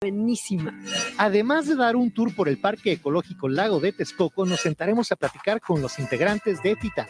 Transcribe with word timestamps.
buenísima. 0.00 0.78
Además 1.16 1.66
de 1.66 1.76
dar 1.76 1.96
un 1.96 2.10
tour 2.10 2.34
por 2.34 2.48
el 2.48 2.58
Parque 2.58 2.92
Ecológico 2.92 3.48
Lago 3.48 3.80
de 3.80 3.92
Texcoco, 3.92 4.44
nos 4.44 4.60
sentaremos 4.60 5.10
a 5.12 5.16
platicar 5.16 5.60
con 5.60 5.80
los 5.80 5.98
integrantes 5.98 6.62
de 6.62 6.76
Titán. 6.76 7.06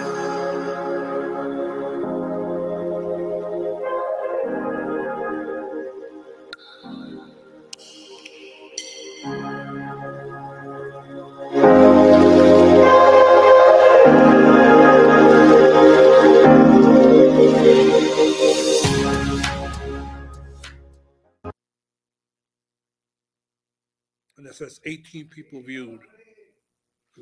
It 24.51 24.55
says 24.55 24.81
18 24.83 25.29
people 25.29 25.61
viewed. 25.61 26.01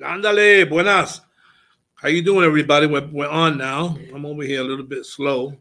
Ándale, 0.01 0.67
buenas. 0.67 1.21
How 1.93 2.07
you 2.07 2.23
doing, 2.23 2.43
everybody? 2.43 2.87
We're, 2.87 3.05
we're 3.05 3.29
on 3.29 3.55
now. 3.55 3.95
I'm 4.11 4.25
over 4.25 4.41
here 4.41 4.61
a 4.61 4.63
little 4.63 4.83
bit 4.83 5.05
slow, 5.05 5.55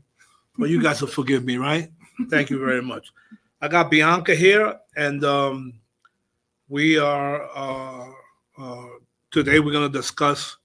but 0.56 0.70
you 0.70 0.82
guys 0.82 1.02
will 1.02 1.08
forgive 1.08 1.44
me, 1.44 1.58
right? 1.58 1.92
Thank 2.30 2.48
you 2.48 2.58
very 2.58 2.80
much. 2.80 3.12
I 3.60 3.68
got 3.68 3.90
Bianca 3.90 4.34
here, 4.34 4.78
and 4.96 5.22
um, 5.24 5.74
we 6.70 6.98
are 6.98 7.42
uh, 7.54 8.12
uh, 8.56 8.88
today. 9.30 9.60
We're 9.60 9.72
going 9.72 9.92
to 9.92 9.98
discuss 9.98 10.56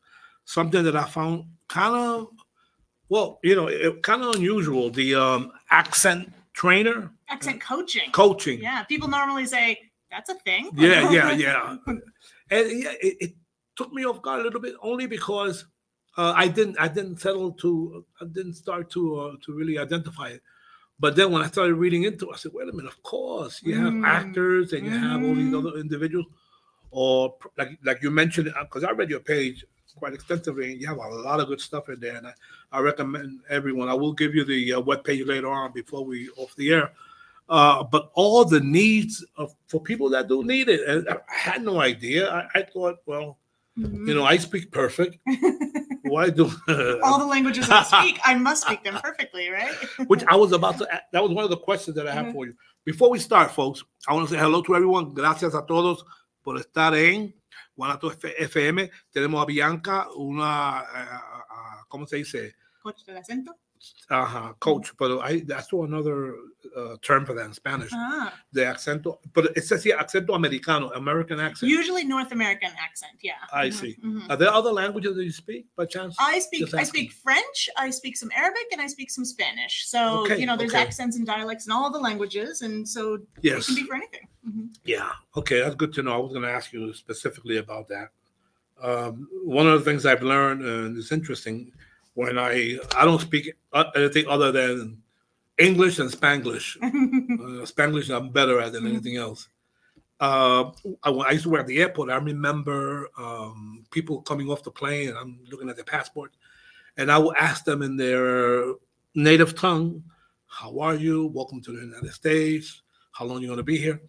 something 0.46 0.86
that 0.86 0.96
I 0.96 1.04
found 1.04 1.44
kind 1.68 1.96
of 1.98 2.30
well, 3.10 3.40
you 3.44 3.58
know, 3.58 3.68
it, 3.68 4.02
kind 4.04 4.24
of 4.24 4.36
unusual. 4.36 4.90
The 4.90 5.16
um, 5.16 5.52
accent 5.70 6.32
trainer 6.54 7.12
accent 7.28 7.60
coaching. 7.60 8.10
coaching. 8.14 8.62
Yeah, 8.62 8.84
people 8.84 9.10
normally 9.10 9.46
say 9.46 9.92
that's 10.14 10.30
a 10.30 10.36
thing. 10.36 10.70
Yeah, 10.76 11.10
yeah, 11.12 11.32
yeah. 11.32 11.78
And 11.88 12.66
yeah, 12.84 12.94
it, 13.02 13.18
it 13.26 13.32
took 13.76 13.92
me 13.92 14.06
off 14.06 14.22
guard 14.22 14.42
a 14.42 14.44
little 14.44 14.60
bit 14.62 14.76
only 14.82 15.08
because 15.08 15.66
uh, 16.18 16.34
I 16.36 16.48
didn't 16.48 16.78
I 16.80 16.88
didn't 16.88 17.18
settle 17.20 17.52
to 17.64 18.06
I 18.22 18.26
didn't 18.26 18.54
start 18.54 18.92
to 18.92 19.02
uh, 19.20 19.36
to 19.44 19.54
really 19.54 19.78
identify 19.80 20.28
it. 20.30 20.42
But 21.00 21.16
then 21.16 21.32
when 21.32 21.42
I 21.42 21.48
started 21.48 21.74
reading 21.76 22.04
into 22.04 22.30
it, 22.30 22.34
I 22.36 22.38
said, 22.38 22.52
wait 22.54 22.70
a 22.70 22.72
minute, 22.72 22.92
of 22.92 23.02
course. 23.02 23.62
You 23.64 23.76
have 23.76 23.94
Mm. 23.94 24.06
actors 24.06 24.74
and 24.74 24.86
you 24.86 24.92
have 24.92 25.24
all 25.24 25.36
these 25.36 25.52
Mhm. 25.52 25.60
other 25.68 25.80
individuals. 25.80 26.28
Or 26.92 27.36
like 27.58 27.72
like 27.84 28.04
you 28.04 28.12
mentioned, 28.12 28.54
because 28.62 28.84
I 28.84 28.92
read 28.92 29.10
your 29.10 29.20
page 29.34 29.66
quite 29.96 30.14
extensively 30.14 30.72
and 30.72 30.82
you 30.82 30.88
have 30.88 30.98
a 30.98 31.08
lot 31.30 31.40
of 31.40 31.48
good 31.48 31.62
stuff 31.62 31.90
in 31.90 32.00
there. 32.00 32.18
And 32.18 32.28
I, 32.28 32.34
I 32.72 32.80
recommend 32.82 33.42
everyone. 33.50 33.90
I 33.90 33.94
will 33.96 34.14
give 34.14 34.36
you 34.36 34.44
the 34.46 34.74
uh, 34.74 34.80
web 34.80 35.04
page 35.04 35.26
later 35.26 35.50
on 35.50 35.72
before 35.74 36.06
we 36.06 36.30
off 36.38 36.56
the 36.56 36.72
air. 36.72 36.92
Uh, 37.50 37.84
but 37.84 38.10
all 38.14 38.46
the 38.46 38.60
needs 38.62 39.24
of 39.36 39.54
for 39.68 39.82
people 39.82 40.10
that 40.10 40.28
do 40.28 40.44
need 40.44 40.70
it. 40.70 40.82
And 40.88 41.08
I 41.10 41.18
had 41.28 41.64
no 41.64 41.82
idea. 41.82 42.30
I, 42.32 42.48
I 42.60 42.62
thought, 42.64 42.98
well, 43.06 43.38
you 43.76 44.14
know, 44.14 44.24
I 44.24 44.38
speak 44.38 44.72
perfect. 44.72 45.18
Why 46.04 46.30
do 46.30 46.46
All 47.04 47.20
the 47.20 47.26
languages 47.26 47.70
I 47.70 47.84
speak, 47.84 48.20
I 48.24 48.36
must 48.36 48.64
speak 48.66 48.84
them 48.84 48.96
perfectly, 49.04 49.50
right? 49.50 49.74
which 50.08 50.24
I 50.28 50.36
was 50.36 50.52
about 50.52 50.78
to. 50.80 50.88
That 51.12 51.24
was 51.24 51.32
one 51.32 51.44
of 51.44 51.50
the 51.50 51.58
questions 51.58 51.96
that 51.96 52.08
I 52.08 52.14
have 52.14 52.28
Mhm. 52.28 52.34
for 52.34 52.46
you. 52.46 52.54
Before 52.86 53.10
we 53.10 53.20
start, 53.20 53.52
folks, 53.52 53.84
I 54.08 54.14
want 54.14 54.28
to 54.28 54.34
say 54.34 54.40
hello 54.40 54.62
to 54.64 54.76
everyone. 54.76 55.14
Gracias 55.14 55.54
a 55.56 55.66
todos 55.66 56.04
por 56.44 56.58
estar 56.58 56.94
en 56.96 57.34
Guanato 57.78 58.12
FM. 58.12 58.90
Tenemos 59.14 59.42
a 59.42 59.46
Bianca, 59.46 60.08
una, 60.16 60.84
eh, 60.84 61.08
ah, 61.50 61.84
¿cómo 61.90 62.06
se 62.08 62.18
dice? 62.18 62.56
Coach 62.82 63.06
del 63.06 63.18
acento. 63.18 63.56
Ajá, 64.10 64.54
coach, 64.60 64.92
but 64.98 65.20
I 65.20 65.42
that's 65.46 65.72
another 65.74 66.36
uh, 66.78 66.96
term 67.02 67.26
for 67.26 67.34
that 67.34 67.46
in 67.46 67.54
Spanish. 67.54 67.90
Ah, 67.94 68.34
The 68.54 68.62
acento, 68.62 69.18
but 69.34 69.46
it 69.58 69.64
says 69.66 69.84
here 69.84 69.98
acento 69.98 70.36
americano, 70.36 70.90
American 70.92 71.40
accent. 71.40 71.70
usually 71.72 72.04
North 72.04 72.32
American 72.32 72.72
accent. 72.80 73.18
Yeah. 73.22 73.34
I 73.52 73.68
Mhm, 73.70 73.74
see. 73.74 73.98
mhm. 74.04 74.30
Are 74.30 74.38
there 74.38 74.52
other 74.52 74.72
languages 74.72 75.16
that 75.16 75.24
you 75.24 75.32
speak 75.32 75.66
by 75.76 75.86
chance? 75.86 76.16
I 76.20 76.40
speak 76.40 76.74
I 76.74 76.84
speak 76.84 77.12
French, 77.12 77.70
I 77.78 77.90
speak 77.90 78.16
some 78.18 78.32
Arabic, 78.36 78.68
and 78.72 78.82
I 78.82 78.88
speak 78.88 79.10
some 79.12 79.26
Spanish. 79.26 79.86
So 79.88 80.00
Okay, 80.24 80.38
you 80.40 80.46
know, 80.46 80.56
there's 80.58 80.74
okay. 80.74 80.84
accents 80.84 81.18
and 81.18 81.26
dialects 81.26 81.66
in 81.68 81.72
all 81.72 81.90
the 81.92 82.00
languages, 82.00 82.62
and 82.62 82.88
so 82.88 83.20
Yes. 83.42 83.64
it 83.64 83.66
can 83.68 83.76
be 83.76 83.84
for 83.90 83.96
anything. 83.96 84.28
Mhm. 84.48 84.66
Yeah. 84.86 85.12
Okay, 85.36 85.60
that's 85.62 85.76
good 85.76 85.94
to 85.94 86.02
know. 86.04 86.14
I 86.14 86.18
was 86.18 86.32
going 86.32 86.44
to 86.44 86.52
ask 86.60 86.72
you 86.74 86.94
specifically 86.94 87.58
about 87.58 87.88
that. 87.90 88.10
Um, 88.82 89.28
one 89.44 89.68
of 89.68 89.80
the 89.80 89.86
things 89.86 90.06
I've 90.06 90.24
learned, 90.24 90.62
and 90.66 90.98
it's 90.98 91.12
interesting, 91.12 91.72
when 92.14 92.38
I 92.38 92.78
I 92.96 93.06
don't 93.06 93.22
speak 93.22 93.54
uh, 93.72 93.86
anything 93.96 94.26
other 94.28 94.52
than 94.52 95.02
English 95.58 96.00
and 96.00 96.10
Spanglish. 96.12 96.78
uh, 96.84 97.66
Spanglish 97.66 98.10
I'm 98.16 98.30
better 98.30 98.60
at 98.60 98.74
than 98.74 98.88
anything 98.88 99.18
else. 99.18 99.48
Uh, 100.20 100.72
I, 101.04 101.10
I 101.10 101.32
used 101.32 101.44
to 101.44 101.50
work 101.50 101.62
at 101.62 101.68
the 101.68 101.82
airport. 101.82 102.10
I 102.10 102.16
remember 102.18 103.10
um, 103.18 103.86
people 103.92 104.22
coming 104.22 104.50
off 104.50 104.64
the 104.64 104.72
plane, 104.72 105.10
and 105.10 105.18
I'm 105.18 105.40
looking 105.52 105.70
at 105.70 105.76
their 105.76 105.84
passport, 105.86 106.32
and 106.98 107.12
I 107.12 107.18
will 107.18 107.36
ask 107.36 107.66
them 107.66 107.82
in 107.82 107.98
their 107.98 108.74
native 109.16 109.56
tongue, 109.56 110.04
"How 110.48 110.80
are 110.80 110.96
you? 110.96 111.28
Welcome 111.28 111.62
to 111.64 111.72
the 111.72 111.82
United 111.82 112.14
States. 112.14 112.84
How 113.12 113.26
long 113.26 113.38
are 113.38 113.42
you 113.42 113.48
going 113.48 113.58
to 113.58 113.64
be 113.64 113.78
here?" 113.78 114.02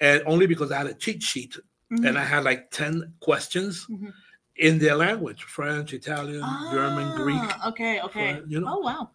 And 0.00 0.22
only 0.26 0.46
because 0.46 0.72
I 0.72 0.78
had 0.78 0.86
a 0.88 0.94
cheat 0.94 1.22
sheet, 1.22 1.56
and 1.90 2.18
I 2.18 2.24
had 2.24 2.42
like 2.42 2.70
ten 2.72 3.12
questions 3.20 3.86
Mhm. 3.88 4.12
In 4.56 4.78
their 4.78 4.94
language: 4.96 5.42
French, 5.44 5.92
Italian, 5.92 6.44
German, 6.72 7.14
Greek. 7.16 7.38
Ah, 7.42 7.68
Okay. 7.68 8.00
Okay. 8.00 8.32
French, 8.34 8.44
you 8.48 8.60
know. 8.60 8.76
Oh 8.76 8.80
wow. 8.80 9.10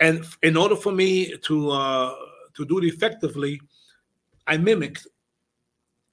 And 0.00 0.24
in 0.42 0.56
order 0.56 0.76
for 0.76 0.92
me 0.92 1.36
to 1.38 1.70
uh, 1.70 2.14
to 2.54 2.64
do 2.64 2.78
it 2.78 2.84
effectively, 2.84 3.60
I 4.46 4.56
mimicked 4.56 5.06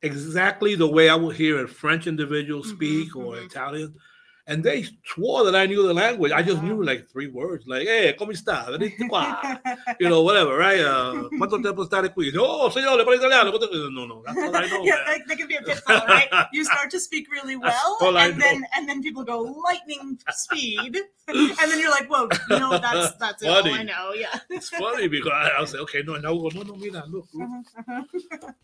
exactly 0.01 0.75
the 0.75 0.87
way 0.87 1.09
I 1.09 1.15
would 1.15 1.35
hear 1.35 1.63
a 1.63 1.67
French 1.67 2.07
individual 2.07 2.63
speak 2.63 3.15
or 3.15 3.37
Italian. 3.39 3.93
And 4.45 4.61
they 4.61 4.85
swore 5.05 5.45
that 5.45 5.55
I 5.55 5.67
knew 5.67 5.87
the 5.87 5.93
language. 5.93 6.33
I 6.33 6.43
just 6.43 6.61
knew 6.61 6.83
like 6.83 7.07
three 7.09 7.27
words, 7.27 7.65
like 7.65 7.87
"Hey, 7.87 8.13
cómo 8.19 8.31
está?" 8.31 8.67
You 9.99 10.09
know, 10.09 10.21
whatever, 10.21 10.57
right? 10.57 10.81
Uh, 10.81 11.29
¿Cuánto 11.39 11.61
tiempo 11.61 11.85
está 11.85 12.03
qui? 12.13 12.31
Oh, 12.37 12.69
señor, 12.69 12.97
le 12.97 13.05
parlo 13.05 13.15
italiano. 13.15 13.51
No, 13.89 14.05
no, 14.05 14.21
that's 14.25 14.37
all 14.37 14.55
I 14.55 14.67
know. 14.67 14.83
yeah, 14.83 14.95
man. 15.07 15.23
that, 15.27 15.37
can 15.37 15.47
be 15.47 15.55
a 15.55 15.61
pitfall, 15.61 16.05
right? 16.07 16.27
You 16.51 16.65
start 16.65 16.91
to 16.91 16.99
speak 16.99 17.31
really 17.31 17.55
well, 18.01 18.17
and 18.17 18.41
then 18.41 18.65
and 18.75 18.89
then 18.89 19.01
people 19.01 19.23
go 19.23 19.39
lightning 19.41 20.19
speed, 20.31 20.97
and 21.27 21.71
then 21.71 21.79
you're 21.79 21.91
like, 21.91 22.09
"Whoa, 22.09 22.27
no, 22.49 22.77
that's 22.77 23.15
that's 23.19 23.43
it. 23.43 23.47
All 23.47 23.65
I 23.65 23.83
know." 23.83 24.11
Yeah. 24.13 24.27
It's 24.49 24.69
funny 24.69 25.07
because 25.07 25.31
I, 25.33 25.57
I 25.57 25.61
was 25.61 25.73
like, 25.73 25.83
okay, 25.83 26.03
no, 26.05 26.15
no, 26.17 26.49
no, 26.53 26.61
no, 26.63 26.75
mira, 26.75 27.03
look, 27.07 27.27
look. 27.33 27.49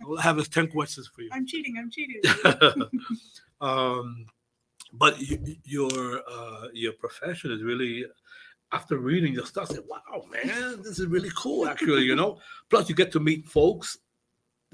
All 0.06 0.20
I 0.20 0.22
have 0.22 0.50
10 0.50 0.68
questions 0.68 1.08
for 1.08 1.22
you. 1.22 1.30
I'm 1.31 1.46
cheating. 1.46 1.76
I'm 1.78 1.90
cheating. 1.90 2.22
um, 3.62 4.26
but 4.94 5.16
y- 5.18 5.58
your 5.64 6.22
uh, 6.30 6.68
your 6.74 6.94
profession 6.94 7.52
is 7.52 7.64
really 7.64 8.06
after 8.72 8.98
reading 9.00 9.34
your 9.34 9.46
stuff, 9.48 9.72
I 9.72 9.76
said, 9.76 9.84
wow, 9.88 10.26
man, 10.32 10.82
this 10.84 11.00
is 11.00 11.08
really 11.08 11.32
cool, 11.36 11.68
actually, 11.68 12.04
you 12.04 12.16
know. 12.16 12.38
Plus, 12.70 12.88
you 12.88 12.94
get 12.94 13.12
to 13.14 13.20
meet 13.20 13.48
folks, 13.48 13.98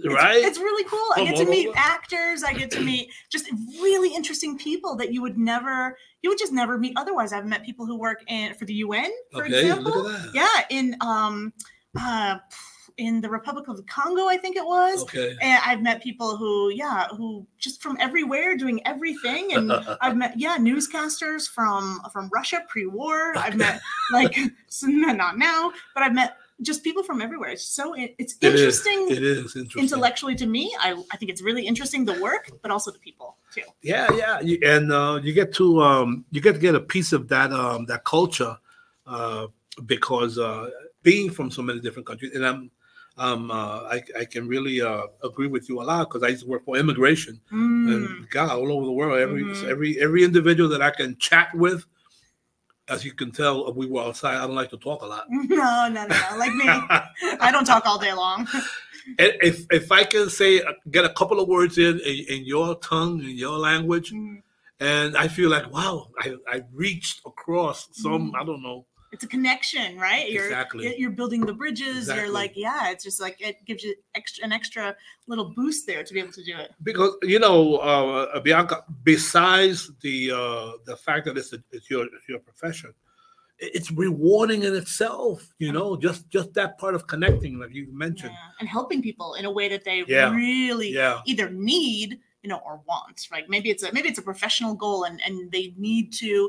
right? 0.04 0.44
It's 0.44 0.58
really 0.60 0.84
cool. 0.90 1.08
I 1.16 1.24
get 1.24 1.38
to 1.38 1.46
meet 1.50 1.68
over. 1.70 1.78
actors. 1.78 2.44
I 2.44 2.52
get 2.52 2.70
to 2.72 2.82
meet 2.82 3.10
just 3.32 3.50
really 3.82 4.14
interesting 4.14 4.58
people 4.58 4.98
that 4.98 5.14
you 5.14 5.22
would 5.22 5.38
never, 5.38 5.98
you 6.22 6.30
would 6.30 6.38
just 6.38 6.52
never 6.52 6.78
meet 6.78 6.92
otherwise. 6.98 7.32
I've 7.32 7.46
met 7.46 7.64
people 7.64 7.86
who 7.86 7.98
work 7.98 8.22
in 8.28 8.54
for 8.56 8.66
the 8.66 8.74
UN, 8.74 9.10
for 9.32 9.46
Okay, 9.46 9.62
example. 9.62 9.94
look 9.94 10.14
at 10.14 10.34
that. 10.34 10.36
Yeah, 10.36 10.78
in 10.78 10.98
um, 11.00 11.54
uh, 11.98 12.40
in 12.98 13.20
the 13.20 13.30
Republic 13.30 13.68
of 13.68 13.76
the 13.78 13.84
Congo, 13.84 14.28
I 14.28 14.38
think 14.38 14.56
it 14.56 14.66
was. 14.66 15.02
Okay. 15.04 15.36
And 15.42 15.62
I've 15.66 15.82
met 15.82 16.02
people 16.02 16.38
who, 16.38 16.72
yeah, 16.72 17.08
who 17.10 17.46
just 17.58 17.82
from 17.82 17.98
everywhere 18.00 18.56
doing 18.56 18.80
everything. 18.88 19.54
And 19.54 19.72
I've 20.02 20.16
met, 20.16 20.40
yeah, 20.40 20.58
newscasters 20.58 21.50
from 21.50 22.00
from 22.14 22.30
Russia 22.34 22.64
pre-war. 22.70 23.38
I've 23.38 23.56
met 23.58 23.82
like 24.14 24.38
not 24.84 25.38
now, 25.38 25.72
but 25.94 26.04
I've 26.04 26.14
met 26.14 26.38
just 26.62 26.86
people 26.86 27.04
from 27.04 27.22
everywhere. 27.22 27.50
It's 27.50 27.66
so 27.66 27.94
it- 27.96 28.16
it's 28.18 28.36
It 28.40 28.54
is. 28.56 28.62
interesting 28.62 29.08
It 29.12 29.24
is 29.24 29.56
interesting. 29.58 29.82
intellectually 29.84 30.36
to 30.36 30.46
me. 30.48 30.74
I, 30.80 30.94
I 31.12 31.18
think 31.18 31.30
it's 31.30 31.42
really 31.42 31.68
interesting 31.68 32.06
the 32.06 32.18
work, 32.22 32.50
but 32.62 32.72
also 32.72 32.92
the 32.92 33.00
people 33.00 33.36
too. 33.54 33.64
Yeah, 33.82 34.08
yeah, 34.16 34.40
you, 34.40 34.58
and 34.64 34.90
uh, 34.94 35.20
you 35.22 35.34
get 35.34 35.54
to 35.56 35.82
um, 35.84 36.24
you 36.32 36.40
get 36.40 36.54
to 36.54 36.60
get 36.60 36.74
a 36.76 36.80
piece 36.80 37.12
of 37.12 37.28
that 37.28 37.52
um, 37.52 37.86
that 37.88 38.06
culture 38.06 38.58
uh, 39.06 39.48
because 39.86 40.40
uh, 40.40 40.70
being 41.04 41.30
from 41.30 41.52
so 41.52 41.62
many 41.62 41.82
different 41.82 42.08
countries, 42.08 42.32
and 42.34 42.46
I'm 42.46 42.72
um, 43.18 43.50
uh, 43.50 43.82
I, 43.96 44.04
I 44.20 44.26
can 44.26 44.48
really 44.48 44.82
uh, 44.82 45.04
agree 45.24 45.48
with 45.48 45.70
you 45.70 45.82
a 45.82 45.84
lot 45.84 46.10
because 46.10 46.24
I 46.24 46.30
used 46.30 46.44
to 46.44 46.50
work 46.50 46.66
for 46.66 46.76
immigration 46.78 47.40
Mm. 47.52 47.94
and 47.94 48.30
God 48.30 48.50
all 48.52 48.72
over 48.72 48.86
the 48.86 48.92
world. 48.92 49.20
Every 49.20 49.44
Mhm. 49.44 49.64
every 49.70 50.00
every 50.02 50.24
individual 50.24 50.70
that 50.70 50.82
I 50.82 50.92
can 50.92 51.16
chat 51.18 51.54
with, 51.56 51.86
as 52.88 53.04
you 53.06 53.14
can 53.14 53.32
tell, 53.32 53.74
we 53.74 53.86
were 53.88 54.02
outside. 54.02 54.36
I 54.36 54.46
don't 54.46 54.56
like 54.56 54.70
to 54.72 54.78
talk 54.78 55.02
a 55.02 55.06
lot. 55.06 55.26
No, 55.30 55.88
no, 55.90 56.06
no, 56.06 56.08
no. 56.08 56.38
Like 56.38 56.54
me, 56.56 56.68
I 57.40 57.50
don't 57.52 57.66
talk 57.66 57.86
all 57.86 58.00
day 58.00 58.14
long. 58.14 58.48
If 59.20 59.68
if 59.72 59.92
I 59.92 60.04
can 60.04 60.32
say 60.32 60.62
uh, 60.62 60.74
get 60.90 61.06
a 61.06 61.14
couple 61.14 61.40
of 61.40 61.48
words 61.48 61.78
in 61.78 62.00
in, 62.00 62.26
in 62.28 62.46
your 62.46 62.74
tongue 62.80 63.22
in 63.22 63.38
your 63.38 63.58
language, 63.60 64.12
Mm. 64.12 64.42
and 64.80 65.16
I 65.16 65.28
feel 65.28 65.50
like 65.52 65.72
wow, 65.72 66.08
I 66.20 66.36
I 66.56 66.64
reached 66.74 67.22
across 67.26 67.88
some 67.94 68.32
Mm. 68.32 68.42
I 68.42 68.44
don't 68.44 68.64
know. 68.64 68.88
It's 69.16 69.24
a 69.24 69.28
connection, 69.28 69.98
right? 69.98 70.30
You're 70.30 70.44
Exactly. 70.52 70.84
you're- 71.00 71.16
building 71.16 71.42
the 71.46 71.54
bridges. 71.54 71.96
Exactly. 71.98 72.24
You're 72.26 72.34
like, 72.34 72.52
yeah, 72.56 72.90
it's 72.92 73.04
just 73.06 73.22
like 73.22 73.38
it 73.40 73.64
gives 73.66 73.82
you 73.82 73.96
extra 74.14 74.44
an 74.44 74.52
extra 74.52 74.94
little 75.28 75.54
boost 75.56 75.88
there 75.88 76.04
to 76.04 76.14
be 76.14 76.20
able 76.20 76.34
to 76.34 76.44
do 76.44 76.56
it. 76.58 76.72
because 76.84 77.12
you 77.24 77.40
know 77.40 77.78
uh, 77.78 78.40
Bianca. 78.42 78.84
Besides 79.04 79.78
the 80.02 80.18
uh, 80.32 80.72
the 80.86 80.98
fact 80.98 81.26
that 81.26 81.38
it's, 81.38 81.54
a, 81.54 81.60
it's 81.72 81.90
your 81.90 82.04
it's 82.16 82.28
your 82.28 82.40
profession, 82.40 82.92
it's 83.58 83.90
rewarding 83.92 84.64
in 84.64 84.76
itself. 84.76 85.38
You 85.60 85.72
know, 85.72 85.96
just 85.96 86.30
just 86.30 86.54
that 86.56 86.78
part 86.78 86.94
of 86.96 87.08
connecting, 87.08 87.58
like 87.62 87.74
you 87.74 87.88
mentioned. 88.06 88.34
Yeah. 88.34 88.60
And 88.60 88.68
helping 88.68 89.02
people 89.02 89.36
in 89.36 89.46
a 89.46 89.52
way 89.52 89.70
that 89.70 89.86
they 89.86 90.04
Yeah. 90.08 90.36
really 90.36 90.90
Yeah, 90.92 91.22
either 91.26 91.50
need 91.50 92.20
you 92.46 92.50
know 92.52 92.62
or 92.64 92.80
want 92.88 93.28
right 93.32 93.50
maybe 93.50 93.72
it's 93.72 93.82
a 93.82 93.92
maybe 93.92 94.08
it's 94.08 94.20
a 94.20 94.22
professional 94.22 94.76
goal 94.76 95.06
and 95.06 95.20
and 95.26 95.52
they 95.52 95.74
need 95.78 96.14
to 96.14 96.48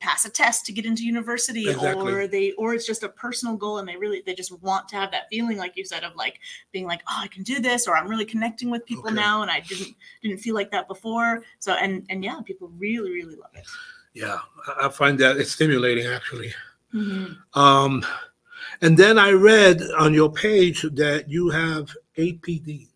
pass 0.00 0.24
a 0.24 0.30
test 0.30 0.64
to 0.64 0.72
get 0.72 0.86
into 0.86 1.04
university 1.04 1.68
Exactly. 1.68 2.10
or 2.12 2.26
they 2.26 2.52
or 2.52 2.72
it's 2.74 2.86
just 2.86 3.02
a 3.02 3.10
personal 3.10 3.54
goal 3.54 3.76
and 3.78 3.86
they 3.86 3.96
really 3.96 4.22
they 4.24 4.34
just 4.34 4.52
want 4.62 4.88
to 4.88 4.96
have 4.96 5.10
that 5.10 5.24
feeling 5.30 5.58
like 5.58 5.76
you 5.76 5.84
said 5.84 6.02
of 6.02 6.16
like 6.16 6.40
being 6.72 6.86
like 6.86 7.02
oh 7.10 7.18
i 7.22 7.28
can 7.28 7.42
do 7.42 7.60
this 7.60 7.86
or 7.86 7.94
i'm 7.94 8.08
really 8.08 8.24
connecting 8.24 8.70
with 8.70 8.86
people 8.86 9.04
Okay. 9.04 9.14
now 9.26 9.42
and 9.42 9.50
i 9.50 9.60
didn't 9.60 9.94
didn't 10.22 10.38
feel 10.38 10.54
like 10.54 10.70
that 10.70 10.88
before 10.88 11.42
so 11.58 11.72
and 11.74 12.06
and 12.08 12.24
yeah 12.24 12.40
people 12.42 12.72
really 12.78 13.10
really 13.10 13.36
love 13.36 13.50
it 13.54 13.66
yeah. 14.14 14.38
I- 14.80 14.88
find 14.88 15.18
that 15.18 15.36
it's 15.36 15.50
stimulating 15.50 16.06
actually. 16.06 16.54
Mhm. 16.94 17.36
Um, 17.54 18.06
and 18.80 18.96
then 18.96 19.18
I 19.18 19.32
read 19.32 19.82
on 19.98 20.14
your 20.14 20.30
page 20.32 20.82
that 20.92 21.28
you 21.28 21.50
have 21.50 21.90
APD. 22.16 22.86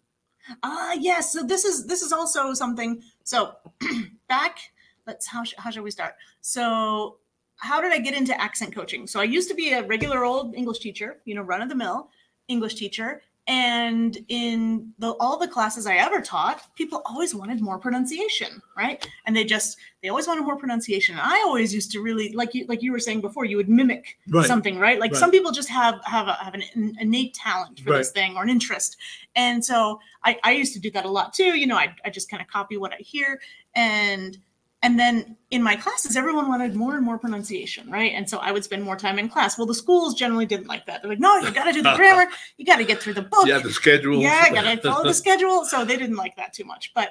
Ah, 0.62 0.94
yes. 0.94 1.32
So 1.32 1.42
this 1.42 1.64
is 1.64 1.86
this 1.86 2.02
is 2.02 2.12
also 2.12 2.54
something. 2.54 3.02
So 3.24 3.54
back, 4.28 4.58
let's 5.06 5.26
how 5.26 5.44
sh- 5.44 5.54
how 5.58 5.70
should 5.70 5.82
we 5.82 5.90
start? 5.90 6.14
So 6.40 7.18
how 7.56 7.80
did 7.80 7.92
I 7.92 7.98
get 7.98 8.14
into 8.14 8.38
accent 8.40 8.74
coaching? 8.74 9.06
So 9.06 9.20
I 9.20 9.24
used 9.24 9.48
to 9.48 9.54
be 9.54 9.72
a 9.72 9.82
regular 9.82 10.24
old 10.24 10.54
English 10.54 10.78
teacher, 10.78 11.18
you 11.24 11.34
know, 11.34 11.42
run 11.42 11.60
of 11.60 11.68
the 11.68 11.74
mill 11.74 12.08
English 12.48 12.74
teacher, 12.74 13.22
and 13.48 14.18
in 14.28 14.92
the 14.98 15.12
all 15.20 15.38
the 15.38 15.48
classes 15.48 15.86
I 15.86 15.96
ever 15.96 16.20
taught, 16.20 16.62
people 16.76 17.00
always 17.06 17.34
wanted 17.34 17.62
more 17.62 17.78
pronunciation, 17.78 18.60
right? 18.76 19.04
And 19.24 19.34
they 19.34 19.42
just 19.44 19.78
they 20.02 20.10
always 20.10 20.26
wanted 20.28 20.44
more 20.44 20.56
pronunciation. 20.56 21.14
And 21.14 21.22
I 21.24 21.38
always 21.46 21.72
used 21.74 21.90
to 21.92 22.02
really 22.02 22.30
like 22.34 22.54
you 22.54 22.66
like 22.68 22.82
you 22.82 22.92
were 22.92 22.98
saying 22.98 23.22
before, 23.22 23.46
you 23.46 23.56
would 23.56 23.70
mimic 23.70 24.18
Right. 24.28 24.46
something, 24.46 24.78
right? 24.78 25.00
Like 25.00 25.12
Right. 25.12 25.18
some 25.18 25.30
people 25.30 25.50
just 25.50 25.70
have 25.70 25.98
have 26.04 26.28
a, 26.28 26.34
have 26.34 26.52
an 26.52 26.62
innate 27.00 27.32
talent 27.34 27.80
for 27.80 27.94
this 27.94 28.10
thing 28.10 28.36
or 28.36 28.42
an 28.42 28.50
interest. 28.50 28.98
And 29.34 29.64
so 29.64 29.98
I, 30.24 30.38
I 30.44 30.52
used 30.52 30.74
to 30.74 30.80
do 30.80 30.90
that 30.90 31.06
a 31.06 31.10
lot 31.10 31.32
too. 31.32 31.58
You 31.58 31.66
know, 31.66 31.76
I, 31.76 31.96
I 32.04 32.10
just 32.10 32.28
kind 32.30 32.42
of 32.42 32.48
copy 32.48 32.76
what 32.76 32.92
I 32.92 32.98
hear. 32.98 33.40
And 33.74 34.36
and 34.82 34.98
then 34.98 35.36
in 35.50 35.62
my 35.62 35.74
classes, 35.74 36.16
everyone 36.16 36.46
wanted 36.46 36.76
more 36.76 36.94
and 36.94 37.04
more 37.04 37.18
pronunciation, 37.18 37.90
right? 37.90 38.12
And 38.14 38.28
so 38.28 38.38
I 38.38 38.52
would 38.52 38.62
spend 38.62 38.84
more 38.84 38.96
time 38.96 39.18
in 39.18 39.28
class. 39.28 39.58
Well, 39.58 39.66
the 39.66 39.74
schools 39.74 40.14
generally 40.14 40.46
didn't 40.46 40.68
like 40.68 40.86
that. 40.86 41.02
They're 41.02 41.10
like, 41.10 41.18
no, 41.18 41.38
you 41.38 41.50
got 41.50 41.64
to 41.64 41.72
do 41.72 41.82
the 41.82 41.94
grammar. 41.96 42.30
You 42.58 42.64
got 42.64 42.76
to 42.76 42.84
get 42.84 43.00
through 43.00 43.14
the 43.14 43.22
book. 43.22 43.46
Yeah, 43.46 43.58
the 43.58 43.72
schedule. 43.72 44.20
Yeah, 44.20 44.44
I 44.44 44.52
gotta 44.52 44.80
follow 44.80 45.04
the 45.04 45.14
schedule. 45.24 45.64
So 45.64 45.84
they 45.84 45.96
didn't 45.96 46.16
like 46.16 46.36
that 46.36 46.52
too 46.52 46.64
much. 46.64 46.92
But 46.94 47.10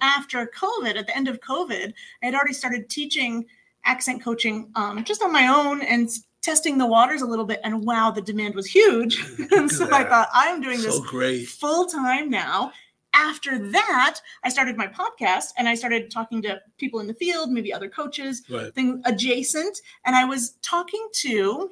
after 0.00 0.46
COVID, 0.46 0.96
at 0.96 1.06
the 1.06 1.16
end 1.16 1.28
of 1.28 1.40
COVID, 1.40 1.92
I 2.22 2.26
had 2.26 2.34
already 2.34 2.52
started 2.52 2.90
teaching 2.90 3.46
accent 3.84 4.22
coaching 4.22 4.70
um, 4.74 5.02
just 5.04 5.22
on 5.22 5.32
my 5.32 5.48
own 5.48 5.80
and 5.82 6.10
testing 6.42 6.78
the 6.78 6.86
waters 6.86 7.22
a 7.22 7.26
little 7.26 7.44
bit. 7.44 7.60
And 7.64 7.86
wow, 7.86 8.10
the 8.10 8.20
demand 8.20 8.54
was 8.54 8.66
huge. 8.66 9.24
and 9.52 9.70
so 9.70 9.86
I 9.90 10.04
thought, 10.04 10.28
I'm 10.32 10.60
doing 10.60 10.80
this 10.80 11.00
great. 11.00 11.48
full 11.48 11.86
time 11.86 12.28
now. 12.28 12.72
After 13.18 13.58
that, 13.72 14.20
I 14.44 14.48
started 14.48 14.76
my 14.76 14.86
podcast 14.86 15.48
and 15.56 15.68
I 15.68 15.74
started 15.74 16.08
talking 16.10 16.40
to 16.42 16.60
people 16.78 17.00
in 17.00 17.06
the 17.08 17.14
field, 17.14 17.50
maybe 17.50 17.72
other 17.72 17.88
coaches, 17.88 18.42
Right. 18.48 18.72
thing 18.74 19.02
adjacent. 19.04 19.80
And 20.04 20.14
i 20.14 20.24
was 20.24 20.42
talking 20.62 21.04
to 21.24 21.70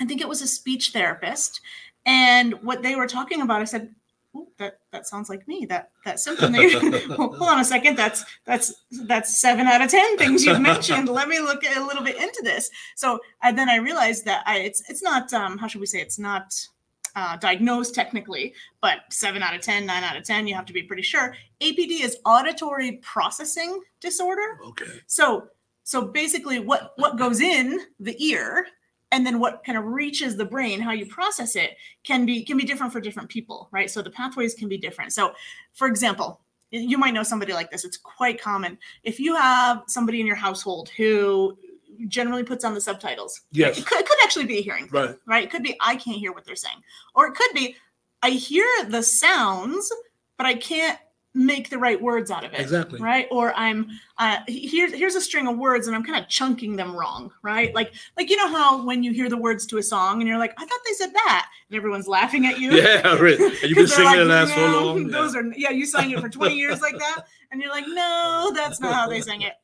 i 0.00 0.04
think 0.06 0.20
it 0.22 0.28
was 0.28 0.40
a 0.42 0.46
speech 0.46 0.90
therapist. 0.92 1.60
And 2.06 2.54
what 2.62 2.82
they 2.82 2.94
were 2.96 3.06
talking 3.06 3.42
about 3.42 3.60
i 3.60 3.64
said 3.64 3.94
that 4.56 4.78
that 4.92 5.06
sounds 5.06 5.28
like 5.28 5.46
me. 5.46 5.66
That 5.66 5.90
that 6.06 6.18
symptom 6.18 6.52
that 6.52 6.62
you- 6.62 6.80
well, 7.18 7.34
hold 7.34 7.50
on 7.50 7.60
a 7.60 7.64
second. 7.64 7.96
That's 7.98 8.24
that's 8.46 8.72
that's 9.06 9.38
seven 9.38 9.66
out 9.66 9.82
of 9.82 9.90
ten 9.90 10.16
things 10.16 10.42
you've 10.42 10.58
mentioned. 10.72 11.06
Let 11.20 11.28
me 11.28 11.38
look 11.38 11.62
a 11.64 11.80
little 11.80 12.02
bit 12.02 12.16
into 12.16 12.40
this. 12.42 12.70
So 12.96 13.20
and 13.42 13.58
then 13.58 13.68
i 13.68 13.76
realized 13.76 14.24
that 14.24 14.42
I, 14.46 14.60
it's 14.60 14.82
it's 14.88 15.02
not 15.02 15.24
um 15.34 15.58
how 15.58 15.66
should 15.68 15.82
we 15.82 15.86
say 15.94 16.00
it's 16.00 16.18
not 16.18 16.46
uh, 17.16 17.36
diagnosed 17.36 17.94
technically, 17.94 18.54
but 18.80 19.00
seven 19.10 19.42
out 19.42 19.54
of 19.54 19.60
10, 19.60 19.86
nine 19.86 20.04
out 20.04 20.16
of 20.16 20.24
10, 20.24 20.46
you 20.46 20.54
have 20.54 20.66
to 20.66 20.72
be 20.72 20.82
pretty 20.82 21.02
sure. 21.02 21.34
APD 21.60 22.02
is 22.02 22.18
auditory 22.24 22.92
processing 23.02 23.80
disorder. 24.00 24.58
Okay. 24.64 24.86
So 25.06 25.48
so 25.84 26.02
basically 26.02 26.58
what 26.58 26.92
what 26.96 27.18
goes 27.18 27.40
in 27.40 27.80
the 27.98 28.16
ear 28.24 28.66
and 29.10 29.26
then 29.26 29.38
what 29.38 29.62
kind 29.64 29.76
of 29.76 29.84
reaches 29.84 30.36
the 30.36 30.44
brain, 30.44 30.80
how 30.80 30.92
you 30.92 31.06
process 31.06 31.54
it 31.56 31.76
can 32.04 32.24
be 32.24 32.44
can 32.44 32.56
be 32.56 32.64
different 32.64 32.92
for 32.92 33.00
different 33.00 33.28
people, 33.28 33.68
right? 33.72 33.90
So 33.90 34.00
the 34.02 34.10
pathways 34.10 34.54
can 34.54 34.68
be 34.68 34.78
different. 34.78 35.12
So 35.12 35.34
for 35.74 35.86
example, 35.86 36.40
you 36.70 36.96
might 36.96 37.12
know 37.12 37.22
somebody 37.22 37.52
like 37.52 37.70
this. 37.70 37.84
It's 37.84 37.98
quite 37.98 38.40
common. 38.40 38.78
If 39.04 39.20
you 39.20 39.36
have 39.36 39.82
somebody 39.86 40.20
in 40.20 40.26
your 40.26 40.36
household 40.36 40.88
who 40.88 41.58
generally 42.08 42.42
puts 42.42 42.64
on 42.64 42.74
the 42.74 42.80
subtitles. 42.80 43.40
Yes. 43.52 43.78
It 43.78 43.86
could, 43.86 43.98
it 44.00 44.06
could 44.06 44.18
actually 44.24 44.46
be 44.46 44.58
a 44.58 44.62
hearing 44.62 44.88
thing, 44.88 45.00
Right. 45.00 45.16
right? 45.26 45.44
It 45.44 45.50
could 45.50 45.62
be 45.62 45.76
I 45.80 45.96
can't 45.96 46.16
hear 46.18 46.32
what 46.32 46.44
they're 46.44 46.56
saying. 46.56 46.78
Or 47.14 47.26
it 47.26 47.34
could 47.34 47.52
be 47.54 47.76
I 48.22 48.30
hear 48.30 48.66
the 48.88 49.02
sounds, 49.02 49.90
but 50.38 50.46
I 50.46 50.54
can't 50.54 50.98
make 51.34 51.70
the 51.70 51.78
right 51.78 52.00
words 52.02 52.30
out 52.30 52.44
of 52.44 52.52
it 52.52 52.60
Exactly. 52.60 53.00
right 53.00 53.26
or 53.30 53.54
i'm 53.56 53.88
uh 54.18 54.36
here's 54.46 54.92
here's 54.92 55.14
a 55.14 55.20
string 55.22 55.46
of 55.48 55.56
words 55.56 55.86
and 55.86 55.96
i'm 55.96 56.04
kind 56.04 56.22
of 56.22 56.28
chunking 56.28 56.76
them 56.76 56.94
wrong 56.94 57.30
right 57.40 57.74
like 57.74 57.94
like 58.18 58.28
you 58.28 58.36
know 58.36 58.48
how 58.48 58.84
when 58.84 59.02
you 59.02 59.14
hear 59.14 59.30
the 59.30 59.36
words 59.38 59.64
to 59.68 59.78
a 59.78 59.82
song 59.82 60.20
and 60.20 60.28
you're 60.28 60.36
like 60.36 60.52
i 60.58 60.66
thought 60.66 60.80
they 60.86 60.92
said 60.92 61.10
that 61.14 61.48
and 61.70 61.76
everyone's 61.78 62.06
laughing 62.06 62.44
at 62.44 62.60
you 62.60 62.70
Yeah, 62.76 63.14
right. 63.16 63.40
And 63.40 63.62
you've 63.62 63.76
been 63.76 63.88
singing 63.88 64.20
it 64.20 64.24
like, 64.24 64.48
so 64.50 64.84
long. 64.84 65.06
those 65.08 65.32
yeah. 65.34 65.40
are 65.40 65.44
yeah 65.56 65.70
you 65.70 65.86
sang 65.86 66.10
it 66.10 66.20
for 66.20 66.28
20 66.28 66.54
years 66.54 66.82
like 66.82 66.98
that 66.98 67.24
and 67.50 67.62
you're 67.62 67.70
like 67.72 67.86
no 67.88 68.52
that's 68.54 68.78
not 68.78 68.92
how 68.92 69.08
they 69.08 69.22
sang 69.22 69.40
it 69.40 69.54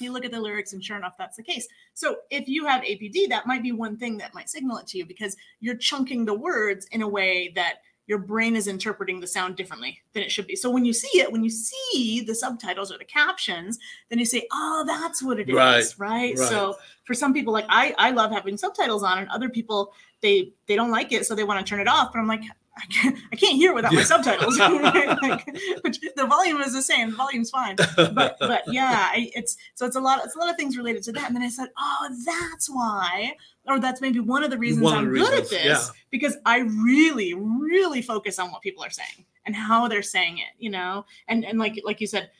you 0.00 0.12
look 0.12 0.24
at 0.24 0.30
the 0.32 0.40
lyrics 0.40 0.72
and 0.72 0.82
sure 0.84 0.96
enough 0.96 1.14
that's 1.18 1.36
the 1.36 1.42
case. 1.42 1.66
So 1.94 2.16
if 2.30 2.48
you 2.48 2.66
have 2.66 2.82
apd 2.82 3.28
that 3.28 3.46
might 3.46 3.62
be 3.62 3.72
one 3.72 3.96
thing 3.96 4.18
that 4.18 4.34
might 4.34 4.48
signal 4.50 4.78
it 4.78 4.86
to 4.88 4.98
you 4.98 5.06
because 5.06 5.36
you're 5.60 5.76
chunking 5.76 6.24
the 6.24 6.34
words 6.34 6.86
in 6.92 7.02
a 7.02 7.08
way 7.08 7.52
that 7.54 7.76
your 8.06 8.18
brain 8.18 8.56
is 8.56 8.68
interpreting 8.68 9.20
the 9.20 9.26
sound 9.26 9.54
differently 9.56 9.98
than 10.14 10.22
it 10.22 10.32
should 10.32 10.46
be. 10.46 10.56
So 10.56 10.70
when 10.70 10.84
you 10.86 10.94
see 10.94 11.20
it 11.20 11.30
when 11.30 11.44
you 11.44 11.50
see 11.50 12.22
the 12.26 12.34
subtitles 12.34 12.90
or 12.90 12.98
the 12.98 13.04
captions 13.04 13.78
then 14.08 14.18
you 14.18 14.24
say 14.24 14.46
oh 14.52 14.84
that's 14.86 15.22
what 15.22 15.38
it 15.38 15.48
is 15.48 15.54
Right, 15.54 15.94
right, 15.98 16.38
right. 16.38 16.48
so 16.48 16.76
for 17.04 17.14
some 17.14 17.32
people 17.34 17.52
like 17.52 17.66
i 17.68 17.94
i 17.98 18.10
love 18.10 18.30
having 18.30 18.56
subtitles 18.56 19.02
on 19.02 19.18
and 19.18 19.28
other 19.28 19.48
people 19.48 19.92
they 20.20 20.52
they 20.66 20.74
don't 20.76 20.90
like 20.90 21.12
it 21.12 21.26
so 21.26 21.34
they 21.34 21.44
want 21.44 21.64
to 21.64 21.68
turn 21.68 21.80
it 21.80 21.88
off 21.88 22.12
but 22.12 22.18
i'm 22.18 22.26
like 22.26 22.42
I 22.78 22.86
can't, 22.86 23.18
I 23.32 23.36
can't 23.36 23.56
hear 23.56 23.74
without 23.74 23.92
my 23.92 24.02
subtitles. 24.02 24.58
right? 24.58 25.16
like, 25.22 25.46
which 25.82 26.00
the 26.16 26.26
volume 26.26 26.60
is 26.60 26.72
the 26.72 26.82
same. 26.82 27.10
The 27.10 27.16
volume's 27.16 27.50
fine. 27.50 27.76
But 27.96 28.36
but 28.38 28.62
yeah, 28.68 29.08
I, 29.12 29.30
it's 29.34 29.56
so 29.74 29.86
it's 29.86 29.96
a 29.96 30.00
lot. 30.00 30.20
It's 30.24 30.36
a 30.36 30.38
lot 30.38 30.50
of 30.50 30.56
things 30.56 30.76
related 30.76 31.02
to 31.04 31.12
that. 31.12 31.26
And 31.26 31.36
then 31.36 31.42
I 31.42 31.48
said, 31.48 31.68
oh, 31.78 32.16
that's 32.24 32.68
why, 32.68 33.34
or 33.66 33.80
that's 33.80 34.00
maybe 34.00 34.20
one 34.20 34.42
of 34.42 34.50
the 34.50 34.58
reasons 34.58 34.84
One 34.84 34.98
I'm 34.98 35.12
the 35.12 35.18
good 35.18 35.34
at 35.34 35.50
this 35.50 35.64
yeah. 35.64 36.00
because 36.10 36.36
I 36.44 36.60
really 36.60 37.34
really 37.34 38.02
focus 38.02 38.38
on 38.38 38.50
what 38.50 38.62
people 38.62 38.84
are 38.84 38.90
saying 38.90 39.24
and 39.46 39.54
how 39.54 39.88
they're 39.88 40.02
saying 40.02 40.38
it. 40.38 40.54
You 40.58 40.70
know, 40.70 41.04
and 41.28 41.44
and 41.44 41.58
like 41.58 41.80
like 41.84 42.00
you 42.00 42.06
said. 42.06 42.30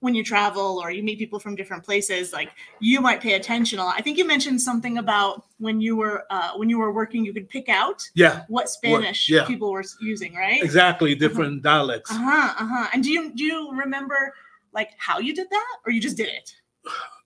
When 0.00 0.14
you 0.14 0.24
travel 0.24 0.80
or 0.82 0.90
you 0.90 1.02
meet 1.02 1.18
people 1.18 1.38
from 1.38 1.54
different 1.54 1.84
places, 1.84 2.32
like 2.32 2.50
you 2.80 3.00
might 3.02 3.20
pay 3.20 3.34
attention 3.34 3.78
a 3.78 3.84
lot. 3.84 3.96
I 3.98 4.02
think 4.02 4.16
you 4.16 4.26
mentioned 4.26 4.60
something 4.60 4.96
about 4.98 5.44
when 5.58 5.80
you 5.80 5.94
were 5.94 6.24
uh, 6.30 6.52
when 6.56 6.70
you 6.70 6.78
were 6.78 6.90
working, 6.92 7.22
you 7.24 7.34
could 7.34 7.48
pick 7.50 7.68
out 7.68 8.08
Yeah, 8.14 8.44
what 8.48 8.70
Spanish 8.70 9.28
yeah. 9.28 9.44
people 9.46 9.70
were 9.70 9.84
using, 10.00 10.34
right? 10.34 10.62
exactly. 10.62 11.14
Different 11.14 11.62
dialects. 11.62 12.10
Uh 12.10 12.14
huh. 12.18 12.54
Uh 12.58 12.66
huh. 12.66 12.88
And 12.94 13.02
do 13.04 13.10
you 13.10 13.32
do 13.34 13.44
you 13.44 13.72
remember 13.72 14.32
like 14.72 14.90
how 14.96 15.18
you 15.18 15.34
did 15.34 15.48
that, 15.50 15.76
or 15.84 15.92
you 15.92 16.00
just 16.00 16.16
did 16.16 16.28
it? 16.28 16.54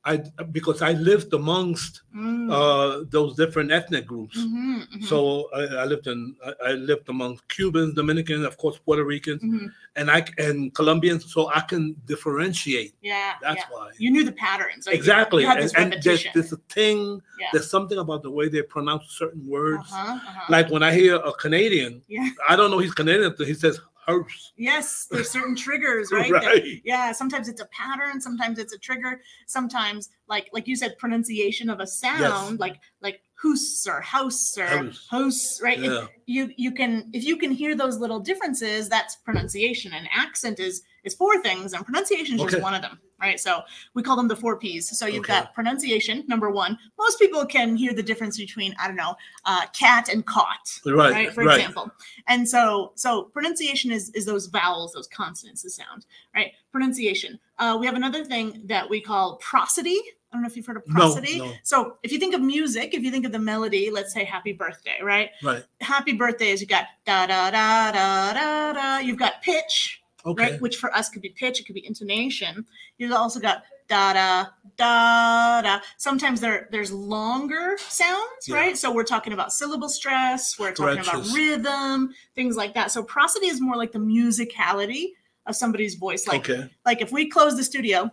I 0.06 0.16
because 0.52 0.82
I 0.82 0.92
lived 0.92 1.32
amongst 1.32 2.02
Mm. 2.14 2.46
uh, 2.52 3.04
those 3.10 3.34
different 3.34 3.72
ethnic 3.72 4.06
groups. 4.06 4.38
Mhm, 4.38 4.86
mhm, 4.88 5.04
So 5.04 5.48
I, 5.52 5.62
I 5.82 5.84
lived 5.84 6.06
in 6.06 6.36
I, 6.46 6.52
I 6.70 6.72
lived 6.74 7.08
among 7.08 7.40
Cubans, 7.48 7.94
Dominicans, 7.94 8.44
of 8.44 8.56
course, 8.56 8.78
Puerto 8.78 9.02
Ricans, 9.02 9.42
mhm. 9.42 9.72
and 9.96 10.10
I 10.10 10.24
and 10.38 10.72
Colombians. 10.74 11.32
So 11.32 11.48
I 11.48 11.60
can 11.60 11.96
differentiate. 12.06 12.94
yeah, 13.02 13.32
That's 13.42 13.62
yeah. 13.62 13.64
why. 13.76 13.90
You 13.98 14.10
knew 14.12 14.24
the 14.24 14.32
patterns. 14.32 14.86
like, 14.86 14.94
exactly. 14.94 15.42
You 15.42 15.48
had 15.48 15.58
and 15.58 15.64
this 15.64 15.74
and 15.74 15.92
there's, 16.04 16.24
there's 16.34 16.52
a 16.52 16.58
thing. 16.68 17.20
Yeah. 17.40 17.48
There's 17.52 17.68
something 17.70 17.98
about 17.98 18.22
the 18.22 18.30
way 18.30 18.48
they 18.48 18.62
pronounce 18.62 19.04
certain 19.22 19.44
words. 19.46 19.88
Uh-huh, 19.90 20.12
uh-huh. 20.14 20.40
Like 20.48 20.70
when 20.70 20.82
I 20.84 20.92
hear 20.92 21.16
a 21.16 21.32
Canadian, 21.32 22.02
Yeah. 22.08 22.28
I 22.48 22.54
don't 22.56 22.70
know 22.70 22.78
he's 22.78 22.94
Canadian. 22.94 23.34
He 23.38 23.54
says 23.54 23.80
hearse. 24.06 24.52
Yes, 24.56 25.06
there's 25.10 25.30
certain 25.30 25.56
triggers, 25.56 26.10
right? 26.12 26.30
Right. 26.30 26.42
that- 26.62 26.80
yeah, 26.84 27.12
sometimes 27.12 27.48
it's 27.48 27.60
a 27.60 27.66
pattern, 27.66 28.20
sometimes 28.20 28.58
it's 28.58 28.72
a 28.72 28.78
trigger, 28.78 29.20
sometimes 29.46 30.08
like 30.28 30.48
like 30.52 30.66
you 30.66 30.76
said, 30.76 30.96
pronunciation 30.98 31.68
of 31.70 31.80
a 31.80 31.86
sound, 31.86 32.60
like 32.60 32.76
like 33.02 33.20
hoose 33.34 33.86
or 33.86 34.00
house 34.00 34.56
or 34.56 34.66
House. 34.66 35.06
house, 35.10 35.60
right? 35.62 35.78
Yeah. 35.78 36.06
you 36.26 36.50
you 36.56 36.72
can 36.72 37.10
if 37.12 37.24
you 37.24 37.36
can 37.36 37.50
hear 37.50 37.74
those 37.74 37.98
little 37.98 38.20
differences, 38.20 38.88
that's 38.88 39.16
pronunciation. 39.16 39.92
And 39.92 40.08
accent 40.14 40.60
is 40.60 40.82
is 41.04 41.14
four 41.14 41.42
things, 41.42 41.72
and 41.74 41.84
pronunciation 41.84 42.36
is 42.36 42.42
Okay. 42.42 42.52
just 42.52 42.62
one 42.62 42.74
of 42.74 42.82
them, 42.82 42.98
right? 43.24 43.40
So 43.40 43.62
we 43.94 44.02
call 44.02 44.16
them 44.16 44.28
the 44.28 44.36
four 44.36 44.56
P's. 44.58 44.96
So 44.98 45.06
you've 45.06 45.20
Okay. 45.24 45.32
got 45.40 45.54
pronunciation, 45.54 46.24
number 46.28 46.50
one. 46.50 46.78
Most 46.98 47.18
people 47.18 47.44
can 47.46 47.74
hear 47.76 47.92
the 47.94 48.02
difference 48.02 48.36
between 48.36 48.74
I 48.78 48.86
don't 48.86 48.96
know, 49.04 49.14
uh, 49.44 49.66
cat 49.82 50.08
and 50.12 50.24
caught 50.26 50.66
Right. 50.86 51.12
right 51.12 51.32
for 51.34 51.44
right. 51.44 51.58
example 51.58 51.90
and 52.28 52.48
so 52.48 52.92
so 52.94 53.24
pronunciation 53.36 53.90
is 53.90 54.10
is 54.10 54.24
those 54.24 54.46
vowels 54.46 54.92
those 54.92 55.06
consonants 55.08 55.62
the 55.62 55.70
sound 55.70 56.06
right 56.34 56.52
pronunciation 56.72 57.38
uh, 57.58 57.76
we 57.78 57.84
have 57.86 57.94
another 57.96 58.24
thing 58.24 58.62
that 58.64 58.88
we 58.88 59.00
call 59.00 59.36
prosody 59.36 59.98
i 59.98 60.32
don't 60.36 60.42
know 60.42 60.46
if 60.48 60.56
you've 60.56 60.66
heard 60.66 60.76
of 60.78 60.86
No, 60.88 60.94
prosody 60.94 61.38
no. 61.38 61.52
so 61.62 61.98
if 62.02 62.10
you 62.12 62.18
think 62.18 62.34
of 62.34 62.40
music 62.40 62.94
if 62.94 63.02
you 63.02 63.10
think 63.10 63.26
of 63.26 63.32
the 63.32 63.38
melody 63.38 63.90
let's 63.90 64.12
say 64.12 64.24
happy 64.24 64.52
birthday 64.52 64.98
right 65.02 65.30
Right. 65.42 65.64
happy 65.80 66.12
birthday 66.12 66.50
is 66.50 66.60
you 66.60 66.66
got 66.66 66.86
da 67.04 67.26
da 67.26 67.50
da 67.50 67.92
da 67.92 68.32
da 68.32 68.72
da 68.72 68.98
you've 68.98 69.18
got 69.18 69.42
pitch 69.42 70.02
Okay. 70.26 70.42
right 70.52 70.60
which 70.60 70.76
for 70.76 70.94
us 70.94 71.08
could 71.08 71.22
be 71.22 71.28
pitch 71.30 71.60
it 71.60 71.66
could 71.66 71.74
be 71.74 71.86
intonation 71.86 72.64
you've 72.98 73.12
also 73.12 73.38
got 73.40 73.62
da 73.88 74.12
da 74.14 74.44
da 74.76 75.60
da 75.62 75.80
sometimes 75.98 76.40
there 76.40 76.68
there's 76.72 76.90
longer 76.92 77.76
sounds 77.78 78.48
Yeah. 78.48 78.56
right 78.56 78.78
so 78.78 78.90
we're 78.92 79.04
talking 79.04 79.32
about 79.32 79.52
syllable 79.52 79.88
stress 79.88 80.58
we're 80.58 80.72
talking 80.72 81.00
about 81.00 81.26
rhythm 81.34 82.14
things 82.34 82.56
like 82.56 82.72
that 82.74 82.90
so 82.90 83.02
prosody 83.02 83.46
is 83.48 83.60
more 83.60 83.76
like 83.76 83.92
the 83.92 83.98
musicality 83.98 85.08
of 85.46 85.54
somebody's 85.54 85.94
voice 85.96 86.26
like 86.26 86.48
okay. 86.48 86.70
like 86.86 87.02
if 87.02 87.12
we 87.12 87.28
close 87.28 87.56
the 87.56 87.64
studio 87.64 88.10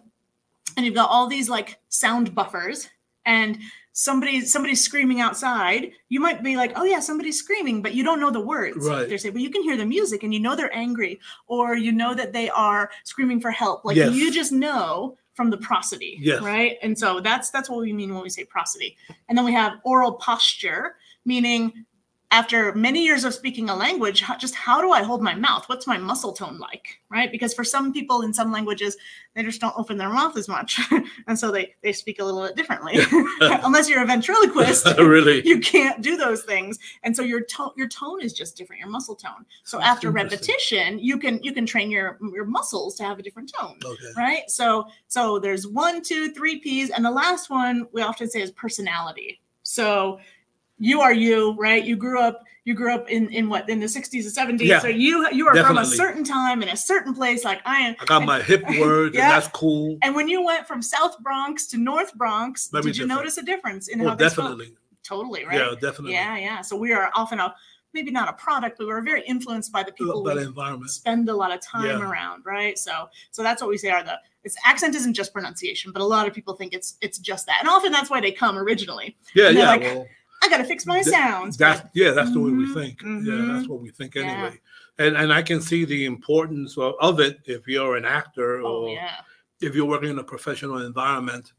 and 0.75 0.85
you've 0.85 0.95
got 0.95 1.09
all 1.09 1.27
these 1.27 1.49
like 1.49 1.79
sound 1.89 2.35
buffers 2.35 2.89
and 3.25 3.57
somebody 3.93 4.41
somebody's 4.45 4.79
screaming 4.81 5.19
outside 5.19 5.91
you 6.07 6.19
might 6.21 6.41
be 6.41 6.55
like 6.55 6.71
oh 6.77 6.83
yeah 6.85 6.99
somebody's 6.99 7.37
screaming 7.37 7.81
but 7.81 7.93
you 7.93 8.03
don't 8.05 8.21
know 8.21 8.31
the 8.31 8.39
words 8.39 8.87
Right. 8.87 9.07
they 9.09 9.17
say 9.17 9.29
but 9.29 9.41
you 9.41 9.49
can 9.49 9.63
hear 9.63 9.75
the 9.75 9.85
music 9.85 10.23
and 10.23 10.33
you 10.33 10.39
know 10.39 10.55
they're 10.55 10.73
angry 10.75 11.19
or 11.47 11.75
you 11.75 11.91
know 11.91 12.13
that 12.13 12.31
they 12.31 12.49
are 12.49 12.89
screaming 13.03 13.41
for 13.41 13.51
help 13.51 13.83
like 13.83 13.97
Yes. 13.97 14.15
you 14.15 14.31
just 14.31 14.53
know 14.53 15.17
from 15.33 15.49
the 15.49 15.57
prosody 15.57 16.17
Yes. 16.21 16.41
right 16.41 16.77
and 16.81 16.97
so 16.97 17.19
that's 17.19 17.49
that's 17.49 17.69
what 17.69 17.81
we 17.81 17.91
mean 17.91 18.13
when 18.13 18.23
we 18.23 18.29
say 18.29 18.45
prosody 18.45 18.95
and 19.27 19.37
then 19.37 19.43
we 19.43 19.51
have 19.51 19.73
oral 19.83 20.13
posture 20.13 20.95
meaning 21.25 21.85
after 22.31 22.73
many 22.73 23.03
years 23.03 23.25
of 23.25 23.33
speaking 23.33 23.69
a 23.69 23.75
language 23.75 24.21
how, 24.21 24.37
just 24.37 24.55
how 24.55 24.81
do 24.81 24.91
i 24.91 25.03
hold 25.03 25.21
my 25.21 25.35
mouth? 25.35 25.67
What's 25.67 25.85
my 25.85 25.97
muscle 25.97 26.31
tone 26.31 26.57
like? 26.57 26.99
Right? 27.09 27.31
Because 27.31 27.53
for 27.53 27.63
some 27.63 27.91
people 27.91 28.21
in 28.21 28.33
some 28.33 28.51
languages 28.51 28.97
they 29.35 29.43
just 29.43 29.61
don't 29.61 29.77
open 29.77 29.97
their 29.97 30.09
mouth 30.09 30.37
as 30.37 30.47
much 30.47 30.79
and 31.27 31.37
so 31.37 31.51
they 31.51 31.75
they 31.83 31.91
speak 31.91 32.19
a 32.19 32.23
little 32.23 32.41
bit 32.47 32.55
differently. 32.55 32.97
Unless 33.41 33.89
you're 33.89 34.01
a 34.01 34.07
ventriloquist 34.07 34.85
really. 34.97 35.45
you 35.45 35.59
can't 35.59 36.01
do 36.01 36.15
those 36.17 36.43
things. 36.43 36.79
And 37.03 37.15
so 37.15 37.21
your 37.21 37.43
tone 37.43 37.71
your 37.75 37.89
tone 37.89 38.21
is 38.21 38.33
just 38.33 38.57
different 38.57 38.79
your 38.79 38.89
muscle 38.89 39.15
tone. 39.15 39.45
So 39.63 39.77
That's 39.77 39.89
after 39.89 40.09
repetition 40.11 40.99
you 40.99 41.19
can 41.19 41.43
you 41.43 41.53
can 41.53 41.65
train 41.65 41.91
your 41.91 42.17
your 42.33 42.45
muscles 42.45 42.95
to 42.95 43.03
have 43.03 43.19
a 43.19 43.23
different 43.23 43.51
tone. 43.59 43.77
Okay. 43.83 44.03
right? 44.17 44.49
So 44.49 44.87
so 45.07 45.37
there's 45.37 45.67
one 45.67 46.01
two 46.01 46.31
three 46.31 46.59
p's 46.59 46.89
and 46.89 47.03
the 47.03 47.11
last 47.11 47.49
one 47.49 47.87
we 47.91 48.01
often 48.01 48.29
say 48.29 48.41
is 48.41 48.51
personality. 48.51 49.41
So 49.63 50.19
you 50.89 50.99
are 51.01 51.13
you 51.13 51.55
right 51.59 51.83
you 51.85 51.95
grew 51.95 52.19
up 52.19 52.43
you 52.65 52.73
grew 52.73 52.91
up 52.93 53.09
in 53.09 53.29
in 53.29 53.47
what 53.49 53.69
in 53.69 53.79
the 53.79 53.85
60s 53.85 54.25
and 54.39 54.59
70s 54.59 54.65
Yeah, 54.65 54.79
so 54.79 54.87
you 54.87 55.27
you 55.31 55.47
are 55.47 55.55
from 55.63 55.77
a 55.77 55.85
certain 55.85 56.23
time 56.23 56.61
in 56.63 56.69
a 56.69 56.75
certain 56.91 57.13
place 57.13 57.45
like 57.45 57.61
i 57.65 57.77
am 57.87 57.95
I 58.01 58.05
got 58.05 58.25
my 58.25 58.41
hip 58.41 58.63
words, 58.79 59.15
Yeah. 59.15 59.21
and 59.23 59.31
that's 59.31 59.47
cool. 59.49 59.97
and 60.03 60.15
when 60.15 60.27
you 60.27 60.43
went 60.43 60.67
from 60.67 60.81
south 60.81 61.15
bronx 61.19 61.67
to 61.71 61.77
north 61.77 62.13
bronx 62.15 62.67
Very 62.71 62.83
did 62.83 62.97
you 62.97 63.03
different. 63.05 63.19
notice 63.19 63.37
a 63.37 63.43
difference 63.43 63.83
in 63.89 64.01
Oh, 64.01 64.09
how 64.09 64.15
they 64.15 64.27
spoke? 64.29 64.45
definitely. 64.45 64.75
totally 65.03 65.45
right 65.45 65.57
Yeah, 65.59 65.73
definitely. 65.79 66.13
yeah 66.13 66.37
yeah 66.37 66.61
so 66.61 66.75
we 66.75 66.89
are 66.93 67.09
often 67.15 67.39
a 67.39 67.53
maybe 67.93 68.11
not 68.19 68.27
a 68.29 68.33
product 68.33 68.77
but 68.77 68.87
we're 68.87 69.01
very 69.11 69.23
influenced 69.33 69.71
by 69.77 69.83
the 69.83 69.91
people 69.91 70.23
By 70.23 70.35
the 70.35 70.45
environment. 70.53 70.89
spend 70.91 71.27
a 71.29 71.35
lot 71.43 71.51
of 71.55 71.59
time 71.61 71.85
Yeah. 71.99 72.09
around 72.09 72.43
right 72.55 72.75
so 72.87 72.93
so 73.35 73.39
that's 73.43 73.61
what 73.61 73.69
we 73.69 73.77
say 73.77 73.89
are 73.89 74.03
the 74.03 74.17
it's 74.43 74.55
accent 74.65 74.95
isn't 74.95 75.13
just 75.21 75.33
pronunciation 75.33 75.91
but 75.91 76.01
a 76.01 76.09
lot 76.15 76.27
of 76.27 76.33
people 76.33 76.53
think 76.59 76.73
it's 76.73 76.89
it's 77.05 77.19
just 77.29 77.43
that 77.47 77.57
and 77.61 77.67
often 77.75 77.91
that's 77.91 78.09
why 78.09 78.19
they 78.25 78.31
come 78.31 78.55
originally 78.57 79.07
Yeah, 79.35 79.49
yeah. 79.49 79.67
like, 79.73 79.81
well, 79.81 80.05
i 80.41 80.49
gotta 80.49 80.63
fix 80.63 80.85
my 80.85 81.01
sounds 81.01 81.55
that's 81.57 81.81
but- 81.81 81.91
yeah, 81.93 82.11
that's 82.11 82.31
the 82.33 82.39
way 82.39 82.51
we 82.51 82.65
Mhm, 82.65 82.73
think. 82.73 83.01
Yeah, 83.01 83.07
mhm. 83.33 83.47
that's 83.55 83.67
what 83.67 83.79
we 83.81 83.89
think 83.91 84.15
Yeah. 84.15 84.23
anyway. 84.23 84.59
And 84.97 85.15
and 85.15 85.31
I 85.33 85.41
can 85.41 85.61
see 85.61 85.85
the 85.85 86.05
importance 86.05 86.77
of, 86.77 86.95
of 86.99 87.19
it 87.19 87.39
if 87.45 87.67
you're 87.67 87.95
an 87.95 88.05
actor 88.05 88.61
oh 88.61 88.83
or 88.85 88.89
yeah 88.95 89.21
if 89.61 89.75
you're 89.75 89.85
working 89.85 90.09
in 90.09 90.17
a 90.19 90.23
professional 90.23 90.79
environment, 90.79 91.53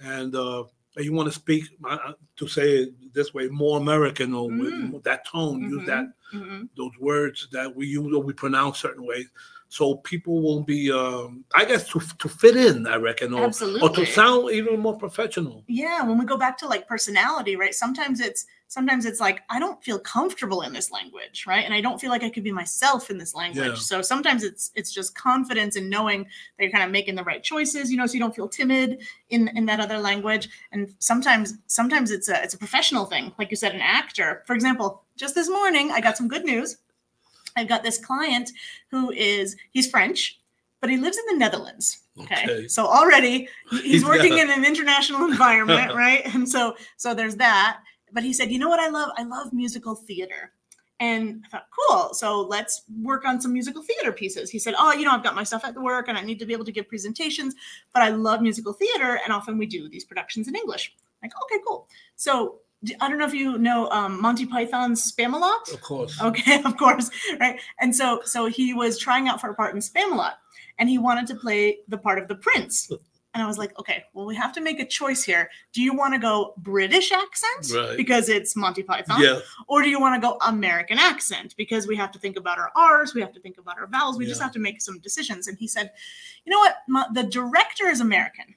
and 0.00 0.34
uh, 0.34 0.64
you 0.96 1.12
want 1.12 1.28
to 1.28 1.38
speak 1.42 1.64
uh, 1.88 2.12
to 2.36 2.48
say 2.48 2.68
it 2.82 3.14
this 3.14 3.32
way 3.32 3.46
more 3.48 3.78
American 3.78 4.34
or 4.34 4.48
with 4.50 4.72
Mm. 4.74 4.92
with 4.92 5.04
that 5.04 5.24
tone, 5.26 5.62
use 5.62 5.86
that 5.86 6.06
Mhm. 6.32 6.68
those 6.76 6.92
words 7.00 7.48
that 7.52 7.74
we 7.74 7.86
use 7.86 8.12
or 8.14 8.22
we 8.22 8.32
pronounce 8.32 8.78
certain 8.78 9.04
ways. 9.06 9.26
So 9.68 9.96
people 9.96 10.42
will 10.42 10.62
be, 10.62 10.92
um, 10.92 11.44
I 11.54 11.64
guess, 11.64 11.88
to 11.88 12.00
to 12.18 12.28
fit 12.28 12.56
in, 12.56 12.86
I 12.86 12.96
reckon, 12.96 13.34
or, 13.34 13.46
or 13.82 13.90
to 13.90 14.06
sound 14.06 14.50
even 14.52 14.78
more 14.78 14.96
professional. 14.96 15.64
yeah 15.66 16.02
when 16.04 16.18
we 16.18 16.24
go 16.24 16.36
back 16.36 16.56
to 16.58 16.68
like 16.68 16.86
personality 16.86 17.56
right 17.56 17.74
sometimes 17.74 18.20
it's 18.20 18.46
sometimes 18.68 19.04
it's 19.06 19.20
like 19.20 19.42
i 19.48 19.58
don't 19.60 19.82
feel 19.82 19.98
comfortable 19.98 20.62
in 20.62 20.72
this 20.72 20.90
language 20.90 21.44
right 21.46 21.64
and 21.64 21.72
i 21.74 21.80
don't 21.80 22.00
feel 22.00 22.10
like 22.10 22.24
i 22.24 22.30
could 22.30 22.42
be 22.44 22.50
myself 22.52 23.10
in 23.10 23.18
this 23.18 23.32
language 23.34 23.66
Yeah. 23.78 23.88
so 23.90 24.02
sometimes 24.02 24.42
it's 24.44 24.70
it's 24.74 24.92
just 24.92 25.14
confidence 25.14 25.74
and 25.76 25.88
knowing 25.90 26.20
that 26.24 26.62
you're 26.64 26.72
kind 26.72 26.84
of 26.84 26.90
making 26.90 27.14
the 27.16 27.24
right 27.24 27.42
choices 27.42 27.90
you 27.90 27.96
know 27.96 28.06
so 28.06 28.14
you 28.14 28.20
don't 28.20 28.34
feel 28.34 28.48
timid 28.48 28.88
in 29.30 29.48
in 29.58 29.66
that 29.66 29.80
other 29.80 29.98
language 29.98 30.48
and 30.72 30.92
sometimes 30.98 31.54
sometimes 31.66 32.10
it's 32.10 32.28
a 32.28 32.36
it's 32.44 32.54
a 32.54 32.58
professional 32.58 33.04
thing 33.06 33.32
like 33.38 33.50
you 33.52 33.56
said 33.56 33.72
an 33.74 33.80
actor 33.80 34.42
for 34.46 34.54
example 34.54 35.02
just 35.16 35.34
this 35.34 35.48
morning 35.48 35.90
i 35.92 36.00
got 36.00 36.16
some 36.16 36.28
good 36.28 36.44
news 36.44 36.78
i've 37.56 37.68
got 37.68 37.82
this 37.82 37.98
client 37.98 38.50
who 38.90 39.10
is 39.10 39.56
he's 39.70 39.90
french 39.90 40.38
but 40.80 40.90
he 40.90 40.96
lives 40.96 41.18
in 41.18 41.24
the 41.26 41.38
netherlands 41.38 42.02
Okay. 42.20 42.44
Okay. 42.44 42.68
So 42.68 42.86
already 42.86 43.48
he's 43.82 44.04
working 44.12 44.30
got- 44.30 44.40
in 44.40 44.50
an 44.50 44.64
international 44.64 45.24
environment, 45.24 45.94
right? 45.94 46.22
And 46.34 46.48
so 46.48 46.76
so 46.96 47.14
there's 47.14 47.36
that. 47.36 47.80
But 48.12 48.22
he 48.22 48.32
said, 48.32 48.50
you 48.50 48.58
know 48.58 48.68
what 48.68 48.80
I 48.80 48.88
love? 48.88 49.10
I 49.16 49.24
love 49.24 49.52
musical 49.52 49.94
theater. 49.94 50.52
And 50.98 51.42
I 51.44 51.48
thought, 51.48 51.66
cool. 51.76 52.14
So 52.14 52.40
let's 52.40 52.82
work 53.02 53.26
on 53.26 53.38
some 53.38 53.52
musical 53.52 53.82
theater 53.82 54.12
pieces. 54.12 54.48
He 54.48 54.58
said, 54.58 54.74
Oh, 54.78 54.92
you 54.92 55.04
know, 55.04 55.10
I've 55.10 55.22
got 55.22 55.34
my 55.34 55.42
stuff 55.44 55.64
at 55.64 55.74
the 55.74 55.82
work 55.82 56.08
and 56.08 56.16
I 56.16 56.22
need 56.22 56.38
to 56.38 56.46
be 56.46 56.54
able 56.54 56.64
to 56.64 56.72
give 56.72 56.88
presentations, 56.88 57.54
but 57.92 58.02
I 58.02 58.08
love 58.08 58.40
musical 58.40 58.72
theater. 58.72 59.20
And 59.22 59.32
often 59.32 59.58
we 59.58 59.66
do 59.66 59.88
these 59.90 60.04
productions 60.04 60.48
in 60.48 60.56
English. 60.56 60.94
Like, 61.22 61.32
okay, 61.44 61.62
cool. 61.66 61.86
So 62.14 62.60
I 63.00 63.08
don't 63.08 63.18
know 63.18 63.26
if 63.26 63.34
you 63.34 63.58
know 63.58 63.88
um, 63.90 64.20
Monty 64.20 64.46
Python's 64.46 65.10
Spamalot. 65.12 65.72
Of 65.72 65.80
course. 65.80 66.20
Okay, 66.20 66.62
of 66.64 66.76
course, 66.76 67.10
right. 67.40 67.58
And 67.80 67.94
so 67.94 68.20
so 68.24 68.46
he 68.46 68.74
was 68.74 68.98
trying 68.98 69.28
out 69.28 69.40
for 69.40 69.50
a 69.50 69.54
part 69.54 69.74
in 69.74 69.80
Spamalot, 69.80 70.34
and 70.78 70.88
he 70.88 70.98
wanted 70.98 71.26
to 71.28 71.34
play 71.34 71.78
the 71.88 71.98
part 71.98 72.18
of 72.18 72.28
the 72.28 72.36
prince. 72.36 72.90
And 73.34 73.42
I 73.42 73.46
was 73.46 73.58
like, 73.58 73.78
okay, 73.78 74.02
well, 74.14 74.24
we 74.24 74.34
have 74.34 74.54
to 74.54 74.62
make 74.62 74.80
a 74.80 74.86
choice 74.86 75.22
here. 75.22 75.50
Do 75.74 75.82
you 75.82 75.94
want 75.94 76.14
to 76.14 76.18
go 76.18 76.54
British 76.56 77.12
accent 77.12 77.70
Right. 77.70 77.94
because 77.94 78.30
it's 78.30 78.56
Monty 78.56 78.82
Python, 78.82 79.20
Yeah. 79.20 79.40
or 79.68 79.82
do 79.82 79.90
you 79.90 80.00
want 80.00 80.14
to 80.14 80.26
go 80.26 80.38
American 80.46 80.98
accent 80.98 81.54
because 81.58 81.86
we 81.86 81.96
have 81.96 82.10
to 82.12 82.18
think 82.18 82.38
about 82.38 82.58
our 82.58 82.70
R's, 82.74 83.14
we 83.14 83.20
have 83.20 83.34
to 83.34 83.40
think 83.40 83.58
about 83.58 83.78
our 83.78 83.88
vowels, 83.88 84.16
we 84.16 84.24
just 84.24 84.40
have 84.40 84.52
to 84.52 84.58
make 84.58 84.80
some 84.80 85.00
decisions. 85.00 85.48
And 85.48 85.58
he 85.58 85.68
said, 85.68 85.92
you 86.46 86.50
know 86.50 86.60
what, 86.60 87.12
the 87.12 87.24
director 87.24 87.88
is 87.88 88.00
American. 88.00 88.54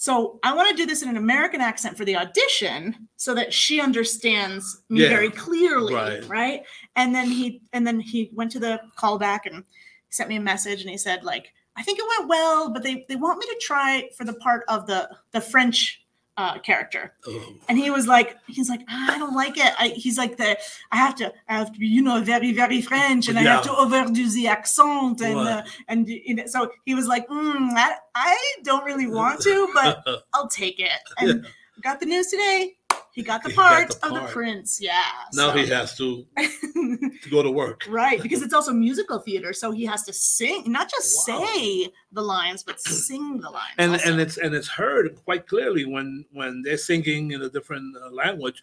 So 0.00 0.40
I 0.42 0.54
want 0.54 0.70
to 0.70 0.74
do 0.74 0.86
this 0.86 1.02
in 1.02 1.10
an 1.10 1.18
American 1.18 1.60
accent 1.60 1.94
for 1.94 2.06
the 2.06 2.16
audition 2.16 3.06
so 3.16 3.34
that 3.34 3.52
she 3.52 3.82
understands 3.82 4.82
me 4.88 5.02
Yeah, 5.02 5.10
very 5.10 5.28
clearly, 5.28 5.92
right. 5.92 6.26
right? 6.26 6.62
And 6.96 7.14
then 7.14 7.30
he 7.30 7.60
and 7.74 7.86
then 7.86 8.00
he 8.00 8.30
went 8.32 8.50
to 8.52 8.58
the 8.58 8.80
callback 8.96 9.40
and 9.44 9.62
sent 10.08 10.30
me 10.30 10.36
a 10.36 10.40
message 10.40 10.80
and 10.80 10.88
he 10.88 10.96
said 10.96 11.22
like 11.22 11.52
I 11.76 11.82
think 11.82 11.98
it 11.98 12.06
went 12.18 12.30
well, 12.30 12.70
but 12.72 12.82
they 12.82 13.04
they 13.10 13.16
want 13.16 13.40
me 13.40 13.44
to 13.44 13.58
try 13.60 14.08
for 14.16 14.24
the 14.24 14.32
part 14.32 14.64
of 14.68 14.86
the 14.86 15.06
the 15.32 15.40
French 15.42 16.02
uh, 16.40 16.58
character, 16.68 17.04
Oh. 17.26 17.54
and 17.68 17.76
he 17.84 17.88
was 17.96 18.04
like, 18.16 18.30
he's 18.56 18.68
like, 18.74 18.82
"Ah, 18.88 19.14
I 19.14 19.18
don't 19.22 19.36
like 19.44 19.56
it. 19.66 19.72
I, 19.82 19.88
he's 20.04 20.16
like 20.22 20.34
the, 20.42 20.50
I 20.90 20.96
have 21.04 21.14
to, 21.20 21.26
I 21.48 21.52
have 21.60 21.70
to 21.74 21.78
be, 21.78 21.86
you 21.96 22.02
know, 22.02 22.16
very, 22.32 22.50
very 22.62 22.80
French, 22.90 23.28
and 23.28 23.38
I 23.38 23.42
have 23.54 23.64
to 23.64 23.74
overdo 23.82 24.24
the 24.38 24.46
accent, 24.56 25.20
and 25.20 25.38
uh, 25.38 25.62
and 25.88 26.08
you 26.08 26.34
know, 26.36 26.46
so 26.54 26.60
he 26.86 26.94
was 26.94 27.06
like, 27.14 27.24
mm, 27.28 27.68
I, 27.86 27.88
I 28.14 28.36
don't 28.68 28.84
really 28.90 29.06
want 29.06 29.40
to, 29.48 29.54
but 29.74 29.92
I'll 30.34 30.48
take 30.48 30.78
it. 30.80 31.00
And 31.18 31.46
got 31.82 32.00
the 32.00 32.06
news 32.06 32.28
today. 32.28 32.76
He 33.12 33.22
got 33.22 33.42
the 33.42 33.50
He 33.50 33.56
got 33.56 33.68
part 33.88 33.88
the 34.00 34.06
of 34.06 34.14
the 34.14 34.20
prince. 34.32 34.78
Yeah. 34.80 35.02
now 35.34 35.50
so- 35.52 35.58
he 35.58 35.66
has 35.66 35.96
to, 35.98 36.24
to 36.38 37.30
go 37.30 37.42
to 37.42 37.50
work. 37.50 37.82
right, 37.88 38.22
because 38.26 38.42
it's 38.42 38.54
also 38.54 38.72
musical 38.72 39.18
theater, 39.20 39.52
so 39.52 39.70
he 39.72 39.84
has 39.86 40.02
to 40.04 40.12
sing, 40.12 40.64
not 40.70 40.90
just 40.90 41.28
Wow. 41.28 41.44
say 41.44 41.92
the 42.12 42.22
lines, 42.22 42.62
but 42.62 42.80
sing 42.80 43.38
the 43.40 43.50
lines. 43.50 43.74
and 43.78 43.92
also. 43.92 44.10
and 44.10 44.20
it's 44.20 44.36
and 44.38 44.54
it's 44.54 44.68
heard 44.68 45.16
quite 45.24 45.46
clearly 45.46 45.84
when 45.86 46.24
when 46.32 46.62
they're 46.62 46.76
singing 46.76 47.32
in 47.32 47.42
a 47.42 47.48
different 47.48 47.96
uh, 47.96 48.10
language 48.10 48.62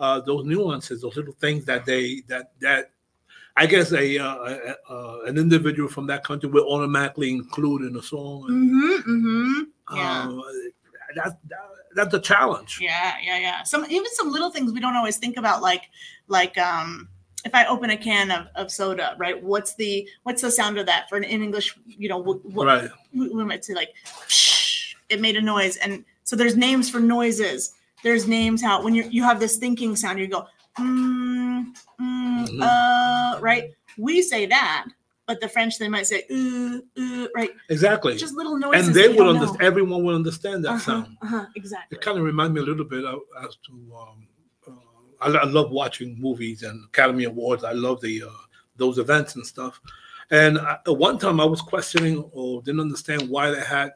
uh 0.00 0.18
those 0.20 0.44
nuances 0.44 1.00
those 1.02 1.14
little 1.16 1.34
things 1.34 1.64
that 1.64 1.84
they 1.86 2.20
that 2.26 2.50
that 2.60 2.90
i 3.56 3.64
guess 3.64 3.92
a, 3.92 4.18
uh, 4.18 4.34
a, 4.34 4.92
uh 4.92 5.18
an 5.26 5.38
individual 5.38 5.88
from 5.88 6.04
that 6.08 6.24
country 6.24 6.48
will 6.50 6.66
automatically 6.68 7.30
include 7.30 7.82
in 7.82 7.94
a 7.96 8.02
song 8.02 8.42
Mm-hmm, 8.50 9.10
mm-hmm. 9.12 9.96
Yeah. 9.96 10.28
uh, 10.28 10.40
that, 11.14 11.38
that 11.48 11.68
that's 11.94 12.14
a 12.14 12.20
challenge 12.20 12.78
Yeah, 12.80 13.14
yeah, 13.22 13.38
yeah. 13.38 13.62
Some 13.62 13.84
even 13.88 14.10
some 14.14 14.30
little 14.30 14.50
things 14.50 14.72
we 14.72 14.80
don't 14.80 14.96
always 14.96 15.16
think 15.16 15.36
about, 15.36 15.62
like 15.62 15.90
like 16.28 16.56
um 16.58 17.08
if 17.44 17.54
I 17.54 17.66
open 17.66 17.90
a 17.90 17.96
can 17.96 18.30
of, 18.30 18.46
of 18.54 18.70
soda, 18.70 19.14
right? 19.18 19.40
What's 19.42 19.74
the 19.74 20.08
what's 20.22 20.42
the 20.42 20.50
sound 20.50 20.78
of 20.78 20.86
that 20.86 21.08
for 21.08 21.16
an 21.16 21.24
in 21.24 21.42
English? 21.42 21.76
You 21.86 22.08
know, 22.08 22.18
what, 22.18 22.44
what 22.44 22.66
right 22.66 22.90
we, 23.12 23.28
we 23.28 23.44
might 23.44 23.64
say 23.64 23.74
like, 23.74 23.90
Psh, 24.28 24.94
it 25.10 25.20
made 25.20 25.36
a 25.36 25.42
noise, 25.42 25.76
and 25.76 26.04
so 26.24 26.36
there's 26.36 26.56
names 26.56 26.88
for 26.88 27.00
noises. 27.00 27.74
There's 28.02 28.26
names 28.26 28.62
how 28.62 28.82
when 28.82 28.94
you 28.94 29.04
you 29.10 29.22
have 29.22 29.40
this 29.40 29.56
thinking 29.56 29.94
sound, 29.96 30.18
you 30.18 30.26
go, 30.26 30.46
mm, 30.78 31.66
mm, 32.00 32.48
Mhm. 32.48 32.60
uh, 32.62 33.40
right? 33.40 33.70
We 33.98 34.22
say 34.22 34.46
that, 34.46 34.86
but 35.26 35.40
the 35.40 35.48
French 35.48 35.78
they 35.78 35.88
might 35.88 36.06
say, 36.06 36.24
uh, 36.30 36.78
uh, 37.00 37.26
right? 37.34 37.50
exactly 37.70 38.16
Just 38.16 38.34
little 38.34 38.58
noises. 38.58 38.86
and 38.88 38.94
they 38.96 39.08
would 39.08 39.26
understand 39.26 39.62
everyone 39.62 40.04
would 40.04 40.14
understand 40.14 40.64
that 40.64 40.70
Uh-huh, 40.72 40.78
sound 40.80 41.16
uh-huh, 41.22 41.46
exactly. 41.56 41.96
it 41.96 42.02
kind 42.02 42.18
of 42.18 42.24
reminds 42.24 42.54
me 42.54 42.60
a 42.60 42.64
little 42.64 42.84
bit 42.84 43.04
as 43.42 43.56
to 43.66 43.72
um, 43.96 44.28
uh, 44.68 44.70
I, 45.20 45.28
I 45.30 45.44
love 45.44 45.70
watching 45.70 46.20
movies 46.20 46.62
and 46.62 46.84
Academy 46.86 47.24
Awards. 47.24 47.64
I 47.64 47.72
love 47.72 48.00
the 48.00 48.24
uh, 48.24 48.28
those 48.76 48.98
events 48.98 49.36
and 49.36 49.46
stuff. 49.46 49.80
And 50.30 50.58
I, 50.58 50.78
at 50.86 50.96
one 50.96 51.18
time, 51.18 51.38
I 51.40 51.44
was 51.44 51.60
questioning 51.60 52.18
or 52.32 52.60
didn't 52.62 52.80
understand 52.80 53.28
why 53.28 53.50
they 53.50 53.60
had 53.60 53.92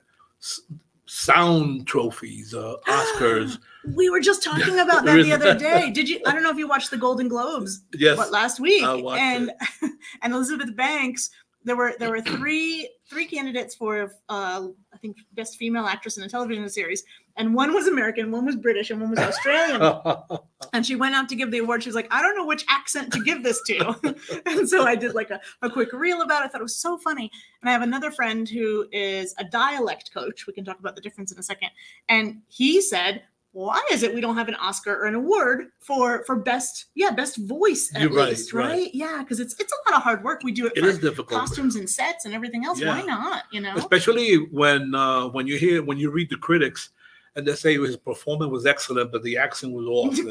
sound 1.08 1.86
trophies, 1.86 2.54
uh, 2.54 2.74
Oscars. 2.86 3.58
We 3.94 4.10
were 4.10 4.20
just 4.20 4.42
talking 4.42 4.78
about 4.80 5.06
that 5.06 5.22
the 5.22 5.32
other 5.32 5.54
day. 5.54 5.90
Did 5.90 6.10
you? 6.10 6.20
I 6.26 6.32
don't 6.32 6.42
know 6.42 6.50
if 6.50 6.58
you 6.58 6.68
watched 6.68 6.90
the 6.90 6.98
Golden 6.98 7.26
Globes, 7.26 7.80
yes, 7.94 8.18
but 8.18 8.30
last 8.30 8.60
week, 8.60 8.82
I 8.82 8.94
watched 8.94 9.22
and 9.22 9.50
and 10.22 10.34
Elizabeth 10.34 10.76
Banks. 10.76 11.30
There 11.64 11.76
were 11.76 11.94
there 11.98 12.10
were 12.10 12.20
three 12.20 12.88
three 13.08 13.26
candidates 13.26 13.74
for 13.74 14.12
uh, 14.28 14.68
I 14.92 14.96
think 14.98 15.16
best 15.34 15.56
female 15.56 15.86
actress 15.86 16.16
in 16.16 16.24
a 16.24 16.28
television 16.28 16.68
series, 16.68 17.02
and 17.38 17.54
one 17.54 17.72
was 17.72 17.86
American, 17.86 18.30
one 18.30 18.44
was 18.44 18.56
British, 18.56 18.90
and 18.90 19.00
one 19.00 19.10
was 19.10 19.18
Australian. 19.18 19.80
and 20.72 20.84
she 20.84 20.96
went 20.96 21.14
out 21.14 21.28
to 21.28 21.36
give 21.36 21.50
the 21.50 21.58
award. 21.58 21.82
She 21.82 21.88
was 21.88 21.94
like, 21.94 22.12
I 22.12 22.20
don't 22.20 22.36
know 22.36 22.44
which 22.44 22.64
accent 22.68 23.12
to 23.12 23.22
give 23.22 23.42
this 23.42 23.60
to. 23.66 24.16
and 24.46 24.68
so 24.68 24.84
I 24.84 24.96
did 24.96 25.14
like 25.14 25.30
a, 25.30 25.40
a 25.62 25.70
quick 25.70 25.92
reel 25.92 26.22
about 26.22 26.42
it. 26.42 26.46
I 26.46 26.48
thought 26.48 26.60
it 26.60 26.64
was 26.64 26.76
so 26.76 26.98
funny. 26.98 27.30
And 27.62 27.70
I 27.70 27.72
have 27.72 27.82
another 27.82 28.10
friend 28.10 28.48
who 28.48 28.86
is 28.92 29.34
a 29.38 29.44
dialect 29.44 30.12
coach. 30.12 30.46
We 30.46 30.52
can 30.52 30.64
talk 30.64 30.80
about 30.80 30.96
the 30.96 31.00
difference 31.00 31.30
in 31.30 31.38
a 31.38 31.42
second. 31.42 31.70
And 32.08 32.42
he 32.48 32.82
said, 32.82 33.22
why 33.52 33.82
is 33.90 34.02
it 34.02 34.14
we 34.14 34.20
don't 34.20 34.36
have 34.36 34.48
an 34.48 34.54
Oscar 34.56 34.94
or 34.94 35.06
an 35.06 35.14
award 35.14 35.66
for 35.80 36.22
for 36.26 36.36
best 36.36 36.86
yeah 36.94 37.10
best 37.10 37.36
voice 37.36 37.90
at 37.94 38.02
You're 38.02 38.10
right, 38.12 38.28
least 38.30 38.52
right. 38.52 38.68
right. 38.68 38.94
yeah 38.94 39.18
because 39.20 39.40
it's 39.40 39.58
it's 39.58 39.72
a 39.72 39.90
lot 39.90 39.96
of 39.96 40.02
hard 40.02 40.22
work 40.22 40.42
we 40.44 40.52
do 40.52 40.66
it, 40.66 40.72
it 40.76 40.80
for 40.82 40.88
is 40.88 40.98
difficult. 40.98 41.40
costumes 41.40 41.76
and 41.76 41.88
sets 41.88 42.24
and 42.24 42.34
everything 42.34 42.64
else 42.64 42.80
why 42.82 43.02
not 43.02 43.44
you 43.50 43.60
know 43.60 43.74
especially 43.76 44.36
when 44.36 44.94
uh, 44.94 45.28
when 45.28 45.46
you 45.46 45.56
hear 45.56 45.82
when 45.82 45.98
you 45.98 46.10
read 46.10 46.28
the 46.30 46.36
critics 46.36 46.90
and 47.38 47.46
they 47.46 47.54
say 47.54 47.78
his 47.78 47.96
performance 47.96 48.50
was 48.50 48.66
excellent, 48.66 49.12
but 49.12 49.22
the 49.22 49.36
accent 49.38 49.72
was 49.72 49.86
off. 49.86 50.18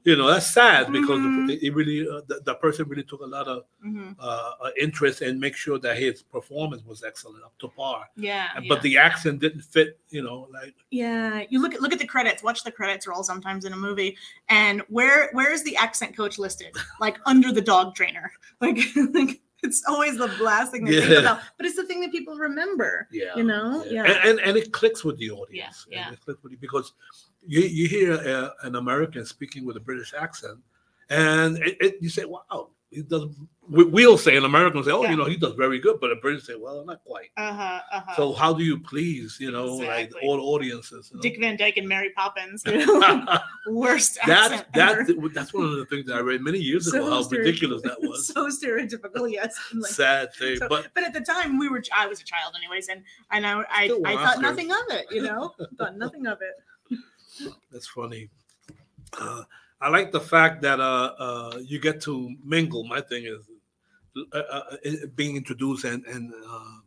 And, 0.00 0.10
you 0.10 0.16
know 0.16 0.28
that's 0.28 0.54
sad 0.54 0.90
because 0.92 1.18
Mhm. 1.18 1.58
it 1.60 1.74
really 1.74 2.08
uh, 2.08 2.20
the, 2.28 2.40
the 2.44 2.54
person 2.54 2.88
really 2.88 3.02
took 3.02 3.20
a 3.20 3.26
lot 3.26 3.46
of 3.48 3.64
Mhm. 3.84 4.14
uh, 4.18 4.52
uh, 4.64 4.70
interest 4.80 5.20
and 5.22 5.38
make 5.38 5.54
sure 5.56 5.78
that 5.80 5.98
his 5.98 6.22
performance 6.22 6.82
was 6.86 7.02
excellent 7.04 7.44
up 7.44 7.52
to 7.58 7.68
par. 7.68 8.06
yeah, 8.16 8.48
And- 8.54 8.64
yeah. 8.64 8.68
But 8.74 8.80
the 8.82 8.96
accent 8.96 9.40
didn't 9.40 9.62
fit. 9.62 9.98
You 10.08 10.22
know, 10.22 10.48
like 10.52 10.74
Yeah, 10.90 11.42
you 11.50 11.60
look 11.60 11.74
at 11.74 11.82
look 11.82 11.92
at 11.92 11.98
the 11.98 12.06
credits. 12.06 12.42
Watch 12.42 12.62
the 12.62 12.72
credits 12.72 13.06
roll 13.08 13.22
sometimes 13.24 13.64
in 13.66 13.72
a 13.74 13.76
movie, 13.76 14.16
and 14.48 14.76
where 14.88 15.30
where 15.32 15.52
is 15.52 15.62
the 15.64 15.76
accent 15.76 16.16
coach 16.16 16.38
listed? 16.38 16.72
Like 17.00 17.16
under 17.26 17.52
the 17.52 17.60
dog 17.72 17.94
trainer. 17.94 18.30
Like, 18.64 18.78
like 19.18 19.40
it's 19.62 19.82
always 19.88 20.16
the 20.16 20.26
last 20.42 20.72
thing 20.72 20.84
they 20.84 21.00
think 21.00 21.20
about, 21.20 21.40
but 21.56 21.66
it's 21.66 21.76
the 21.76 21.84
thing 21.84 22.00
that 22.00 22.12
people 22.12 22.36
remember. 22.36 23.08
yeah, 23.10 23.36
You 23.36 23.44
know, 23.44 23.84
yeah, 23.88 24.04
And, 24.04 24.28
and 24.28 24.40
and 24.40 24.56
it 24.56 24.72
clicks 24.72 25.04
with 25.04 25.18
the 25.18 25.30
audience. 25.30 25.86
Yeah, 25.90 25.98
yeah. 26.08 26.12
it 26.12 26.20
clicks 26.20 26.42
with 26.42 26.52
you 26.52 26.58
because 26.58 26.92
you 27.46 27.60
you 27.62 27.88
hear 27.88 28.12
uh, 28.14 28.50
an 28.62 28.76
American 28.76 29.24
speaking 29.24 29.64
with 29.64 29.76
a 29.76 29.80
British 29.80 30.14
accent, 30.14 30.58
and 31.10 31.58
it, 31.58 31.76
it, 31.80 31.96
you 32.00 32.08
say, 32.08 32.24
"Wow." 32.24 32.70
He 32.90 33.02
does. 33.02 33.26
We, 33.68 33.84
we'll 33.84 34.16
say 34.16 34.34
an 34.38 34.46
American 34.46 34.82
say, 34.82 34.90
"Oh, 34.92 35.02
Yeah. 35.02 35.10
you 35.10 35.16
know, 35.18 35.26
he 35.26 35.36
does 35.36 35.52
very 35.52 35.78
good," 35.78 36.00
but 36.00 36.10
a 36.10 36.16
British 36.16 36.44
say, 36.46 36.54
"Well, 36.58 36.86
not 36.86 37.04
quite." 37.04 37.28
uh 37.36 37.52
huh, 37.52 37.80
uh 37.92 38.00
huh. 38.06 38.16
So 38.16 38.32
how 38.32 38.54
do 38.54 38.64
you 38.64 38.80
please, 38.80 39.36
you 39.38 39.50
know, 39.52 39.66
like 39.76 40.10
all 40.22 40.40
audiences? 40.54 41.10
You 41.12 41.18
know? 41.18 41.20
Dick 41.22 41.36
Van 41.38 41.58
Dyke 41.58 41.76
and 41.76 41.86
Mary 41.86 42.08
Poppins, 42.16 42.62
you 42.64 42.78
know? 42.86 43.38
worst 43.68 44.14
that 44.26 44.52
accent 44.52 44.72
that 44.72 44.98
ever. 45.00 45.28
that's 45.34 45.52
one 45.52 45.64
of 45.64 45.72
the 45.76 45.84
things 45.84 46.06
that 46.06 46.16
I 46.16 46.20
read 46.20 46.40
many 46.40 46.58
years 46.58 46.86
ago. 46.88 47.04
So 47.04 47.22
how 47.22 47.28
ridiculous 47.28 47.82
that 47.82 47.98
was. 48.00 48.26
so 48.28 48.48
stereotypical, 48.48 49.30
yes. 49.30 49.54
and 49.70 49.82
like- 49.82 49.92
Sad 49.92 50.32
thing, 50.32 50.56
so- 50.56 50.68
but 50.70 50.86
but 50.94 51.04
at 51.04 51.12
the 51.12 51.20
time 51.20 51.58
we 51.58 51.68
were 51.68 51.82
I 51.94 52.06
was 52.06 52.22
a 52.22 52.24
child 52.24 52.54
anyways, 52.56 52.88
and 52.88 53.02
and 53.30 53.46
I 53.46 53.60
I, 53.68 54.00
I 54.06 54.14
thought 54.14 54.40
nothing 54.40 54.70
of 54.72 54.78
it, 54.88 55.04
you 55.10 55.20
know, 55.20 55.52
thought 55.76 55.98
nothing 55.98 56.26
of 56.26 56.38
it. 56.40 56.98
that's 57.70 57.88
funny. 57.88 58.30
Uh, 59.20 59.42
I 59.80 59.88
like 59.88 60.10
the 60.12 60.20
fact 60.20 60.62
that 60.62 60.80
uh, 60.80 61.14
uh, 61.18 61.58
you 61.64 61.78
get 61.78 62.00
to 62.02 62.34
mingle. 62.44 62.84
My 62.84 63.00
thing 63.00 63.24
is 63.26 63.48
uh, 64.32 64.38
uh, 64.38 64.62
being 65.14 65.36
introduced 65.36 65.84
and 65.84 66.04
and 66.06 66.32
uh, 66.48 66.78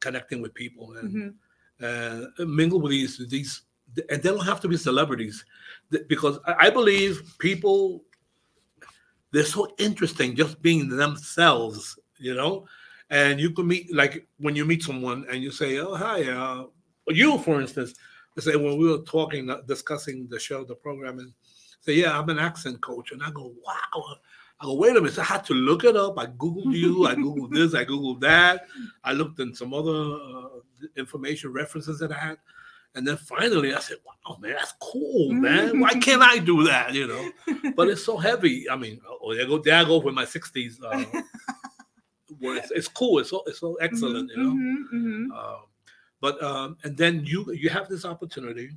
connecting 0.00 0.40
with 0.40 0.54
people 0.54 0.96
and 0.96 1.10
Mhm. 1.12 1.34
uh, 1.82 2.44
mingle 2.44 2.80
with 2.80 2.92
these 2.92 3.18
these, 3.28 3.62
and 4.10 4.22
they 4.22 4.28
don't 4.30 4.44
have 4.46 4.60
to 4.60 4.68
be 4.68 4.76
celebrities, 4.76 5.44
because 6.08 6.38
I, 6.46 6.70
believe 6.70 7.22
people 7.38 8.04
they're 9.32 9.44
so 9.44 9.66
interesting 9.78 10.36
just 10.36 10.62
being 10.62 10.88
themselves, 10.88 11.98
you 12.18 12.34
know. 12.34 12.66
And 13.10 13.40
you 13.40 13.50
can 13.50 13.66
meet 13.66 13.92
like 13.92 14.26
when 14.38 14.54
you 14.56 14.64
meet 14.64 14.82
someone 14.84 15.26
and 15.30 15.42
you 15.42 15.50
say, 15.50 15.78
"Oh, 15.78 15.94
hi," 15.96 16.22
uh, 16.30 16.66
you 17.08 17.38
for 17.38 17.60
instance, 17.60 17.94
say 18.38 18.54
when 18.56 18.76
we 18.78 18.88
were 18.88 19.02
talking, 19.02 19.50
discussing 19.66 20.28
the 20.28 20.38
show, 20.38 20.64
the 20.64 20.74
program, 20.76 21.18
and 21.18 21.32
say, 21.84 21.94
"Yeah, 21.94 22.18
I'm 22.18 22.28
an 22.28 22.38
accent 22.38 22.80
coach," 22.80 23.12
and 23.12 23.22
I 23.22 23.30
go, 23.30 23.52
"Wow." 23.64 24.16
I 24.60 24.66
go, 24.66 24.74
wait 24.74 24.96
a 24.96 25.00
minute. 25.00 25.18
I 25.18 25.24
had 25.24 25.44
to 25.46 25.52
look 25.52 25.82
it 25.82 25.96
up. 25.96 26.16
I 26.16 26.26
Googled 26.26 26.72
you. 26.74 27.06
I 27.06 27.14
Googled 27.16 27.52
this. 27.52 27.74
I 27.74 27.84
Googled 27.84 28.20
that. 28.20 28.66
I 29.02 29.12
looked 29.12 29.40
in 29.40 29.52
some 29.52 29.74
other 29.74 29.90
uh, 29.90 30.48
information 30.96 31.52
references 31.52 31.98
that 31.98 32.12
I 32.12 32.18
had. 32.18 32.38
And 32.94 33.06
then 33.06 33.16
finally 33.16 33.74
I 33.74 33.80
said, 33.80 33.96
wow, 34.06 34.36
man, 34.36 34.52
that's 34.52 34.74
cool, 34.80 35.32
man. 35.32 35.80
Why 35.80 35.94
can't 35.94 36.22
I 36.22 36.38
do 36.38 36.62
that? 36.64 36.94
You 36.94 37.08
know, 37.08 37.72
but 37.74 37.88
it's 37.88 38.04
so 38.04 38.16
heavy. 38.16 38.70
I 38.70 38.76
mean, 38.76 39.00
oh, 39.08 39.34
there 39.34 39.44
I 39.44 39.48
go, 39.48 39.58
there 39.58 39.74
I 39.74 39.84
go 39.84 39.98
with 39.98 40.14
my 40.14 40.24
60s. 40.24 40.76
Uh, 40.80 41.04
where 42.38 42.56
it's, 42.56 42.70
it's 42.70 42.88
cool. 42.88 43.18
It's 43.18 43.30
so, 43.30 43.42
it's 43.46 43.58
so 43.58 43.74
excellent, 43.80 44.30
you 44.30 44.42
know. 44.42 44.52
Mhm, 44.52 44.84
mhm. 44.94 45.36
Um, 45.36 45.62
but 46.20 46.42
um, 46.42 46.76
and 46.84 46.96
then 46.96 47.24
you 47.26 47.52
you 47.52 47.68
have 47.68 47.88
this 47.88 48.04
opportunity, 48.04 48.70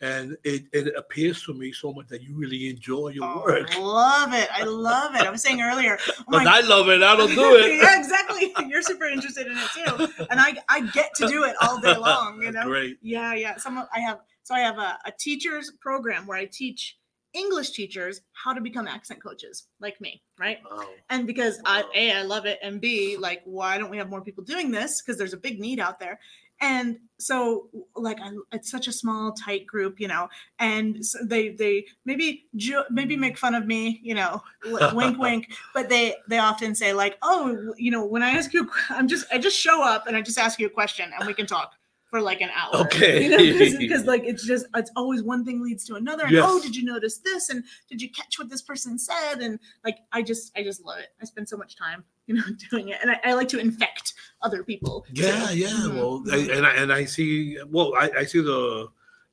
and 0.00 0.36
it, 0.44 0.64
it 0.72 0.94
appears 0.96 1.42
to 1.44 1.52
me 1.52 1.72
so 1.72 1.92
much 1.92 2.08
that 2.08 2.22
you 2.22 2.34
really 2.34 2.70
enjoy 2.70 3.08
your 3.08 3.24
Oh, 3.24 3.42
work. 3.44 3.76
I 3.76 3.80
love 3.80 4.32
it. 4.32 4.48
I 4.52 4.64
love 4.64 5.14
it. 5.14 5.22
I 5.22 5.30
was 5.30 5.42
saying 5.42 5.60
earlier. 5.60 5.98
Oh 6.08 6.24
my 6.28 6.44
I 6.48 6.60
love 6.62 6.88
it. 6.88 7.02
I 7.02 7.16
don't 7.16 7.34
do 7.34 7.56
it. 7.56 7.76
yeah, 7.82 7.98
exactly. 7.98 8.52
You're 8.66 8.82
super 8.82 9.04
interested 9.04 9.46
in 9.46 9.58
it 9.58 9.68
too, 9.74 10.24
and 10.30 10.40
I 10.40 10.56
I 10.68 10.80
get 10.92 11.14
to 11.16 11.28
do 11.28 11.44
it 11.44 11.54
all 11.60 11.78
day 11.80 11.96
long. 11.96 12.42
You 12.42 12.52
know. 12.52 12.64
Great. 12.64 12.98
Yeah, 13.02 13.34
yeah. 13.34 13.56
Some 13.56 13.76
of, 13.76 13.88
I 13.94 14.00
have 14.00 14.20
so 14.42 14.54
I 14.54 14.60
have 14.60 14.78
a, 14.78 14.98
a 15.04 15.12
teachers 15.18 15.72
program 15.80 16.26
where 16.26 16.38
I 16.38 16.46
teach 16.46 16.96
English 17.34 17.70
teachers 17.72 18.22
how 18.32 18.52
to 18.52 18.60
become 18.60 18.88
accent 18.88 19.22
coaches 19.22 19.66
like 19.80 20.00
me, 20.00 20.22
right? 20.38 20.58
Wow. 20.70 20.88
And 21.10 21.26
because 21.26 21.60
I 21.64 21.84
a 21.94 22.12
I 22.12 22.22
love 22.22 22.46
it, 22.46 22.58
and 22.62 22.80
b 22.80 23.16
like 23.18 23.42
why 23.44 23.76
don't 23.76 23.90
we 23.90 23.98
have 23.98 24.08
more 24.08 24.22
people 24.22 24.44
doing 24.44 24.70
this? 24.70 25.02
Because 25.02 25.18
there's 25.18 25.34
a 25.34 25.38
big 25.38 25.60
need 25.60 25.78
out 25.78 26.00
there. 26.00 26.18
And 26.62 26.98
so, 27.18 27.68
like, 27.96 28.18
I, 28.20 28.30
it's 28.52 28.70
such 28.70 28.86
a 28.86 28.92
small, 28.92 29.32
tight 29.32 29.66
group, 29.66 29.98
you 30.00 30.08
know. 30.08 30.28
And 30.58 31.04
so 31.04 31.18
they, 31.24 31.50
they 31.50 31.86
maybe, 32.04 32.46
jo- 32.56 32.84
maybe 32.90 33.16
make 33.16 33.38
fun 33.38 33.54
of 33.54 33.66
me, 33.66 34.00
you 34.02 34.14
know, 34.14 34.42
wink, 34.92 35.18
wink. 35.18 35.52
But 35.74 35.88
they, 35.88 36.16
they 36.28 36.38
often 36.38 36.74
say 36.74 36.92
like, 36.92 37.16
oh, 37.22 37.72
you 37.78 37.90
know, 37.90 38.04
when 38.04 38.22
I 38.22 38.30
ask 38.30 38.52
you, 38.52 38.70
I'm 38.90 39.08
just, 39.08 39.26
I 39.32 39.38
just 39.38 39.56
show 39.58 39.82
up 39.82 40.06
and 40.06 40.16
I 40.16 40.22
just 40.22 40.38
ask 40.38 40.58
you 40.58 40.66
a 40.66 40.70
question 40.70 41.10
and 41.18 41.26
we 41.26 41.34
can 41.34 41.46
talk. 41.46 41.72
for 42.10 42.20
like 42.20 42.40
an 42.40 42.50
hour. 42.54 42.74
Okay. 42.86 43.22
You 43.24 43.30
know, 43.30 43.78
because 43.78 44.04
like 44.12 44.24
it's 44.24 44.44
just 44.44 44.66
it's 44.74 44.90
always 44.96 45.22
one 45.22 45.44
thing 45.44 45.62
leads 45.62 45.84
to 45.84 45.94
another. 45.94 46.24
And 46.24 46.34
oh, 46.36 46.40
Yes. 46.40 46.46
oh, 46.50 46.60
did 46.60 46.74
you 46.74 46.84
notice 46.84 47.18
this? 47.18 47.50
And 47.50 47.62
did 47.88 48.02
you 48.02 48.10
catch 48.10 48.38
what 48.38 48.50
this 48.50 48.62
person 48.62 48.98
said? 48.98 49.36
And 49.40 49.60
like 49.84 49.98
I 50.12 50.22
just 50.22 50.50
I 50.58 50.62
just 50.64 50.84
love 50.84 50.98
it. 50.98 51.08
I 51.22 51.24
spend 51.24 51.48
so 51.48 51.56
much 51.56 51.76
time, 51.76 52.02
you 52.30 52.36
know, 52.36 52.42
doing 52.70 52.88
it. 52.90 52.98
And 53.02 53.10
I, 53.10 53.20
I 53.24 53.32
like 53.34 53.48
to 53.48 53.58
infect 53.58 54.14
other 54.42 54.62
people. 54.62 55.04
Yeah, 55.12 55.50
yeah. 55.50 55.68
Mhm, 55.68 55.94
Well, 55.96 56.22
I, 56.32 56.36
and 56.56 56.64
I, 56.66 56.70
and 56.74 56.92
I 56.92 57.04
see. 57.04 57.58
Well, 57.68 57.92
I, 57.98 58.10
I 58.18 58.24
see 58.24 58.40
the 58.40 58.88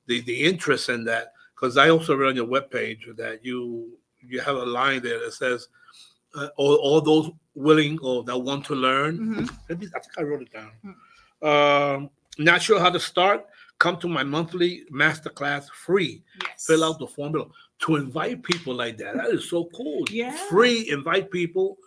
the 0.08 0.22
the 0.22 0.44
interest 0.44 0.90
in 0.90 1.06
that 1.06 1.34
because 1.56 1.78
I 1.78 1.90
also 1.90 2.16
read 2.16 2.30
on 2.30 2.36
your 2.36 2.48
webpage 2.48 3.04
that 3.18 3.46
you 3.46 3.60
you 4.22 4.40
have 4.42 4.56
a 4.56 4.66
line 4.66 5.02
there 5.04 5.20
that 5.24 5.34
says 5.34 5.68
uh, 6.36 6.48
all, 6.58 6.76
all 6.76 7.02
those 7.02 7.30
willing 7.56 8.00
or 8.02 8.24
that 8.24 8.38
want 8.38 8.66
to 8.66 8.76
learn. 8.76 9.18
Mhm. 9.20 9.58
Let 9.70 9.80
me, 9.80 9.88
I 9.96 10.00
think 10.00 10.14
I 10.18 10.24
wrote 10.24 10.42
it 10.42 10.52
down. 10.52 10.72
Hmm. 10.84 11.48
Um, 11.48 12.10
not 12.40 12.62
sure 12.62 12.80
how 12.80 12.90
to 12.90 13.00
start. 13.00 13.46
Come 13.80 13.98
to 14.00 14.08
my 14.08 14.24
monthly 14.24 14.86
masterclass 14.92 15.70
free. 15.70 16.24
Yes. 16.44 16.66
Fill 16.66 16.84
out 16.84 16.98
the 16.98 17.06
formula 17.08 17.46
to 17.84 17.96
invite 17.96 18.42
people 18.42 18.74
like 18.74 18.98
that. 18.98 19.16
That 19.16 19.28
is 19.30 19.48
so 19.50 19.70
cool. 19.76 20.04
Yeah. 20.10 20.36
Free 20.50 20.90
invite 20.90 21.30
people, 21.30 21.78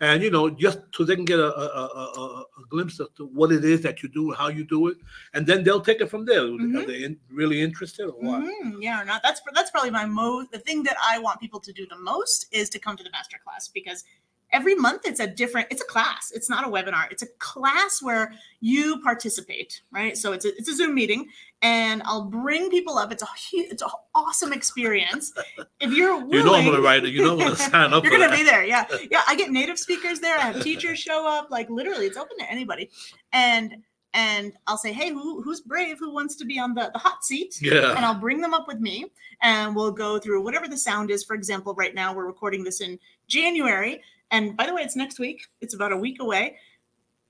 and 0.00 0.22
you 0.22 0.30
know 0.30 0.48
just 0.48 0.78
so 0.92 1.04
they 1.04 1.16
can 1.16 1.24
get 1.24 1.38
a, 1.38 1.52
a, 1.56 1.64
a, 1.64 2.22
a, 2.22 2.44
glimpse 2.70 3.00
of 3.00 3.08
what 3.32 3.50
it 3.50 3.64
is 3.64 3.80
that 3.82 4.02
you 4.02 4.08
do, 4.10 4.30
how 4.32 4.48
you 4.48 4.64
do 4.64 4.88
it, 4.88 4.96
and 5.34 5.46
then 5.46 5.64
they'll 5.64 5.80
take 5.80 6.00
it 6.00 6.10
from 6.10 6.24
there. 6.26 6.42
Are 6.42 6.58
Mhm. 6.58 6.86
they 6.86 7.04
in, 7.04 7.16
really 7.30 7.60
interested 7.62 8.06
or 8.06 8.20
what? 8.20 8.42
Mhm, 8.42 8.82
yeah 8.82 9.00
or 9.00 9.04
not 9.04 9.22
that's 9.22 9.40
that's 9.54 9.70
probably 9.70 9.90
my 9.90 10.04
most 10.04 10.50
the 10.50 10.58
thing 10.58 10.82
that 10.82 10.96
i 11.02 11.18
want 11.18 11.40
people 11.40 11.60
to 11.60 11.72
do 11.72 11.86
the 11.86 11.98
most 11.98 12.46
is 12.52 12.68
to 12.70 12.78
come 12.78 12.96
to 12.96 13.02
the 13.02 13.10
master 13.10 13.38
class 13.44 13.68
because 13.68 14.04
every 14.52 14.74
month 14.74 15.02
it's 15.04 15.20
a 15.20 15.26
different 15.26 15.66
it's 15.70 15.82
a 15.82 15.84
class 15.86 16.32
it's 16.34 16.48
not 16.48 16.66
a 16.66 16.68
webinar 16.70 17.10
it's 17.10 17.22
a 17.22 17.26
class 17.38 18.00
where 18.02 18.32
you 18.60 18.98
participate 19.02 19.82
right 19.90 20.16
so 20.16 20.32
it's 20.32 20.44
a, 20.44 20.48
it's 20.56 20.68
a 20.68 20.74
zoom 20.74 20.94
meeting 20.94 21.26
and 21.62 22.02
i'll 22.04 22.24
bring 22.24 22.70
people 22.70 22.96
up 22.98 23.12
it's 23.12 23.22
a 23.22 23.26
it's 23.52 23.82
an 23.82 23.88
awesome 24.14 24.52
experience 24.52 25.32
if 25.80 25.92
you're 25.92 26.16
willing, 26.16 26.30
You 26.32 26.44
know 26.44 26.54
I'm 26.54 26.64
gonna 26.64 26.80
write 26.80 27.04
it. 27.04 27.10
You 27.12 27.24
know 27.24 27.32
I'm 27.34 27.38
gonna 27.38 27.56
sign 27.72 27.92
up 27.92 28.02
you're 28.04 28.12
gonna 28.12 28.28
that. 28.28 28.36
be 28.38 28.42
there 28.44 28.64
yeah 28.64 28.86
yeah 29.10 29.22
i 29.28 29.34
get 29.36 29.50
native 29.50 29.78
speakers 29.78 30.20
there 30.20 30.38
i 30.38 30.42
have 30.42 30.62
teachers 30.62 30.98
show 30.98 31.26
up 31.28 31.50
like 31.50 31.68
literally 31.68 32.06
it's 32.06 32.16
open 32.16 32.38
to 32.38 32.50
anybody 32.50 32.88
and 33.32 33.76
and 34.14 34.54
i'll 34.66 34.78
say 34.78 34.90
hey 34.90 35.10
who, 35.12 35.42
who's 35.42 35.60
brave 35.60 35.98
who 35.98 36.10
wants 36.10 36.34
to 36.36 36.46
be 36.46 36.58
on 36.58 36.72
the, 36.74 36.88
the 36.94 36.98
hot 36.98 37.22
seat 37.22 37.58
Yeah. 37.60 37.90
and 37.94 38.04
I'll 38.06 38.14
bring 38.14 38.40
them 38.40 38.54
up 38.54 38.66
with 38.66 38.80
me 38.80 39.04
and 39.42 39.76
we'll 39.76 39.92
go 39.92 40.18
through 40.18 40.42
whatever 40.42 40.66
the 40.66 40.78
sound 40.78 41.10
is. 41.10 41.22
For 41.22 41.34
example, 41.34 41.74
right 41.74 41.94
now 41.94 42.12
we're 42.14 42.26
recording 42.26 42.64
this 42.64 42.80
in 42.80 42.98
January. 43.28 44.00
And 44.30 44.56
by 44.56 44.66
the 44.66 44.74
way, 44.74 44.82
it's 44.82 44.96
next 44.96 45.18
week, 45.18 45.46
it's 45.60 45.74
about 45.74 45.92
a 45.92 45.96
week 45.96 46.20
away. 46.20 46.56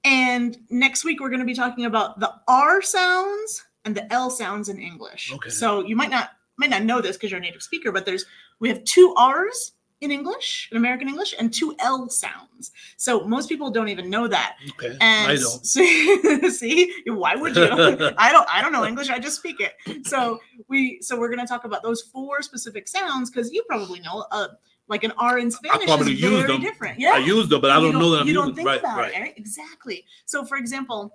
And 0.05 0.59
next 0.71 1.05
week, 1.05 1.21
we're 1.21 1.29
going 1.29 1.41
to 1.41 1.47
be 1.47 1.55
talking 1.55 1.85
about 1.85 2.21
the 2.21 2.33
R 2.47 2.81
sounds 2.83 3.65
and 3.85 3.95
the 3.95 4.11
L 4.13 4.31
sounds 4.31 4.69
in 4.69 4.79
English. 4.79 5.33
Okay. 5.33 5.51
So 5.51 5.85
you 5.85 5.97
might 5.97 6.11
not 6.11 6.31
might 6.57 6.71
not 6.71 6.83
know 6.83 7.01
this 7.01 7.17
because 7.17 7.31
you're 7.31 7.39
a 7.39 7.43
native 7.43 7.63
speaker, 7.63 7.93
but 7.93 8.07
there's 8.07 8.25
we 8.61 8.69
have 8.69 8.83
two 8.85 9.15
R's 9.17 9.73
in 10.01 10.13
English, 10.13 10.69
in 10.71 10.77
American 10.77 11.09
English, 11.09 11.35
and 11.39 11.53
two 11.53 11.75
L 11.81 12.09
sounds. 12.09 12.71
So 12.97 13.25
most 13.25 13.49
people 13.49 13.71
don't 13.71 13.89
even 13.89 14.09
know 14.09 14.29
that. 14.29 14.57
Okay. 14.71 14.97
And 15.01 15.33
I 15.33 15.37
don't. 15.37 15.67
see, 15.67 16.51
see, 16.51 16.95
why 17.07 17.35
would 17.35 17.57
you? 17.57 17.65
I 18.19 18.33
don't. 18.33 18.49
I 18.49 18.61
don't 18.61 18.73
know 18.73 18.85
English. 18.85 19.11
I 19.11 19.19
just 19.19 19.37
speak 19.37 19.57
it. 19.61 20.07
So 20.07 20.41
we. 20.69 21.01
So 21.01 21.19
we're 21.19 21.29
going 21.29 21.41
to 21.41 21.47
talk 21.47 21.65
about 21.65 21.83
those 21.83 22.03
four 22.03 22.43
specific 22.43 22.89
sounds 22.89 23.31
because 23.31 23.53
you 23.53 23.65
probably 23.69 24.01
know. 24.01 24.27
Uh, 24.31 24.49
like 24.89 25.05
an 25.05 25.13
R 25.19 25.39
in 25.39 25.51
Spanish 25.51 25.83
I 25.83 25.87
probably 25.87 26.15
is 26.15 26.21
use 26.21 26.31
very 26.33 26.47
them. 26.53 26.61
different. 26.61 26.99
Yeah, 26.99 27.13
I 27.15 27.19
use 27.19 27.49
them, 27.49 27.61
but 27.61 27.71
I 27.71 27.77
you 27.79 27.93
don't 27.93 28.01
know 28.01 28.11
that 28.11 28.23
I'm 28.23 28.27
you 28.29 28.35
don't 28.35 28.55
think 28.55 28.67
right, 28.67 28.81
about 28.81 28.99
right. 28.99 29.15
it, 29.15 29.21
right? 29.21 29.35
Exactly. 29.37 30.05
So, 30.27 30.45
for 30.45 30.57
example, 30.57 31.15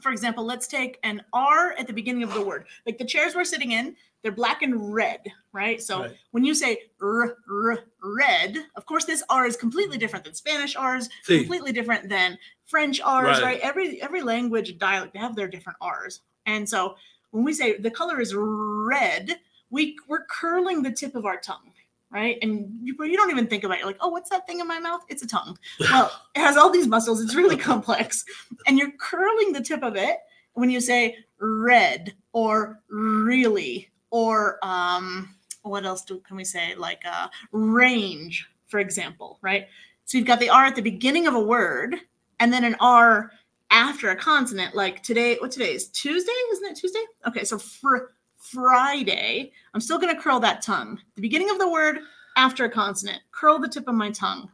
for 0.00 0.12
example, 0.12 0.44
let's 0.44 0.66
take 0.66 0.98
an 1.02 1.22
R 1.32 1.72
at 1.78 1.86
the 1.86 1.92
beginning 1.92 2.22
of 2.22 2.34
the 2.34 2.42
word. 2.42 2.66
Like 2.86 2.98
the 2.98 3.04
chairs 3.04 3.34
we're 3.34 3.44
sitting 3.44 3.72
in, 3.72 3.96
they're 4.22 4.32
black 4.32 4.62
and 4.62 4.92
red, 4.92 5.20
right? 5.52 5.80
So 5.80 6.00
Right. 6.02 6.16
when 6.32 6.44
you 6.44 6.54
say 6.54 6.78
r, 7.00 7.36
r, 7.50 7.78
red, 8.02 8.56
of 8.76 8.84
course, 8.86 9.04
this 9.04 9.22
R 9.30 9.46
is 9.46 9.56
completely 9.56 9.96
different 9.98 10.24
than 10.24 10.34
Spanish 10.34 10.76
R's, 10.76 11.08
See. 11.22 11.38
completely 11.38 11.72
different 11.72 12.08
than 12.08 12.36
French 12.66 13.00
R's, 13.00 13.40
Right. 13.40 13.42
right? 13.42 13.60
Every 13.60 14.00
every 14.02 14.22
language 14.22 14.76
dialect 14.78 15.12
they 15.14 15.20
have 15.20 15.36
their 15.36 15.48
different 15.48 15.78
R's, 15.80 16.20
and 16.46 16.68
so 16.68 16.96
when 17.30 17.44
we 17.44 17.52
say 17.52 17.76
the 17.78 17.90
color 17.90 18.20
is 18.20 18.34
red, 18.36 19.38
we 19.70 19.96
we're 20.08 20.24
curling 20.24 20.82
the 20.82 20.90
tip 20.92 21.14
of 21.14 21.24
our 21.26 21.36
tongue. 21.38 21.72
Right, 22.10 22.38
and 22.40 22.70
you, 22.82 22.96
you 23.04 23.18
don't 23.18 23.30
even 23.30 23.46
think 23.46 23.64
about 23.64 23.74
it. 23.74 23.80
You're 23.80 23.88
like, 23.88 23.98
oh, 24.00 24.08
what's 24.08 24.30
that 24.30 24.46
thing 24.46 24.60
in 24.60 24.66
my 24.66 24.80
mouth? 24.80 25.02
It's 25.10 25.22
a 25.22 25.26
tongue. 25.26 25.58
Well, 25.78 26.10
it 26.34 26.40
has 26.40 26.56
all 26.56 26.70
these 26.70 26.86
muscles. 26.86 27.20
It's 27.20 27.34
really 27.34 27.56
complex, 27.56 28.24
and 28.66 28.78
you're 28.78 28.92
curling 28.92 29.52
the 29.52 29.60
tip 29.60 29.82
of 29.82 29.94
it 29.94 30.16
when 30.54 30.70
you 30.70 30.80
say 30.80 31.16
red 31.38 32.14
or 32.32 32.80
really 32.88 33.90
or 34.10 34.58
um, 34.62 35.34
what 35.62 35.84
else 35.84 36.02
do 36.02 36.20
can 36.20 36.36
we 36.36 36.44
say 36.44 36.74
like 36.76 37.02
uh, 37.04 37.28
range, 37.52 38.48
for 38.66 38.80
example, 38.80 39.38
right? 39.42 39.66
So 40.04 40.16
you've 40.16 40.26
got 40.26 40.40
the 40.40 40.48
R 40.48 40.64
at 40.64 40.76
the 40.76 40.82
beginning 40.82 41.26
of 41.26 41.34
a 41.34 41.40
word, 41.40 41.96
and 42.40 42.52
then 42.52 42.64
an 42.64 42.76
R 42.80 43.30
after 43.70 44.10
a 44.10 44.16
consonant. 44.16 44.74
Like 44.74 45.02
today, 45.02 45.36
what 45.40 45.50
today 45.50 45.74
is 45.74 45.88
Tuesday? 45.88 46.32
Isn't 46.52 46.70
it 46.70 46.76
Tuesday? 46.76 47.04
Okay, 47.26 47.44
so 47.44 47.58
fr- 47.58 48.12
Friday. 48.52 49.52
I'm 49.74 49.80
still 49.80 49.98
going 49.98 50.14
to 50.14 50.20
curl 50.20 50.40
that 50.40 50.62
tongue. 50.62 51.00
The 51.14 51.22
beginning 51.22 51.50
of 51.50 51.58
the 51.58 51.70
word 51.70 51.98
after 52.36 52.64
a 52.64 52.70
consonant. 52.70 53.20
Curl 53.32 53.58
the 53.58 53.68
tip 53.68 53.88
of 53.88 53.94
my 53.94 54.10
tongue. 54.10 54.50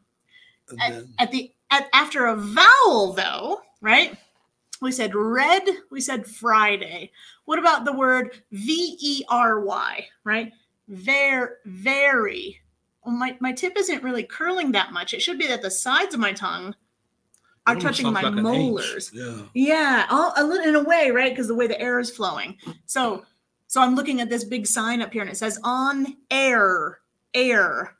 At, 0.80 1.04
at 1.18 1.30
the 1.30 1.52
at, 1.70 1.88
after 1.92 2.26
a 2.26 2.36
vowel, 2.36 3.12
though, 3.12 3.60
right? 3.80 4.16
We 4.80 4.92
said 4.92 5.14
red. 5.14 5.62
We 5.90 6.00
said 6.00 6.26
Friday. 6.26 7.10
What 7.44 7.58
about 7.58 7.84
the 7.84 7.92
word 7.92 8.42
V 8.52 8.96
E 9.00 9.24
R 9.28 9.60
Y? 9.60 10.06
Right? 10.24 10.52
Ver 10.88 11.58
very. 11.66 12.60
Well, 13.04 13.14
my 13.14 13.36
my 13.40 13.52
tip 13.52 13.74
isn't 13.76 14.02
really 14.02 14.22
curling 14.22 14.72
that 14.72 14.92
much. 14.92 15.12
It 15.12 15.20
should 15.20 15.38
be 15.38 15.46
that 15.48 15.62
the 15.62 15.70
sides 15.70 16.14
of 16.14 16.20
my 16.20 16.32
tongue 16.32 16.74
are 17.66 17.76
touching 17.76 18.12
my 18.12 18.22
like 18.22 18.34
molars. 18.34 19.10
Yeah. 19.14 19.42
Yeah, 19.54 20.06
all, 20.10 20.32
a 20.36 20.44
little 20.44 20.66
in 20.66 20.74
a 20.74 20.82
way, 20.82 21.10
right? 21.10 21.32
Because 21.32 21.48
the 21.48 21.54
way 21.54 21.66
the 21.66 21.80
air 21.80 21.98
is 21.98 22.10
flowing. 22.10 22.58
So, 22.86 23.24
so 23.74 23.82
I'm 23.82 23.96
looking 23.96 24.20
at 24.20 24.28
this 24.30 24.44
big 24.44 24.68
sign 24.68 25.02
up 25.02 25.12
here, 25.12 25.20
and 25.22 25.28
it 25.28 25.36
says 25.36 25.58
"on 25.64 26.16
air, 26.30 27.00
air." 27.34 27.96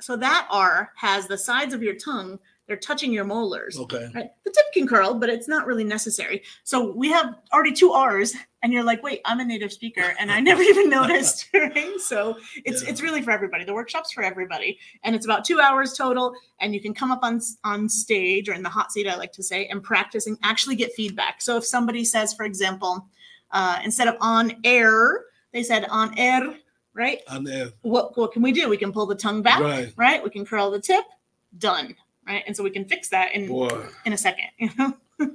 So 0.00 0.14
that 0.14 0.46
R 0.48 0.92
has 0.94 1.26
the 1.26 1.36
sides 1.36 1.74
of 1.74 1.82
your 1.82 1.96
tongue; 1.96 2.38
they're 2.68 2.76
touching 2.76 3.12
your 3.12 3.24
molars. 3.24 3.76
Okay. 3.76 4.08
Right? 4.14 4.30
The 4.44 4.50
tip 4.52 4.64
can 4.72 4.86
curl, 4.86 5.14
but 5.14 5.28
it's 5.28 5.48
not 5.48 5.66
really 5.66 5.82
necessary. 5.82 6.44
So 6.62 6.92
we 6.92 7.08
have 7.08 7.34
already 7.52 7.72
two 7.72 7.90
R's, 7.94 8.36
and 8.62 8.72
you're 8.72 8.84
like, 8.84 9.02
"Wait, 9.02 9.22
I'm 9.24 9.40
a 9.40 9.44
native 9.44 9.72
speaker, 9.72 10.14
and 10.20 10.30
I 10.30 10.38
never 10.38 10.62
even 10.62 10.88
noticed." 11.00 11.48
Right? 11.52 11.98
So 11.98 12.36
it's 12.64 12.84
Yeah. 12.84 12.90
it's 12.90 13.00
really 13.02 13.22
for 13.22 13.32
everybody. 13.32 13.64
The 13.64 13.74
workshop's 13.74 14.12
for 14.12 14.22
everybody, 14.22 14.78
and 15.02 15.16
it's 15.16 15.26
about 15.26 15.44
two 15.44 15.58
hours 15.58 15.94
total. 15.94 16.32
And 16.60 16.72
you 16.72 16.80
can 16.80 16.94
come 16.94 17.10
up 17.10 17.24
on 17.24 17.40
on 17.64 17.88
stage 17.88 18.48
or 18.48 18.52
in 18.52 18.62
the 18.62 18.68
hot 18.68 18.92
seat, 18.92 19.08
I 19.08 19.16
like 19.16 19.32
to 19.32 19.42
say, 19.42 19.66
and 19.66 19.82
practice 19.82 20.28
and 20.28 20.38
actually 20.44 20.76
get 20.76 20.92
feedback. 20.92 21.42
So 21.42 21.56
if 21.56 21.64
somebody 21.66 22.04
says, 22.04 22.34
for 22.34 22.44
example, 22.44 23.08
uh, 23.50 23.80
instead 23.84 24.08
of 24.08 24.16
on 24.20 24.52
air, 24.64 25.24
they 25.52 25.62
said 25.62 25.86
on 25.90 26.16
air, 26.18 26.54
right? 26.94 27.20
On 27.28 27.44
then, 27.44 27.72
What 27.82 28.16
what 28.16 28.32
can 28.32 28.42
we 28.42 28.52
do? 28.52 28.68
We 28.68 28.76
can 28.76 28.92
pull 28.92 29.06
the 29.06 29.14
tongue 29.14 29.42
back, 29.42 29.60
right. 29.60 29.92
right? 29.96 30.22
We 30.22 30.30
can 30.30 30.44
curl 30.44 30.70
the 30.70 30.80
tip, 30.80 31.04
done, 31.58 31.94
right? 32.26 32.42
And 32.46 32.56
so 32.56 32.62
we 32.62 32.70
can 32.70 32.84
fix 32.86 33.08
that 33.10 33.32
in 33.34 33.48
Boy, 33.48 33.68
in 34.04 34.12
a 34.12 34.16
second. 34.18 34.46
You 34.58 34.70
know? 34.78 34.96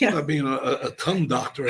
yeah. 0.00 0.10
not 0.10 0.26
being 0.26 0.46
a, 0.46 0.56
a, 0.56 0.90
tongue 0.92 1.26
doctor. 1.26 1.68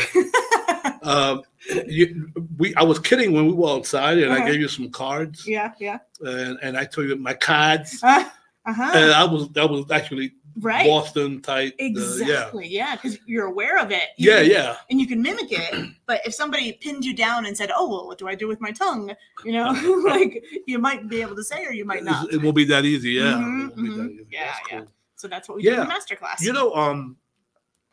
um, 1.02 1.42
you, 1.86 2.30
we, 2.58 2.74
I 2.74 2.82
was 2.82 2.98
kidding 2.98 3.32
when 3.32 3.46
we 3.46 3.52
were 3.52 3.70
outside, 3.70 4.18
and 4.18 4.32
Uh-huh. 4.32 4.42
I 4.42 4.50
gave 4.50 4.60
you 4.60 4.68
some 4.68 4.90
cards, 4.90 5.46
yeah. 5.46 5.72
Yeah. 5.80 5.98
and, 6.20 6.58
and 6.62 6.76
I 6.76 6.84
told 6.84 7.08
you 7.08 7.16
my 7.16 7.34
cards, 7.34 8.00
Uh 8.02 8.24
huh. 8.66 8.92
and 8.94 9.12
I 9.12 9.24
was 9.24 9.48
that 9.50 9.68
was 9.70 9.90
actually 9.90 10.34
right. 10.60 10.86
Boston 10.86 11.40
type. 11.42 11.74
yeah, 11.78 11.86
Exactly. 11.86 12.66
yeah. 12.68 12.96
Because 12.96 13.18
you're 13.26 13.46
aware 13.46 13.78
of 13.78 13.90
it. 13.90 14.02
yeah, 14.18 14.40
You- 14.40 14.52
yeah. 14.52 14.76
And 14.90 15.00
you 15.00 15.06
can 15.06 15.20
mimic 15.22 15.50
it. 15.52 15.90
But 16.06 16.20
if 16.26 16.34
somebody 16.34 16.72
pinned 16.72 17.04
you 17.04 17.14
down 17.14 17.46
and 17.46 17.56
said, 17.56 17.70
"Oh, 17.74 17.88
well, 17.88 18.06
what 18.06 18.18
do 18.18 18.28
I 18.28 18.34
do 18.34 18.48
with 18.48 18.60
my 18.60 18.70
tongue?" 18.72 19.12
You 19.44 19.52
know, 19.52 19.70
like 20.06 20.42
you 20.66 20.78
might 20.78 21.08
be 21.08 21.20
able 21.20 21.36
to 21.36 21.44
say, 21.44 21.64
or 21.64 21.72
you 21.72 21.84
might 21.84 22.04
not. 22.04 22.32
It 22.32 22.42
won't 22.42 22.56
be 22.56 22.64
that 22.66 22.84
easy. 22.84 23.10
Yeah, 23.12 23.32
Mhm, 23.34 23.70
it 23.70 23.76
won't 23.76 23.96
that 23.98 24.10
easy. 24.10 24.26
Yeah, 24.30 24.44
That's 24.46 24.72
yeah. 24.72 24.82
So 25.16 25.28
that's 25.28 25.48
what 25.48 25.56
we 25.56 25.62
do 25.62 25.68
in 25.70 25.74
Yeah. 25.74 25.84
the 25.84 25.90
masterclass. 25.90 26.40
You 26.40 26.52
know, 26.52 26.74
um, 26.74 27.16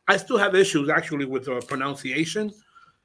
I 0.07 0.17
still 0.17 0.37
have 0.37 0.55
issues 0.55 0.89
actually 0.89 1.25
with 1.25 1.47
uh, 1.47 1.61
pronunciation. 1.61 2.51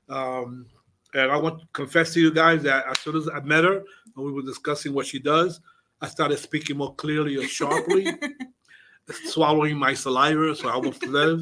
Um, 0.09 0.66
and 1.14 1.31
I 1.31 1.37
want 1.37 1.61
to 1.61 1.66
confess 1.73 2.12
to 2.14 2.21
you 2.21 2.33
guys 2.33 2.62
that 2.64 2.87
as 2.87 2.99
soon 2.99 3.16
as 3.16 3.29
I 3.29 3.40
met 3.40 3.64
her 3.64 3.77
and 3.79 4.25
we 4.27 4.33
were 4.33 4.42
discussing 4.42 4.92
what 4.92 5.07
she 5.07 5.18
does, 5.18 5.61
I 6.01 6.09
started 6.09 6.38
speaking 6.38 6.77
more 6.77 6.94
clearly 6.97 7.37
and 7.37 7.49
sharply, 7.49 8.07
swallowing 9.25 9.77
my 9.77 9.94
saliva 9.94 10.55
so 10.55 10.68
I 10.68 10.73
almost 10.73 11.05
live. 11.07 11.40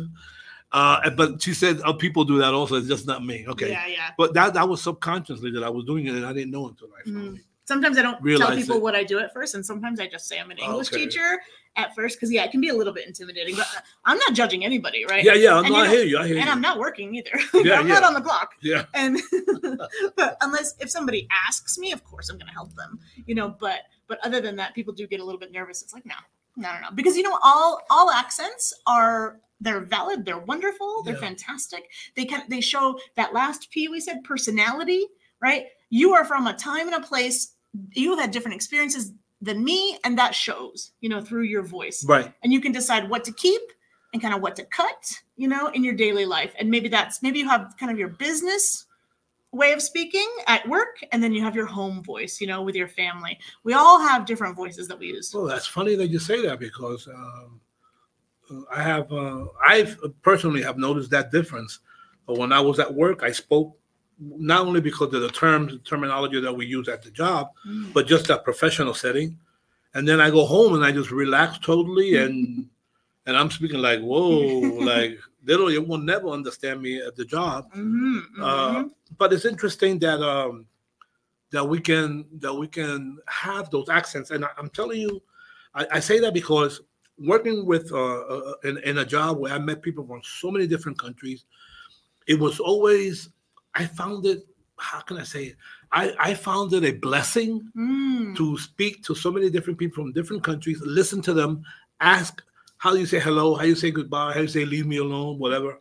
Uh, 0.72 1.11
but 1.11 1.40
she 1.40 1.55
said 1.55 1.81
uh, 1.85 1.92
people 1.92 2.24
do 2.24 2.38
that 2.38 2.52
also. 2.52 2.76
It's 2.76 2.88
just 2.88 3.07
not 3.07 3.24
me. 3.24 3.46
Okay. 3.48 3.70
Yeah. 3.70 3.87
Yeah. 3.87 4.11
But 4.18 4.35
that 4.35 4.55
that 4.55 4.68
was 4.68 4.83
subconsciously 4.83 5.50
that 5.52 5.62
I 5.62 5.70
was 5.70 5.85
doing 5.85 6.07
it, 6.07 6.14
and 6.14 6.26
I 6.26 6.33
didn't 6.33 6.50
know 6.50 6.68
until 6.68 6.88
I 6.88 7.05
finally 7.05 7.40
sometimes 7.66 7.98
I 7.98 8.02
don't 8.02 8.24
tell 8.38 8.55
people 8.57 8.76
it. 8.76 8.83
what 8.83 8.94
I 8.94 9.05
do 9.05 9.18
at 9.18 9.33
first, 9.33 9.55
and 9.55 9.64
sometimes 9.64 10.00
I 10.00 10.07
just 10.07 10.29
say 10.29 10.38
I'm 10.38 10.50
an 10.50 10.59
English 10.59 10.88
Okay. 10.88 11.05
teacher 11.05 11.38
at 11.76 11.94
first 11.94 12.16
because 12.16 12.33
yeah, 12.33 12.44
it 12.44 12.50
can 12.50 12.61
be 12.61 12.68
a 12.68 12.74
little 12.74 12.92
bit 12.92 13.07
intimidating. 13.07 13.55
But 13.57 13.66
uh, 13.76 13.81
I'm 14.05 14.18
not 14.18 14.33
judging 14.33 14.64
anybody, 14.64 15.05
right? 15.05 15.22
Yeah, 15.22 15.35
yeah. 15.35 15.59
And 15.59 15.68
No, 15.68 15.76
you 15.76 15.83
I 15.85 15.88
hear 15.88 16.05
you. 16.05 16.18
I 16.18 16.26
hear 16.26 16.35
you. 16.37 16.40
And 16.40 16.46
you. 16.46 16.52
I'm 16.52 16.61
not 16.61 16.79
working 16.79 17.14
either. 17.14 17.31
Yeah, 17.66 17.81
I'm 17.81 17.88
not 17.88 18.05
on 18.05 18.14
the 18.14 18.20
clock. 18.20 18.52
yeah. 18.62 18.85
And 18.94 19.18
but 20.16 20.37
unless 20.40 20.74
if 20.79 20.90
somebody 20.90 21.29
asks 21.46 21.79
me, 21.79 21.92
of 21.92 22.05
course 22.05 22.29
I'm 22.29 22.38
going 22.38 22.46
to 22.48 22.52
help 22.55 22.74
them. 22.74 22.98
You 23.26 23.35
know, 23.35 23.48
but 23.61 23.81
but 24.07 24.18
other 24.24 24.40
than 24.40 24.57
that, 24.57 24.74
people 24.74 24.94
do 24.94 25.07
get 25.07 25.20
a 25.20 25.24
little 25.24 25.40
bit 25.40 25.52
nervous. 25.52 25.83
It's 25.83 25.92
like 25.92 26.07
no, 26.07 26.14
no, 26.57 26.73
no, 26.75 26.81
no, 26.81 26.90
because 26.95 27.16
you 27.16 27.23
know 27.23 27.38
all 27.42 27.81
all 27.90 28.11
accents 28.11 28.73
are 28.87 29.40
they're 29.61 29.81
valid, 29.81 30.25
they're 30.25 30.38
wonderful, 30.38 31.03
they're 31.05 31.14
Yeah. 31.14 31.21
fantastic. 31.21 31.90
They 32.14 32.25
can 32.27 32.42
they 32.49 32.61
show 32.61 32.99
that 33.16 33.33
last 33.33 33.71
P 33.71 33.88
we 33.88 34.01
said 34.01 34.23
personality, 34.25 35.07
right? 35.40 35.66
You 35.90 36.14
are 36.14 36.25
from 36.25 36.47
a 36.47 36.55
time 36.55 36.87
and 36.92 36.97
a 37.03 37.07
place. 37.07 37.55
You 37.92 38.11
have 38.11 38.21
had 38.21 38.31
different 38.33 38.55
experiences 38.55 39.12
than 39.40 39.62
me, 39.62 39.99
and 40.05 40.19
that 40.19 40.35
shows, 40.35 40.92
you 41.01 41.09
know, 41.11 41.21
through 41.23 41.42
your 41.45 41.62
voice 41.62 42.05
Right. 42.05 42.33
and 42.42 42.53
you 42.53 42.61
can 42.61 42.73
decide 42.73 43.09
what 43.09 43.23
to 43.25 43.33
keep 43.33 43.61
and 44.12 44.23
kind 44.23 44.35
of 44.35 44.40
what 44.40 44.57
to 44.57 44.64
cut 44.66 45.12
you 45.37 45.47
know 45.49 45.66
in 45.69 45.85
your 45.85 45.92
daily 45.95 46.25
life 46.25 46.55
and 46.59 46.71
maybe 46.71 46.88
that's 46.88 47.23
maybe 47.23 47.38
you 47.40 47.49
have 47.49 47.75
kind 47.79 47.92
of 47.92 47.99
your 47.99 48.09
business 48.09 48.87
way 49.57 49.73
of 49.73 49.81
speaking 49.81 50.29
at 50.47 50.66
work 50.69 50.97
and 51.12 51.23
then 51.23 51.33
you 51.33 51.42
have 51.42 51.57
your 51.57 51.66
home 51.66 52.03
voice 52.03 52.40
you 52.40 52.47
know 52.47 52.61
with 52.62 52.75
your 52.75 52.88
family 52.88 53.38
we 53.64 53.73
all 53.73 53.99
have 54.09 54.27
different 54.27 54.55
voices 54.57 54.87
that 54.88 54.99
we 54.99 55.07
use 55.09 55.33
Well, 55.35 55.47
that's 55.53 55.66
funny 55.66 55.95
that 55.97 56.09
you 56.09 56.19
say 56.19 56.38
that 56.47 56.59
because 56.59 57.09
um, 57.09 57.61
I 58.71 58.83
have, 58.83 59.11
uh, 59.12 59.47
I 59.61 59.95
personally 60.23 60.62
have 60.62 60.79
noticed 60.79 61.11
that 61.11 61.33
difference. 61.33 61.81
But 62.27 62.38
when 62.38 62.53
I 62.53 62.61
was 62.61 62.79
at 62.79 62.92
work, 62.92 63.23
I 63.23 63.33
spoke 63.33 63.77
not 64.19 64.66
only 64.66 64.81
because 64.81 65.12
of 65.14 65.21
the 65.21 65.29
terms, 65.31 65.79
terminology 65.85 66.40
that 66.40 66.53
we 66.53 66.66
use 66.66 66.88
at 66.88 67.03
the 67.03 67.11
job, 67.11 67.49
Mm. 67.66 67.92
but 67.92 68.07
just 68.07 68.27
that 68.29 68.45
professional 68.45 68.95
setting. 68.95 69.38
And 69.95 70.07
then 70.07 70.21
I 70.21 70.31
go 70.31 70.45
home 70.45 70.75
and 70.75 70.85
I 70.85 70.92
just 70.92 71.11
relax 71.11 71.59
totally, 71.59 72.16
and 72.23 72.69
and 73.27 73.37
I'm 73.37 73.51
speaking 73.51 73.81
like, 73.81 74.01
whoa, 74.01 74.61
like 74.92 75.19
don't, 75.54 75.88
will 75.88 75.98
never 75.98 76.28
understand 76.28 76.82
me 76.82 77.00
at 77.00 77.16
the 77.16 77.24
job. 77.24 77.72
Mhm, 77.74 78.22
Uh, 78.40 78.82
mhm. 78.82 78.90
but 79.18 79.32
it's 79.32 79.44
interesting 79.44 79.98
that 80.00 80.20
um 80.20 80.66
that 81.50 81.64
we 81.64 81.80
can 81.80 82.24
that 82.40 82.52
we 82.52 82.66
can 82.66 83.18
have 83.28 83.70
those 83.70 83.88
accents 83.88 84.32
and 84.32 84.44
I, 84.44 84.48
i'm 84.59 84.68
telling 84.68 85.00
you 85.00 85.22
I, 85.74 85.87
I 85.92 86.00
say 86.00 86.18
that 86.18 86.35
because 86.35 86.80
working 87.18 87.64
with 87.64 87.92
uh, 87.92 87.96
uh 87.96 88.54
in, 88.64 88.78
in 88.78 88.98
a 88.98 89.04
job 89.04 89.38
where 89.38 89.52
i 89.54 89.59
met 89.59 89.80
people 89.80 90.04
from 90.04 90.20
so 90.24 90.50
many 90.50 90.66
different 90.66 90.98
countries 90.98 91.44
it 92.26 92.38
was 92.38 92.59
always 92.59 93.30
i 93.74 93.87
found 93.87 94.26
it 94.26 94.44
how 94.76 95.00
can 95.00 95.18
i 95.18 95.22
say 95.22 95.44
it 95.44 95.56
i 95.92 96.12
i 96.18 96.35
found 96.35 96.72
it 96.72 96.82
a 96.85 96.92
blessing 96.92 97.70
Mm. 97.76 98.35
to 98.37 98.56
speak 98.59 99.02
to 99.04 99.14
so 99.14 99.30
many 99.30 99.50
different 99.50 99.78
people 99.78 100.02
from 100.02 100.12
different 100.12 100.42
countries, 100.42 100.80
listen 100.82 101.20
to 101.22 101.35
them, 101.35 101.62
ask 102.00 102.42
how 102.78 102.92
do 102.92 102.98
you 102.98 103.06
say 103.06 103.18
hello, 103.20 103.54
how 103.54 103.62
do 103.62 103.68
you 103.68 103.74
say 103.74 103.90
goodbye, 103.90 104.28
how 104.28 104.34
do 104.36 104.42
you 104.42 104.48
say 104.48 104.64
leave 104.64 104.86
me 104.86 104.98
alone, 104.98 105.38
whatever, 105.38 105.80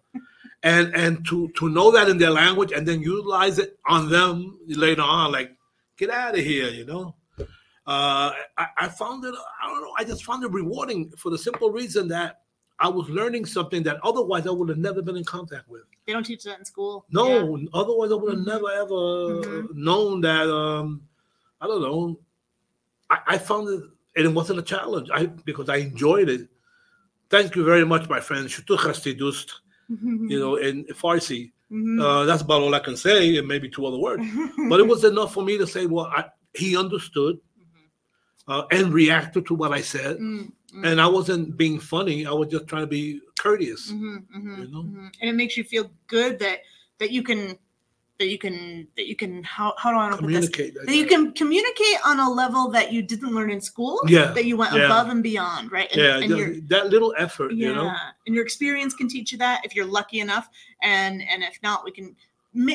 and 0.63 0.93
and 0.95 1.25
to 1.27 1.49
to 1.58 1.69
know 1.69 1.91
that 1.91 2.10
in 2.10 2.17
their 2.17 2.31
language 2.31 2.71
and 2.71 2.88
then 2.88 3.01
utilize 3.01 3.60
it 3.60 3.77
on 3.88 4.10
them 4.10 4.58
later 4.67 5.01
on, 5.01 5.31
like 5.31 5.55
get 5.97 6.10
out 6.10 6.38
of 6.38 6.43
here, 6.43 6.69
you 6.69 6.86
know. 6.86 7.15
Uh, 7.88 8.34
I, 8.58 8.65
I 8.79 8.88
found 8.88 9.23
it. 9.25 9.36
I 9.63 9.67
don't 9.67 9.81
know. 9.81 9.93
I 9.99 10.03
just 10.03 10.25
found 10.25 10.43
it 10.43 10.51
rewarding 10.51 11.12
for 11.17 11.29
the 11.29 11.38
simple 11.38 11.69
reason 11.71 12.08
that 12.08 12.41
I 12.79 12.89
was 12.89 13.08
learning 13.10 13.45
something 13.45 13.84
that 13.84 13.97
otherwise 14.03 14.47
I 14.47 14.51
would 14.51 14.69
have 14.69 14.79
never 14.79 15.03
been 15.03 15.15
in 15.17 15.23
contact 15.23 15.69
with. 15.69 15.84
they 16.08 16.13
don't 16.13 16.23
teach 16.25 16.43
that 16.43 16.58
in 16.60 16.65
school 16.65 17.05
No, 17.12 17.55
Yeah. 17.58 17.67
otherwise 17.73 18.12
I 18.12 18.15
would 18.15 18.31
have 18.31 18.39
Mhm. 18.41 18.45
never 18.47 18.71
ever 18.71 18.95
Mhm. 18.95 19.73
known 19.75 20.21
that. 20.21 20.49
Um, 20.49 21.01
I 21.62 21.67
don't 21.67 21.81
know. 21.84 22.19
I, 23.12 23.19
I 23.27 23.38
found 23.38 23.69
it, 23.69 23.84
and 24.15 24.25
it 24.25 24.34
wasn't 24.34 24.58
a 24.60 24.63
challenge. 24.63 25.10
I 25.13 25.27
because 25.27 25.69
I 25.69 25.75
enjoyed 25.77 26.27
it. 26.29 26.49
Thank 27.30 27.56
you 27.56 27.64
very 27.66 27.86
much, 27.86 28.08
my 28.10 28.20
friend. 28.20 28.48
Shutu 28.48 28.78
khasti 28.78 29.18
dust, 29.18 29.62
You 29.90 30.40
know, 30.40 30.56
in 30.56 30.86
Farsi. 30.86 31.52
Mhm. 31.72 32.00
Uh, 32.02 32.26
that's 32.26 32.44
about 32.44 32.62
all 32.62 32.74
I 32.76 32.80
can 32.80 32.96
say, 32.96 33.38
and 33.38 33.48
maybe 33.48 33.68
two 33.70 33.86
other 33.86 33.98
words. 33.98 34.24
But 34.70 34.80
it 34.80 34.88
was 34.88 35.04
enough 35.04 35.34
for 35.34 35.44
me 35.44 35.58
to 35.58 35.66
say, 35.68 35.86
well, 35.88 36.06
I, 36.06 36.26
he 36.54 36.78
understood 36.78 37.38
uh, 38.48 38.64
and 38.72 38.94
reacted 38.94 39.46
to 39.48 39.56
what 39.56 39.72
I 39.72 39.82
said, 39.82 40.18
Mm, 40.20 40.52
mm, 40.76 40.86
and 40.88 41.02
I 41.02 41.08
wasn't 41.08 41.58
being 41.58 41.80
funny. 41.80 42.26
I 42.28 42.32
was 42.32 42.50
just 42.50 42.68
trying 42.68 42.84
to 42.84 42.88
be 42.88 43.20
courteous. 43.40 43.92
mhm, 43.92 44.24
mhm, 44.38 44.58
you 44.62 44.68
know? 44.72 44.84
mhm. 44.84 45.10
and 45.22 45.30
it 45.32 45.36
makes 45.36 45.58
you 45.58 45.64
feel 45.64 45.90
good 46.08 46.38
that 46.40 46.60
that 47.00 47.12
you 47.12 47.24
can 47.24 47.58
that 48.17 48.28
you 48.28 48.38
can 48.38 48.88
that 48.95 49.08
you 49.08 49.15
can 49.15 49.43
how 49.43 49.73
how 49.78 49.91
do 49.91 49.97
I 49.97 50.08
want 50.10 50.15
to 50.15 50.21
put 50.21 50.32
this 50.32 50.49
Communicate. 50.49 50.86
that 50.86 50.95
you 50.95 51.06
can 51.06 51.34
communicate 51.34 51.97
on 52.06 52.19
a 52.19 52.30
level 52.30 52.69
that 52.71 52.91
you 52.93 53.01
didn't 53.01 53.34
learn 53.36 53.49
in 53.49 53.60
school 53.60 53.99
Yeah, 54.08 54.32
that 54.32 54.45
you 54.45 54.56
went 54.58 54.73
yeah. 54.73 54.86
above 54.86 55.10
and 55.10 55.21
beyond 55.21 55.71
right 55.71 55.91
and, 55.91 56.01
yeah, 56.01 56.17
and 56.19 56.30
your 56.38 56.56
that 56.69 56.88
little 56.89 57.13
effort, 57.17 57.54
yeah 57.54 57.67
you 57.69 57.75
know. 57.75 57.93
and 58.25 58.34
your 58.36 58.43
experience 58.43 58.93
can 58.93 59.08
teach 59.10 59.32
you 59.32 59.38
that 59.39 59.62
if 59.65 59.75
you're 59.75 59.86
lucky 59.86 60.19
enough 60.21 60.49
and 60.82 61.21
and 61.30 61.43
if 61.43 61.60
not 61.62 61.84
we 61.84 61.91
can 61.91 62.15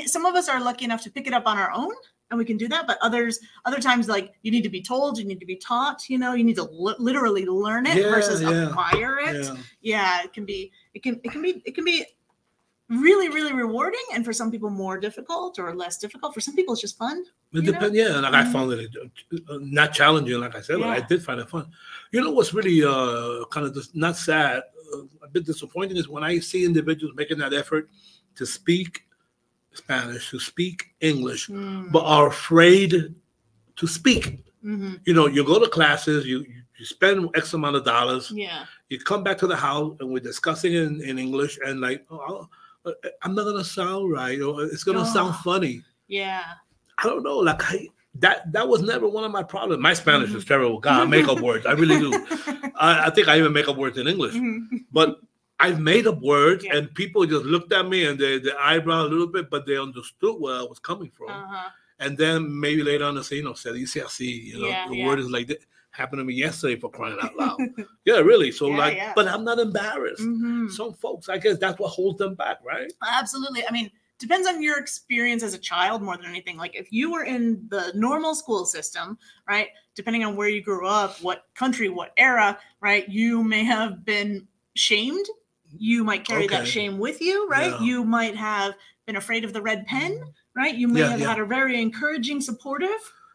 some 0.07 0.27
of 0.27 0.35
us 0.35 0.49
are 0.49 0.61
lucky 0.61 0.85
enough 0.85 1.03
to 1.05 1.11
pick 1.11 1.27
it 1.27 1.33
up 1.33 1.47
on 1.47 1.57
our 1.57 1.71
own 1.73 1.93
and 2.31 2.39
we 2.39 2.45
can 2.45 2.59
do 2.59 2.69
that 2.69 2.87
but 2.87 2.99
others 3.01 3.41
other 3.65 3.81
times 3.81 4.09
like 4.09 4.35
you 4.43 4.51
need 4.51 4.63
to 4.63 4.69
be 4.69 4.83
told 4.83 5.19
you 5.19 5.25
need 5.25 5.41
to 5.41 5.47
be 5.47 5.57
taught 5.57 6.09
you 6.11 6.19
know 6.19 6.35
you 6.35 6.45
need 6.45 6.57
to 6.57 6.65
li- 6.65 6.95
literally 6.99 7.47
learn 7.47 7.87
it 7.87 7.97
Yeah, 7.97 8.11
versus 8.11 8.43
yeah, 8.43 8.69
acquire 8.69 9.19
it 9.21 9.43
Yeah. 9.47 9.57
yeah 9.81 10.23
it 10.23 10.35
can 10.35 10.45
be 10.45 10.71
it 10.93 11.03
can 11.03 11.19
it 11.25 11.33
can 11.33 11.41
be 11.41 11.63
it 11.65 11.75
can 11.75 11.85
be 11.85 12.05
really 12.91 13.29
really 13.29 13.53
rewarding 13.53 14.03
and 14.13 14.25
for 14.25 14.33
some 14.33 14.51
people 14.51 14.69
more 14.69 14.99
difficult 14.99 15.59
or 15.61 15.75
less 15.77 15.97
difficult 15.97 16.35
for 16.35 16.41
some 16.41 16.57
people 16.57 16.75
it's 16.75 16.81
just 16.83 16.99
fun 16.99 17.23
It 17.53 17.65
depends. 17.65 17.97
Yeah, 17.97 18.19
like 18.21 18.35
I 18.35 18.43
Mhm. 18.45 18.53
found 18.53 18.73
it 18.73 18.91
uh, 19.49 19.59
not 19.61 19.93
challenging, 19.93 20.39
like 20.41 20.55
I 20.57 20.61
said, 20.61 20.79
but 20.81 20.89
I 20.89 21.01
did 21.01 21.23
find 21.23 21.41
it 21.41 21.49
fun. 21.49 21.67
You 22.13 22.21
know 22.21 22.31
what's 22.33 22.53
really 22.55 22.83
uh, 22.85 23.45
kind 23.51 23.67
of 23.67 23.75
dis- 23.75 23.95
not 23.95 24.17
sad, 24.17 24.63
uh, 24.95 25.03
a 25.23 25.29
bit 25.29 25.45
disappointing 25.47 25.97
is 25.97 26.09
when 26.09 26.23
I 26.25 26.39
see 26.41 26.65
individuals 26.65 27.15
making 27.17 27.39
that 27.39 27.53
effort 27.55 27.89
to 28.37 28.45
speak 28.47 29.05
Spanish, 29.73 30.31
to 30.31 30.39
speak 30.41 30.95
English, 31.01 31.49
Mm, 31.49 31.91
but 31.93 32.03
are 32.05 32.27
afraid 32.29 33.15
to 33.81 33.87
speak. 33.87 34.45
mhm. 34.65 35.01
You 35.07 35.15
know, 35.15 35.27
you 35.27 35.43
go 35.45 35.59
to 35.59 35.69
classes, 35.69 36.27
you 36.27 36.39
you 36.41 36.61
you 36.79 36.87
spend 36.87 37.29
X 37.35 37.53
amount 37.55 37.77
of 37.77 37.85
dollars, 37.85 38.31
yeah 38.31 38.65
you 38.89 38.99
come 38.99 39.23
back 39.23 39.39
to 39.39 39.47
the 39.47 39.57
house, 39.57 39.97
and 40.01 40.09
we're 40.11 40.19
discussing 40.33 40.73
in, 40.73 41.01
in 41.09 41.19
English, 41.19 41.59
and 41.67 41.81
like, 41.81 42.01
oh, 42.11 42.49
I'm 43.23 43.35
not 43.35 43.45
gonna 43.45 43.65
sound 43.65 44.11
right, 44.13 44.41
or 44.41 44.63
it's 44.65 44.85
gonna 44.85 45.05
sound 45.07 45.35
Oh. 45.39 45.43
funny. 45.45 45.83
yeah 46.09 46.43
I 46.99 47.05
don't 47.05 47.23
know. 47.23 47.39
Like 47.39 47.63
I 47.73 47.89
that 48.17 48.53
that 48.53 48.67
was 48.69 48.83
never 48.83 49.09
one 49.09 49.25
of 49.25 49.31
my 49.33 49.43
problems. 49.43 49.81
My 49.83 49.95
Spanish 49.95 50.29
Mm-hmm. 50.31 50.39
is 50.39 50.45
terrible. 50.45 50.79
God, 50.81 51.01
I 51.03 51.05
make 51.05 51.29
up 51.29 51.41
words. 51.49 51.65
I 51.67 51.73
really 51.73 51.99
do. 51.99 52.13
I, 52.77 53.07
I 53.07 53.11
think 53.11 53.29
I 53.29 53.39
even 53.39 53.53
make 53.53 53.69
up 53.69 53.77
words 53.77 53.97
in 53.99 54.07
English. 54.09 54.35
Mhm. 54.35 54.85
But 54.93 55.21
I've 55.61 55.79
made 55.81 56.07
up 56.07 56.21
words, 56.21 56.65
Yeah. 56.65 56.77
and 56.77 56.95
people 56.95 57.25
just 57.27 57.45
looked 57.45 57.73
at 57.73 57.87
me 57.89 58.05
and 58.07 58.19
they 58.19 58.39
the 58.39 58.55
eyebrow 58.59 59.03
a 59.03 59.09
little 59.13 59.27
bit, 59.27 59.51
but 59.51 59.67
they 59.67 59.77
understood 59.79 60.37
where 60.41 60.57
I 60.57 60.63
was 60.63 60.79
coming 60.79 61.11
from. 61.11 61.31
uh-huh. 61.31 61.69
And 62.01 62.17
then 62.17 62.59
maybe 62.59 62.83
later 62.83 63.05
on 63.05 63.15
they 63.15 63.23
say, 63.23 63.37
you 63.37 63.45
know, 63.45 63.53
see, 63.53 63.71
I 64.01 64.07
see, 64.09 64.33
you 64.53 64.59
know, 64.61 64.69
Yeah, 64.69 64.89
the 64.89 64.97
yeah. 64.97 65.07
word 65.07 65.19
is 65.21 65.31
like 65.31 65.49
that. 65.49 65.59
Happened 66.01 66.21
to 66.21 66.25
me 66.25 66.33
yesterday 66.33 66.81
for 66.81 66.89
crying 66.91 67.19
out 67.21 67.37
loud. 67.37 67.59
yeah, 68.07 68.21
really. 68.21 68.51
So 68.51 68.71
Yeah, 68.71 68.77
like, 68.79 68.97
yeah. 68.97 69.13
but 69.15 69.29
I'm 69.29 69.45
not 69.45 69.59
embarrassed. 69.59 70.23
Mhm. 70.23 70.71
Some 70.71 70.95
folks, 70.95 71.29
I 71.29 71.37
guess 71.37 71.59
that's 71.59 71.79
what 71.79 71.89
holds 71.89 72.17
them 72.17 72.35
back, 72.35 72.57
right? 72.65 72.91
Absolutely. 73.07 73.67
I 73.69 73.71
mean, 73.71 73.91
depends 74.19 74.49
on 74.49 74.63
your 74.63 74.79
experience 74.79 75.43
as 75.43 75.53
a 75.53 75.59
child 75.59 76.01
more 76.01 76.17
than 76.17 76.25
anything. 76.25 76.57
Like 76.57 76.75
if 76.75 76.91
you 76.91 77.13
were 77.13 77.25
in 77.25 77.67
the 77.69 77.93
normal 77.95 78.35
school 78.35 78.65
system, 78.65 79.19
right? 79.47 79.69
Depending 79.95 80.25
on 80.25 80.37
where 80.37 80.49
you 80.49 80.63
grew 80.63 80.87
up, 80.87 81.21
what 81.21 81.45
country, 81.55 81.91
what 81.91 82.15
era, 82.17 82.59
right? 82.81 83.07
You 83.07 83.45
may 83.45 83.63
have 83.65 84.03
been 84.03 84.49
shamed. 84.77 85.27
You 85.77 86.03
might 86.03 86.25
carry 86.27 86.47
that 86.47 86.67
shame 86.67 86.99
with 86.99 87.21
you, 87.21 87.47
right? 87.47 87.73
Yeah. 87.73 87.83
You 87.83 88.05
might 88.05 88.37
have 88.37 88.73
been 89.05 89.17
afraid 89.17 89.45
of 89.45 89.53
the 89.53 89.61
red 89.61 89.87
pen, 89.87 90.23
right? 90.57 90.75
You 90.75 90.89
may 90.89 91.01
have 91.03 91.21
had 91.21 91.39
a 91.41 91.45
very 91.45 91.79
encouraging, 91.79 92.41
supportive 92.41 92.89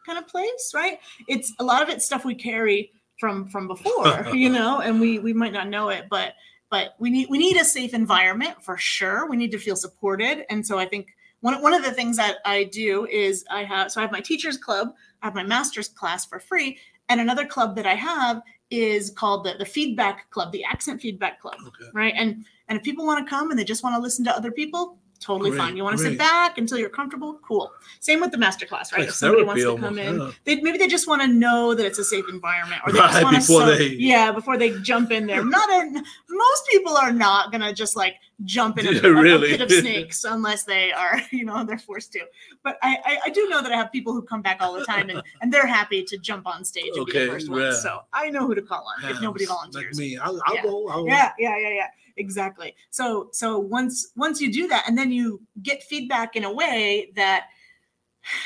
kind 0.06 0.18
of 0.18 0.28
place, 0.28 0.72
right? 0.74 0.98
It's 1.26 1.52
a 1.58 1.64
lot 1.64 1.82
of 1.82 1.88
it's 1.88 2.06
stuff 2.06 2.24
we 2.24 2.34
carry 2.34 2.92
from 3.18 3.48
from 3.48 3.66
before, 3.66 4.28
you 4.34 4.48
know, 4.48 4.80
and 4.80 5.00
we 5.00 5.18
we 5.18 5.32
might 5.32 5.52
not 5.52 5.68
know 5.68 5.88
it, 5.88 6.04
but 6.08 6.34
but 6.70 6.94
we 6.98 7.10
need 7.10 7.28
we 7.28 7.38
need 7.38 7.56
a 7.56 7.64
safe 7.64 7.92
environment 7.94 8.62
for 8.62 8.76
sure. 8.78 9.28
We 9.28 9.36
need 9.36 9.50
to 9.52 9.58
feel 9.58 9.76
supported, 9.76 10.44
and 10.50 10.64
so 10.66 10.78
I 10.78 10.86
think 10.86 11.08
one 11.40 11.60
one 11.62 11.74
of 11.74 11.82
the 11.84 11.92
things 11.92 12.16
that 12.16 12.36
I 12.44 12.64
do 12.64 13.06
is 13.06 13.44
I 13.50 13.64
have 13.64 13.90
so 13.92 14.00
I 14.00 14.02
have 14.04 14.12
my 14.12 14.20
teachers 14.20 14.56
club, 14.56 14.94
I 15.22 15.26
have 15.26 15.34
my 15.34 15.42
master's 15.44 15.88
class 15.88 16.24
for 16.24 16.38
free, 16.40 16.78
and 17.08 17.20
another 17.20 17.44
club 17.46 17.76
that 17.76 17.86
I 17.86 17.94
have 17.94 18.42
is 18.70 19.10
called 19.10 19.44
the 19.44 19.54
the 19.58 19.64
feedback 19.64 20.28
club, 20.30 20.50
the 20.52 20.64
accent 20.64 21.00
feedback 21.00 21.40
club, 21.40 21.56
Okay. 21.66 21.90
right? 21.94 22.14
And 22.16 22.44
and 22.68 22.78
if 22.78 22.84
people 22.84 23.06
want 23.06 23.24
to 23.24 23.30
come 23.30 23.50
and 23.50 23.58
they 23.58 23.64
just 23.64 23.84
want 23.84 23.94
to 23.96 24.00
listen 24.02 24.24
to 24.24 24.36
other 24.36 24.50
people, 24.50 24.98
totally 25.16 25.50
Great, 25.50 25.58
fine. 25.60 25.76
You 25.76 25.82
want 25.84 25.96
to 25.96 26.02
great. 26.02 26.12
sit 26.12 26.18
back 26.18 26.58
until 26.58 26.78
you're 26.78 26.88
comfortable, 26.88 27.38
cool. 27.42 27.70
Same 28.00 28.20
with 28.20 28.30
the 28.30 28.38
master 28.38 28.66
class, 28.66 28.92
right? 28.92 29.00
Like 29.00 29.08
if 29.08 29.14
somebody 29.14 29.44
wants 29.44 29.62
to 29.62 29.76
come 29.78 29.98
in, 29.98 30.20
almost, 30.20 30.38
they 30.44 30.60
maybe 30.60 30.78
they 30.78 30.88
just 30.88 31.08
want 31.08 31.22
to 31.22 31.28
know 31.28 31.74
that 31.74 31.84
it's 31.86 31.98
a 31.98 32.04
safe 32.04 32.24
environment, 32.28 32.82
or 32.86 32.92
they 32.92 32.98
just 32.98 33.50
want 33.50 33.70
to 33.70 33.76
they- 33.78 33.94
yeah 33.94 34.30
before 34.32 34.56
they 34.56 34.78
jump 34.80 35.10
in 35.10 35.26
there. 35.26 35.44
Not 35.44 35.68
a, 35.70 36.02
most 36.28 36.66
people 36.68 36.96
are 36.96 37.12
not 37.12 37.52
gonna 37.52 37.72
just 37.72 37.96
like 37.96 38.16
jump 38.44 38.78
in 38.78 38.86
a, 38.86 38.92
Yeah, 38.92 39.00
a- 39.06 39.36
a 39.36 39.40
pit 39.40 39.60
of 39.62 39.70
snakes 39.70 40.24
unless 40.24 40.64
they 40.64 40.92
are, 40.92 41.20
you 41.32 41.44
know, 41.44 41.64
they're 41.64 41.78
forced 41.78 42.12
to. 42.12 42.20
But 42.62 42.78
I, 42.82 42.98
I, 43.04 43.18
I 43.26 43.30
do 43.30 43.48
know 43.48 43.62
that 43.62 43.72
I 43.72 43.76
have 43.76 43.90
people 43.92 44.12
who 44.12 44.22
come 44.22 44.42
back 44.42 44.58
all 44.60 44.74
the 44.74 44.84
time 44.84 45.08
and, 45.08 45.22
and 45.40 45.52
they're 45.52 45.66
happy 45.66 46.02
to 46.04 46.18
jump 46.18 46.46
on 46.46 46.64
stage 46.64 46.92
and 46.94 47.06
be 47.06 47.12
Okay, 47.12 47.26
the 47.26 47.32
first 47.32 47.48
yeah. 47.48 47.54
ones. 47.54 47.82
So 47.82 48.00
I 48.12 48.28
know 48.30 48.46
who 48.46 48.54
to 48.54 48.62
call 48.62 48.86
on 49.02 49.10
if 49.10 49.20
nobody 49.22 49.46
volunteers. 49.46 49.96
Like 49.98 50.06
me, 50.06 50.18
I'll, 50.18 50.40
I'll 50.46 50.54
Yeah. 50.56 50.62
go. 50.62 50.88
I'll, 50.88 51.06
yeah 51.06 51.32
yeah 51.38 51.56
yeah 51.58 51.68
yeah 51.70 51.86
exactly 52.16 52.74
so 52.90 53.28
so 53.32 53.58
once 53.58 54.12
once 54.16 54.40
you 54.40 54.50
do 54.52 54.66
that 54.68 54.84
and 54.88 54.96
then 54.96 55.10
you 55.12 55.40
get 55.62 55.82
feedback 55.82 56.36
in 56.36 56.44
a 56.44 56.52
way 56.52 57.10
that 57.14 57.46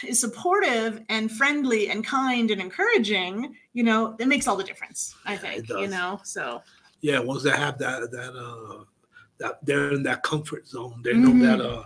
is 0.06 0.20
supportive 0.20 1.02
and 1.08 1.30
friendly 1.32 1.88
and 1.90 2.04
kind 2.04 2.50
and 2.50 2.60
encouraging 2.60 3.54
you 3.72 3.82
know 3.82 4.16
it 4.18 4.26
makes 4.28 4.46
all 4.48 4.56
the 4.56 4.64
difference 4.64 5.14
i 5.24 5.36
think 5.36 5.68
you 5.68 5.74
does. 5.86 5.90
know 5.90 6.20
so 6.24 6.62
yeah, 7.02 7.18
once 7.18 7.42
they 7.42 7.50
have 7.50 7.78
that 7.78 8.10
that 8.10 8.34
uh 8.36 8.84
that 9.38 9.64
they're 9.64 9.92
in 9.92 10.02
that 10.02 10.22
comfort 10.22 10.66
zone, 10.68 11.00
they 11.02 11.14
know 11.14 11.30
Mhm. 11.30 11.40
that 11.42 11.60
uh 11.60 11.84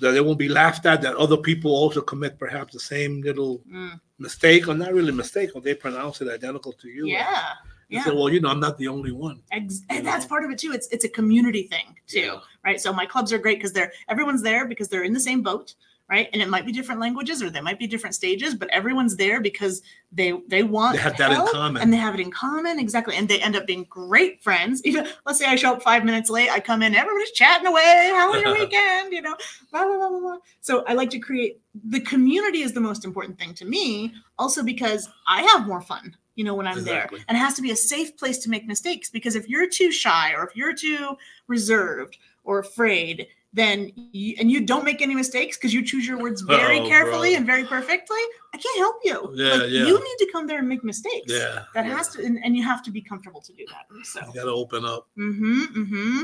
that 0.00 0.10
they 0.10 0.20
won't 0.20 0.38
be 0.38 0.48
laughed 0.48 0.84
at, 0.84 1.00
that 1.02 1.14
other 1.16 1.36
people 1.38 1.70
also 1.70 2.00
commit 2.02 2.38
perhaps 2.38 2.74
the 2.74 2.80
same 2.80 3.22
little 3.22 3.60
mm, 3.60 3.98
mistake, 4.18 4.68
or 4.68 4.74
not 4.74 4.92
really 4.92 5.12
mistake, 5.12 5.50
or 5.54 5.62
they 5.62 5.74
pronounce 5.74 6.20
it 6.20 6.28
identical 6.28 6.72
to 6.74 6.88
you. 6.88 7.06
yeah 7.06 7.52
yeah 7.92 8.04
say, 8.04 8.10
well, 8.10 8.28
you 8.30 8.40
know, 8.40 8.48
I'm 8.48 8.60
not 8.60 8.78
the 8.78 8.88
only 8.88 9.12
one. 9.12 9.40
Ex- 9.52 9.82
and 9.90 10.06
that's 10.06 10.26
part 10.26 10.44
of 10.44 10.50
it 10.50 10.58
too 10.58 10.72
it's 10.72 10.88
it's 10.88 11.04
a 11.04 11.08
community 11.08 11.64
thing 11.64 11.94
too 12.06 12.20
Yeah. 12.20 12.38
right 12.64 12.80
so 12.80 12.92
my 12.92 13.06
clubs 13.06 13.32
are 13.32 13.38
great 13.38 13.58
because 13.58 13.72
they're 13.72 13.92
everyone's 14.08 14.42
there 14.42 14.66
because 14.66 14.88
they're 14.88 15.04
in 15.04 15.12
the 15.12 15.20
same 15.30 15.42
boat 15.42 15.74
right 16.10 16.28
and 16.32 16.42
it 16.42 16.48
might 16.48 16.66
be 16.66 16.72
different 16.72 17.00
languages 17.00 17.40
or 17.42 17.48
they 17.48 17.60
might 17.60 17.78
be 17.78 17.86
different 17.86 18.14
stages 18.14 18.54
but 18.54 18.68
everyone's 18.70 19.16
there 19.16 19.40
because 19.40 19.82
they 20.10 20.32
they 20.48 20.62
want 20.64 20.96
They 20.96 21.02
have 21.02 21.16
that 21.18 21.30
in 21.32 21.46
common. 21.46 21.80
and 21.82 21.92
they 21.92 21.96
have 22.06 22.14
it 22.14 22.20
in 22.20 22.30
common 22.30 22.78
exactly 22.80 23.14
and 23.16 23.28
they 23.28 23.40
end 23.40 23.54
up 23.56 23.66
being 23.66 23.84
great 23.88 24.42
friends 24.42 24.82
even 24.88 25.06
let's 25.26 25.38
say 25.38 25.46
i 25.46 25.54
show 25.54 25.72
up 25.74 25.82
five 25.82 26.04
minutes 26.04 26.28
late 26.28 26.50
i 26.50 26.58
come 26.60 26.82
in 26.82 26.94
everybody's 26.94 27.30
chatting 27.32 27.66
away 27.68 28.10
how 28.14 28.32
was 28.32 28.42
your 28.42 28.52
weekend 28.60 29.12
you 29.12 29.22
know 29.22 29.36
blah, 29.70 29.84
blah, 29.84 29.96
blah, 29.96 30.08
blah, 30.10 30.20
blah. 30.20 30.36
so 30.60 30.82
i 30.88 30.92
like 30.92 31.10
to 31.10 31.20
create 31.20 31.60
the 31.96 32.00
community 32.00 32.62
is 32.62 32.72
the 32.72 32.80
most 32.80 33.04
important 33.04 33.38
thing 33.38 33.54
to 33.54 33.64
me 33.64 34.12
also 34.38 34.62
because 34.62 35.08
i 35.28 35.42
have 35.42 35.66
more 35.66 35.80
fun 35.80 36.14
you 36.34 36.44
know 36.44 36.54
when 36.54 36.66
i'm 36.66 36.78
Exactly. 36.78 37.18
there 37.18 37.24
and 37.28 37.36
it 37.36 37.40
has 37.40 37.54
to 37.54 37.62
be 37.62 37.70
a 37.70 37.76
safe 37.76 38.16
place 38.16 38.38
to 38.38 38.50
make 38.50 38.66
mistakes 38.66 39.10
because 39.10 39.34
if 39.36 39.48
you're 39.48 39.68
too 39.68 39.90
shy 39.92 40.32
or 40.34 40.44
if 40.46 40.56
you're 40.56 40.74
too 40.74 41.16
reserved 41.46 42.16
or 42.44 42.58
afraid 42.58 43.26
then 43.54 43.92
you, 44.12 44.34
and 44.40 44.50
you 44.50 44.64
don't 44.64 44.82
make 44.82 45.02
any 45.02 45.14
mistakes 45.14 45.58
because 45.58 45.74
you 45.74 45.84
choose 45.84 46.06
your 46.06 46.18
words 46.18 46.40
very 46.40 46.80
Oh, 46.80 46.88
carefully 46.88 47.30
bro. 47.30 47.36
and 47.36 47.46
very 47.46 47.64
perfectly 47.64 48.16
i 48.54 48.56
can't 48.58 48.78
help 48.78 48.96
you 49.04 49.30
Yeah, 49.34 49.52
Like, 49.54 49.70
yeah. 49.70 49.84
you 49.84 49.94
need 49.98 50.16
to 50.24 50.28
come 50.32 50.46
there 50.46 50.58
and 50.60 50.68
make 50.68 50.82
mistakes 50.82 51.30
Yeah. 51.30 51.64
that 51.74 51.84
yeah. 51.86 51.96
has 51.96 52.08
to 52.10 52.24
and, 52.24 52.38
and 52.42 52.56
you 52.56 52.62
have 52.62 52.82
to 52.84 52.90
be 52.90 53.02
comfortable 53.02 53.42
to 53.42 53.52
do 53.52 53.64
that 53.68 53.84
so 54.06 54.20
You 54.26 54.32
gotta 54.34 54.50
open 54.52 54.84
up. 54.86 55.06
mm-hmm 55.18 55.62
mm-hmm 55.80 56.22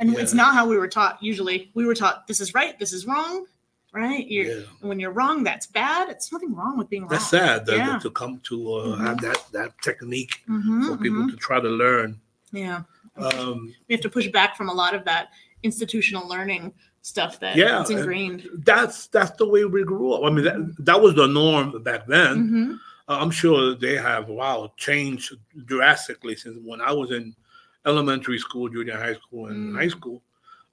and 0.00 0.14
it's 0.16 0.32
not 0.34 0.54
how 0.54 0.64
we 0.68 0.76
were 0.76 0.86
taught 0.88 1.20
usually 1.22 1.70
we 1.74 1.84
were 1.86 1.94
taught 1.94 2.26
this 2.26 2.40
is 2.40 2.52
right 2.54 2.78
this 2.78 2.92
is 2.92 3.06
wrong 3.06 3.46
right 3.92 4.26
you're 4.28 4.46
Yeah. 4.46 4.62
when 4.80 5.00
you're 5.00 5.12
wrong 5.12 5.42
that's 5.44 5.66
bad 5.66 6.08
it's 6.10 6.30
nothing 6.32 6.54
wrong 6.54 6.76
with 6.76 6.88
being 6.90 7.02
wrong 7.02 7.10
That's 7.10 7.30
sad 7.30 7.64
that, 7.66 7.76
Yeah. 7.76 7.98
to 8.00 8.10
come 8.10 8.40
to 8.44 8.56
uh, 8.74 8.96
Mhm. 8.96 9.00
have 9.06 9.20
that 9.22 9.44
that 9.52 9.70
technique 9.82 10.42
Mhm, 10.48 10.86
for 10.86 10.96
people 10.98 11.22
mhm. 11.22 11.30
to 11.30 11.36
try 11.36 11.58
to 11.60 11.68
learn. 11.68 12.20
yeah 12.52 12.82
Um, 13.16 13.74
we 13.88 13.94
have 13.94 14.02
to 14.02 14.10
push 14.10 14.28
back 14.28 14.56
from 14.56 14.68
a 14.68 14.72
lot 14.82 14.94
of 14.94 15.04
that 15.06 15.30
institutional 15.64 16.28
learning 16.28 16.72
stuff 17.02 17.40
that 17.40 17.56
Yeah, 17.56 17.80
it's 17.80 17.90
and- 17.90 17.98
ingrained 18.00 18.48
that's 18.64 19.08
that's 19.08 19.32
the 19.38 19.48
way 19.48 19.64
we 19.64 19.82
grew 19.84 20.12
up. 20.12 20.22
I 20.24 20.30
mean, 20.30 20.44
that, 20.44 20.60
that 20.84 21.00
was 21.00 21.14
the 21.14 21.26
norm 21.26 21.82
back 21.82 22.06
then. 22.06 22.34
Mhm. 22.48 22.78
Uh, 23.08 23.18
I'm 23.22 23.30
sure 23.32 23.74
they 23.74 23.96
have 23.96 24.28
wow 24.28 24.72
changed 24.76 25.34
drastically 25.64 26.36
since 26.36 26.58
when 26.62 26.80
I 26.80 26.92
was 26.92 27.10
in 27.10 27.34
elementary 27.86 28.38
school, 28.38 28.68
junior 28.68 28.96
high 28.98 29.14
school, 29.14 29.46
and 29.46 29.72
Mm. 29.72 29.76
high 29.80 29.88
school. 29.88 30.22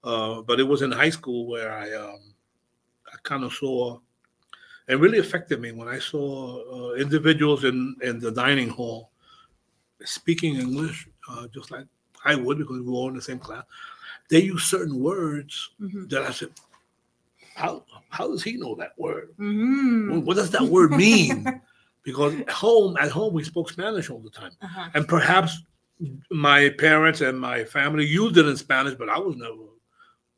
Uh, 0.04 0.42
but 0.42 0.60
it 0.60 0.68
was 0.68 0.82
in 0.84 0.92
high 0.92 1.10
school 1.10 1.48
where 1.48 1.72
I 1.72 1.94
um, 1.94 2.20
I 3.26 3.28
kind 3.28 3.44
of 3.44 3.54
saw 3.54 4.00
it 4.88 5.00
really 5.00 5.18
affected 5.18 5.60
me 5.60 5.72
when 5.72 5.88
I 5.88 5.98
saw 6.00 6.92
uh, 6.92 6.94
individuals 6.96 7.64
in 7.64 7.96
in 8.04 8.20
the 8.20 8.32
dining 8.32 8.70
hall 8.70 9.12
speaking 10.04 10.56
English 10.56 11.08
uh, 11.30 11.48
just 11.54 11.72
like 11.72 11.86
I 12.24 12.36
would 12.36 12.58
because 12.58 12.78
we 12.80 12.86
were 12.86 12.94
all 12.94 13.10
in 13.10 13.16
the 13.16 13.22
same 13.22 13.40
class. 13.40 13.64
They 14.30 14.42
use 14.42 14.64
certain 14.64 15.00
words 15.00 15.70
Mhm. 15.80 16.10
that 16.10 16.24
I 16.24 16.32
said, 16.32 16.50
how 17.56 17.84
how 18.10 18.28
does 18.28 18.44
he 18.44 18.54
know 18.58 18.76
that 18.76 18.94
word? 18.98 19.30
Mhm. 19.40 20.12
What, 20.12 20.24
what 20.26 20.36
does 20.38 20.52
that 20.52 20.64
word 20.64 20.92
mean? 21.06 21.62
because 22.04 22.36
at 22.42 22.50
home 22.52 22.96
at 22.98 23.10
home 23.12 23.34
we 23.34 23.44
spoke 23.44 23.72
Spanish 23.72 24.10
all 24.12 24.20
the 24.20 24.30
time, 24.30 24.52
Uh-huh. 24.62 24.90
and 24.94 25.08
perhaps 25.08 25.52
my 26.30 26.70
parents 26.78 27.22
and 27.22 27.40
my 27.40 27.64
family 27.64 28.06
used 28.06 28.38
it 28.38 28.46
in 28.46 28.56
Spanish, 28.58 28.94
but 28.96 29.10
I 29.10 29.18
was 29.18 29.36
never 29.36 29.66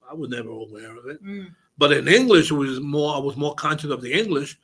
I 0.10 0.14
was 0.14 0.30
never 0.30 0.50
aware 0.50 0.96
of 0.96 1.06
it. 1.08 1.20
Mm. 1.22 1.48
But 1.78 1.92
in 1.94 2.08
English, 2.08 2.52
it 2.52 2.56
was 2.56 2.80
more 2.80 3.16
I 3.16 3.20
was 3.20 3.36
more 3.38 3.56
conscious 3.56 3.92
of 3.92 4.02
the 4.02 4.14
English. 4.14 4.58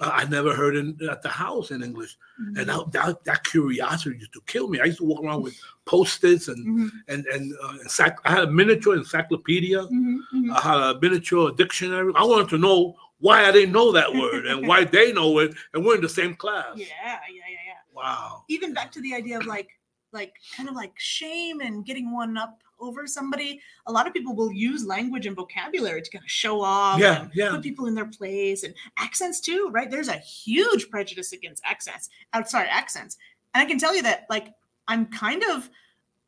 I 0.00 0.24
never 0.24 0.52
heard 0.56 0.74
it 0.74 1.02
at 1.08 1.22
the 1.22 1.28
house 1.28 1.70
in 1.70 1.80
English, 1.82 2.16
Mm-hmm. 2.40 2.56
and 2.58 2.68
that, 2.68 2.92
that 2.92 3.24
that 3.24 3.44
curiosity 3.44 4.16
used 4.18 4.32
to 4.32 4.40
kill 4.46 4.66
me. 4.68 4.80
I 4.80 4.86
used 4.86 4.98
to 4.98 5.04
walk 5.04 5.22
around 5.22 5.42
with 5.42 5.54
post-its 5.84 6.48
and 6.48 6.66
Mhm. 6.66 6.90
and 7.06 7.24
and 7.26 7.52
uh, 7.62 7.74
encycl- 7.84 8.18
I 8.24 8.30
had 8.32 8.44
a 8.48 8.50
miniature 8.50 8.96
encyclopedia. 8.96 9.82
Mhm. 9.82 10.16
Mhm. 10.34 10.50
I 10.56 10.60
had 10.60 10.80
a 10.96 10.98
miniature 11.00 11.52
dictionary. 11.52 12.12
I 12.16 12.24
wanted 12.24 12.48
to 12.48 12.58
know 12.58 12.96
why 13.20 13.44
I 13.46 13.52
didn't 13.52 13.70
know 13.72 13.92
that 13.92 14.12
word 14.12 14.46
and 14.46 14.66
why 14.66 14.82
they 14.96 15.12
know 15.12 15.38
it, 15.38 15.54
and 15.72 15.84
we're 15.84 15.94
in 15.94 16.00
the 16.00 16.08
same 16.08 16.34
class. 16.34 16.72
Yeah, 16.76 16.86
yeah, 17.06 17.20
yeah, 17.28 17.62
yeah. 17.68 17.80
Wow. 17.94 18.44
Even 18.48 18.74
back 18.74 18.90
to 18.92 19.00
the 19.00 19.14
idea 19.14 19.38
of 19.38 19.46
like, 19.46 19.68
like 20.12 20.32
kind 20.56 20.68
of 20.68 20.74
like 20.74 20.94
shame 20.98 21.60
and 21.60 21.86
getting 21.86 22.10
one 22.12 22.36
up 22.36 22.58
over 22.80 23.06
somebody. 23.06 23.60
A 23.86 23.92
lot 23.92 24.06
of 24.06 24.12
people 24.12 24.34
will 24.34 24.52
use 24.52 24.84
language 24.84 25.26
and 25.26 25.34
vocabulary 25.36 26.02
to 26.02 26.10
kind 26.10 26.24
of 26.24 26.30
show 26.30 26.60
off. 26.62 26.98
Yeah, 26.98 27.22
and 27.22 27.30
yeah. 27.34 27.50
Put 27.50 27.62
people 27.62 27.86
in 27.86 27.94
their 27.94 28.06
place 28.06 28.62
and 28.64 28.74
accents 28.98 29.40
too, 29.40 29.70
right? 29.72 29.90
There's 29.90 30.08
a 30.08 30.18
huge 30.18 30.90
prejudice 30.90 31.32
against 31.32 31.62
accents. 31.64 32.08
Uh, 32.32 32.44
sorry, 32.44 32.68
accents. 32.68 33.16
And 33.54 33.62
I 33.62 33.64
can 33.66 33.78
tell 33.78 33.94
you 33.94 34.02
that, 34.02 34.26
like, 34.28 34.52
I'm 34.88 35.06
kind 35.06 35.42
of. 35.50 35.68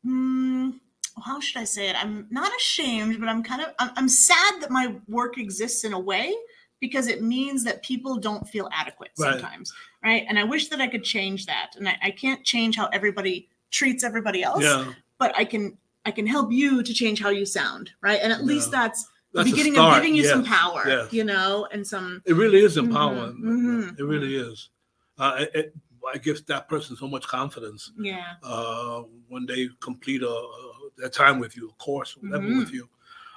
Mm, 0.05 0.79
how 1.25 1.39
should 1.39 1.59
I 1.59 1.63
say 1.63 1.89
it? 1.89 1.95
I'm 2.01 2.27
not 2.29 2.51
ashamed, 2.57 3.19
but 3.19 3.27
I'm 3.27 3.43
kind 3.43 3.61
of 3.61 3.73
I'm, 3.79 3.89
I'm 3.95 4.09
sad 4.09 4.61
that 4.61 4.69
my 4.69 4.95
work 5.07 5.37
exists 5.37 5.83
in 5.83 5.93
a 5.93 5.99
way 5.99 6.33
because 6.79 7.07
it 7.07 7.23
means 7.23 7.63
that 7.63 7.81
people 7.81 8.17
don't 8.17 8.47
feel 8.47 8.69
adequate 8.71 9.09
Right. 9.17 9.31
sometimes, 9.33 9.73
right? 10.03 10.25
And 10.29 10.37
I 10.37 10.43
wish 10.43 10.67
that 10.69 10.79
I 10.79 10.87
could 10.87 11.03
change 11.03 11.47
that. 11.47 11.71
And 11.75 11.89
I, 11.89 11.97
I 12.03 12.11
can't 12.11 12.43
change 12.45 12.75
how 12.75 12.85
everybody 12.93 13.49
treats 13.71 14.03
everybody 14.03 14.43
else, 14.43 14.63
Yeah. 14.63 14.93
but 15.17 15.35
I 15.35 15.43
can 15.43 15.75
I 16.07 16.11
can 16.11 16.25
help 16.25 16.53
you 16.53 16.81
to 16.83 16.93
change 16.93 17.21
how 17.21 17.29
you 17.29 17.45
sound, 17.45 17.91
right? 17.99 18.19
And 18.23 18.31
at 18.31 18.45
least 18.45 18.71
Yeah. 18.71 18.79
that's 18.79 19.09
the 19.33 19.43
beginning 19.43 19.77
of 19.77 19.93
giving 19.93 20.15
you 20.15 20.23
some 20.23 20.45
power, 20.45 20.83
yes. 20.87 21.11
you 21.11 21.25
know, 21.25 21.67
and 21.73 21.85
some 21.85 22.21
It 22.25 22.33
really 22.33 22.59
is 22.63 22.77
Mhm, 22.77 22.85
empowering. 22.85 23.37
mhm, 23.43 23.99
It 23.99 24.03
really 24.03 24.37
is. 24.37 24.69
Uh, 25.17 25.35
it, 25.39 25.51
it, 25.53 25.75
it 26.13 26.23
gives 26.23 26.41
that 26.43 26.69
person 26.69 26.95
so 26.95 27.09
much 27.09 27.27
confidence 27.27 27.91
yeah, 27.99 28.35
uh, 28.41 29.01
when 29.27 29.45
they 29.45 29.67
complete 29.81 30.23
a, 30.23 30.29
a, 30.29 30.71
a 31.03 31.09
time 31.09 31.39
with 31.39 31.57
you, 31.57 31.67
a 31.69 31.73
course, 31.73 32.15
whatever 32.15 32.45
Mhm. 32.47 32.59
with 32.59 32.71
you. 32.71 32.87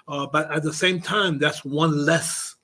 Uh, 0.07 0.27
but 0.27 0.49
at 0.53 0.63
the 0.63 0.73
same 0.73 1.01
time, 1.01 1.39
that's 1.41 1.65
one 1.65 2.07
less 2.07 2.55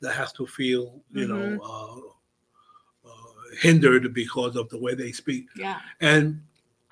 that 0.00 0.14
has 0.14 0.32
to 0.34 0.46
feel, 0.46 1.02
you 1.10 1.26
know, 1.26 1.60
uh, 1.72 3.08
uh, 3.08 3.32
hindered 3.60 4.14
because 4.14 4.54
of 4.54 4.68
the 4.68 4.78
way 4.78 4.94
they 4.94 5.10
speak. 5.10 5.46
yeah. 5.56 5.80
And 6.00 6.40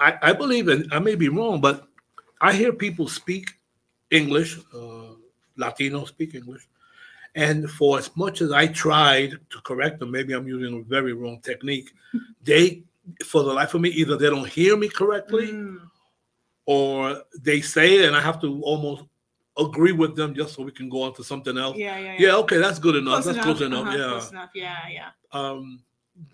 I, 0.01 0.19
I 0.23 0.33
believe, 0.33 0.67
and 0.69 0.93
I 0.93 0.99
may 0.99 1.15
be 1.15 1.29
wrong, 1.29 1.61
but 1.61 1.87
I 2.41 2.53
hear 2.53 2.73
people 2.73 3.09
speak 3.09 3.51
English, 4.11 4.59
uh, 4.75 5.15
Latino 5.57 6.05
speak 6.05 6.35
English. 6.35 6.67
And 7.35 7.71
for 7.71 7.99
as 7.99 8.11
much 8.17 8.41
as 8.41 8.53
I 8.53 8.67
tried 8.69 9.33
to 9.51 9.61
correct 9.63 10.01
them, 10.01 10.11
maybe 10.11 10.33
I'm 10.33 10.49
using 10.49 10.79
a 10.81 10.83
very 10.83 11.13
wrong 11.13 11.41
technique, 11.41 11.91
they, 12.43 12.83
for 13.25 13.43
the 13.43 13.53
life 13.53 13.75
of 13.75 13.81
me, 13.81 13.91
either 13.91 14.17
they 14.17 14.31
don't 14.31 14.49
hear 14.49 14.77
me 14.77 14.89
correctly 14.89 15.53
Mm, 15.53 15.81
or 16.67 17.23
they 17.41 17.61
say 17.63 17.97
it 18.01 18.05
and 18.05 18.15
I 18.17 18.21
have 18.21 18.41
to 18.43 18.61
almost 18.63 19.05
agree 19.59 19.93
with 19.93 20.15
them 20.17 20.35
just 20.35 20.55
so 20.55 20.63
we 20.63 20.71
can 20.71 20.89
go 20.89 21.03
on 21.03 21.15
to 21.15 21.25
something 21.25 21.57
else. 21.57 21.77
yeah, 21.79 21.99
yeah, 21.99 22.05
Yeah, 22.19 22.27
yeah 22.29 22.37
okay, 22.37 22.59
that's 22.59 22.79
good 22.79 22.97
enough. 22.97 23.23
Close 23.23 23.35
that's 23.35 23.45
close 23.47 23.61
enough. 23.63 23.87
uh-huh, 23.87 23.97
Yeah. 23.97 24.09
close 24.09 24.31
enough. 24.31 24.51
Yeah, 24.55 24.89
yeah. 24.89 25.11
Um, 25.33 25.83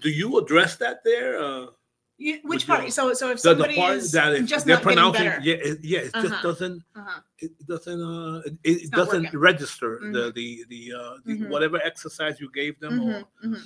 do 0.00 0.10
you 0.10 0.38
address 0.38 0.76
that 0.76 1.04
there? 1.04 1.38
Uh, 1.42 1.66
You, 2.16 2.38
which 2.44 2.66
part? 2.66 2.92
So, 2.92 3.12
so 3.12 3.30
if 3.30 3.42
the, 3.42 3.54
the 3.54 3.62
somebody 3.64 3.74
part 3.76 3.96
is 3.96 4.12
that 4.12 4.32
if 4.34 4.46
just 4.46 4.66
they're 4.66 4.76
not 4.76 4.82
pronouncing, 4.84 5.24
better, 5.24 5.40
yeah, 5.42 5.54
it, 5.54 5.78
yeah, 5.82 5.98
it 6.00 6.14
Uh-huh. 6.14 6.28
just 6.28 6.42
doesn't, 6.42 6.82
uh-huh. 6.94 7.20
it 7.40 7.66
doesn't, 7.66 8.00
uh, 8.00 8.38
it, 8.46 8.84
it 8.84 8.90
doesn't 8.92 9.24
working. 9.24 9.38
register 9.40 9.98
the 10.00 10.06
Mhm. 10.30 10.34
the 10.34 10.64
the, 10.68 10.92
uh, 10.96 11.14
the 11.24 11.32
Mhm. 11.38 11.48
whatever 11.48 11.78
exercise 11.82 12.38
you 12.40 12.50
gave 12.52 12.78
them 12.78 13.00
Mhm, 13.00 13.24
mhm. 13.44 13.56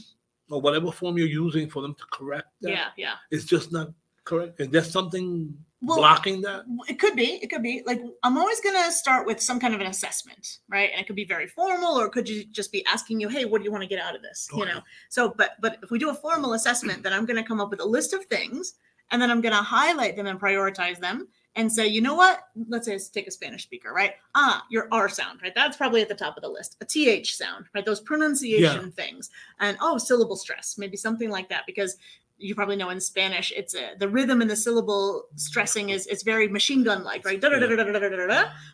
or 0.51 0.57
or 0.57 0.61
whatever 0.63 0.91
form 0.91 1.19
you're 1.19 1.29
using 1.45 1.69
for 1.69 1.83
them 1.83 1.95
to 1.95 2.05
correct 2.11 2.49
that. 2.63 2.71
yeah, 2.71 2.89
yeah. 2.97 3.15
it's 3.31 3.45
just 3.45 3.71
not 3.71 3.93
correct. 4.25 4.59
Is 4.61 4.69
there 4.71 4.83
something 4.83 5.53
Well, 5.81 5.99
blocking 5.99 6.41
that? 6.43 6.65
It 6.89 6.99
could 6.99 7.15
be. 7.15 7.39
It 7.43 7.51
could 7.51 7.63
be. 7.63 7.83
Like 7.87 8.03
I'm 8.25 8.37
always 8.37 8.61
gonna 8.61 8.91
start 8.91 9.27
with 9.27 9.41
some 9.41 9.61
kind 9.61 9.75
of 9.75 9.81
an 9.81 9.87
assessment, 9.87 10.59
right? 10.69 10.91
And 10.93 11.01
it 11.01 11.07
could 11.07 11.17
be 11.17 11.25
very 11.25 11.47
formal, 11.47 11.99
or 11.99 12.09
could 12.09 12.29
you 12.29 12.45
just 12.45 12.73
be 12.73 12.85
asking 12.87 13.21
you, 13.21 13.29
"Hey, 13.29 13.45
what 13.45 13.59
do 13.59 13.65
you 13.65 13.71
want 13.71 13.83
to 13.83 13.89
get 13.89 14.01
out 14.01 14.17
of 14.17 14.23
this?" 14.23 14.49
You 14.53 14.65
know. 14.65 14.81
So, 15.09 15.35
but 15.37 15.53
but 15.61 15.79
if 15.83 15.91
we 15.91 15.99
do 15.99 16.11
a 16.11 16.15
formal 16.15 16.55
assessment, 16.55 17.03
then 17.05 17.13
I'm 17.13 17.27
gonna 17.27 17.45
come 17.45 17.61
up 17.61 17.71
with 17.71 17.81
a 17.81 17.85
list 17.85 18.13
of 18.13 18.25
things, 18.25 18.75
and 19.11 19.21
then 19.21 19.31
I'm 19.31 19.41
going 19.41 19.55
to 19.55 19.63
highlight 19.63 20.17
them 20.17 20.27
and 20.27 20.41
prioritize 20.41 20.99
them 20.99 21.29
and 21.57 21.73
say, 21.73 21.87
you 21.87 22.01
know 22.01 22.15
what? 22.15 22.41
Let's 22.69 22.87
say 22.87 22.93
let's 22.93 23.09
take 23.09 23.27
a 23.27 23.31
Spanish 23.31 23.63
speaker, 23.63 23.93
right? 23.93 24.13
Ah, 24.35 24.65
your 24.71 24.87
R 24.93 25.09
sound, 25.09 25.41
right? 25.43 25.55
That's 25.55 25.77
probably 25.77 26.03
at 26.03 26.09
the 26.09 26.15
top 26.15 26.37
of 26.37 26.43
the 26.43 26.49
list. 26.49 26.77
A 26.81 26.85
TH 26.85 27.35
sound, 27.35 27.67
right? 27.75 27.85
Those 27.85 28.01
pronunciation 28.01 28.93
things. 28.93 29.31
And 29.61 29.77
oh, 29.81 29.99
syllable 29.99 30.37
stress, 30.37 30.77
maybe 30.79 30.97
something 30.97 31.31
like 31.31 31.49
that, 31.49 31.65
because 31.67 31.97
you 32.39 32.55
probably 32.55 32.77
know 32.77 32.91
in 32.91 33.01
Spanish, 33.01 33.53
it's 33.57 33.75
a, 33.75 33.95
the 33.99 34.09
rhythm 34.09 34.41
and 34.41 34.51
the 34.51 34.57
syllable 34.57 35.25
stressing 35.35 35.91
is 35.91 36.07
it's 36.07 36.23
very 36.23 36.49
machine 36.49 36.85
gun 36.85 37.05
like, 37.05 37.25
right? 37.25 37.41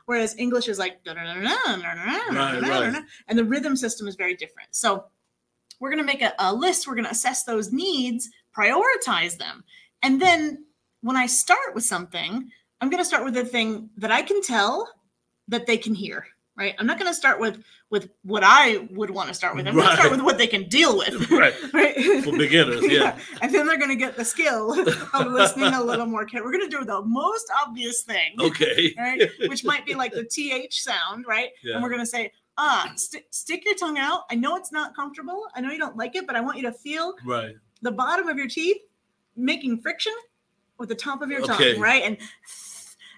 Whereas 0.05 0.37
English 0.39 0.69
is 0.69 0.79
like, 0.79 1.01
and 1.07 3.39
the 3.39 3.45
rhythm 3.45 3.77
system 3.77 4.07
is 4.07 4.17
very 4.17 4.35
different. 4.35 4.69
So 4.73 5.05
we're 5.81 5.91
going 5.91 5.99
to 5.99 6.05
make 6.05 6.23
a, 6.23 6.35
a 6.39 6.55
list. 6.55 6.87
We're 6.87 6.95
going 6.95 7.07
to 7.07 7.11
assess 7.11 7.45
those 7.45 7.73
needs, 7.73 8.29
prioritize 8.57 9.39
them. 9.39 9.65
And 10.03 10.21
then 10.21 10.65
when 11.01 11.17
I 11.17 11.27
start 11.27 11.75
with 11.75 11.85
something, 11.85 12.51
I'm 12.81 12.91
going 12.91 13.03
to 13.03 13.05
start 13.05 13.25
with 13.25 13.35
the 13.35 13.45
thing 13.45 13.91
that 13.97 14.11
I 14.11 14.23
can 14.23 14.43
tell 14.43 14.89
that 15.49 15.67
they 15.67 15.79
can 15.79 15.95
hear. 15.95 16.27
Right. 16.57 16.75
I'm 16.79 16.87
not 16.87 17.01
going 17.01 17.11
to 17.11 17.15
start 17.15 17.41
with 17.41 17.65
with 17.91 18.11
what 18.23 18.43
I 18.45 18.87
would 18.93 19.11
want 19.11 19.27
to 19.29 19.35
start 19.35 19.57
with. 19.57 19.67
I'm 19.67 19.75
going 19.75 19.89
to 19.89 19.95
start 19.95 20.11
with 20.13 20.21
what 20.23 20.39
they 20.39 20.47
can 20.47 20.69
deal 20.69 20.97
with. 20.97 21.29
Right. 21.31 21.55
right. 21.73 22.23
For 22.25 22.37
beginners, 22.37 22.81
yeah. 22.85 23.19
And 23.43 23.53
then 23.53 23.67
they're 23.67 23.77
going 23.77 23.91
to 23.91 23.97
get 23.97 24.17
the 24.17 24.25
skill 24.25 24.73
of 25.15 25.27
listening 25.33 25.75
a 25.75 25.83
little 25.83 26.07
more. 26.07 26.25
care- 26.25 26.45
We're 26.45 26.53
going 26.53 26.69
to 26.71 26.77
do 26.79 26.85
the 26.85 27.03
most 27.03 27.51
obvious 27.67 28.03
thing. 28.03 28.35
Okay. 28.41 28.95
Right. 28.97 29.29
Which 29.49 29.65
might 29.65 29.85
be 29.85 29.95
like 29.95 30.13
the 30.13 30.23
TH 30.25 30.81
sound. 30.81 31.25
Right. 31.27 31.51
Yeah. 31.65 31.75
And 31.75 31.83
we're 31.83 31.89
going 31.91 32.01
to 32.03 32.07
say, 32.07 32.31
ah, 32.57 32.93
st- 32.95 33.25
stick 33.35 33.65
your 33.65 33.75
tongue 33.75 33.99
out. 33.99 34.23
I 34.31 34.37
know 34.37 34.55
it's 34.57 34.71
not 34.71 34.95
comfortable. 34.95 35.47
I 35.57 35.61
know 35.61 35.71
you 35.73 35.79
don't 35.79 35.97
like 35.97 36.15
it, 36.15 36.25
but 36.27 36.37
I 36.37 36.41
want 36.41 36.57
you 36.57 36.63
to 36.65 36.73
feel 36.73 37.15
Right. 37.27 37.57
the 37.83 37.91
bottom 37.91 38.29
of 38.29 38.39
your 38.39 38.49
teeth 38.49 38.79
making 39.37 39.81
friction 39.81 40.13
with 40.79 40.89
the 40.89 40.95
top 40.95 41.21
of 41.21 41.31
your 41.31 41.43
Okay. 41.43 41.73
tongue, 41.73 41.81
right? 41.83 42.03
And 42.05 42.17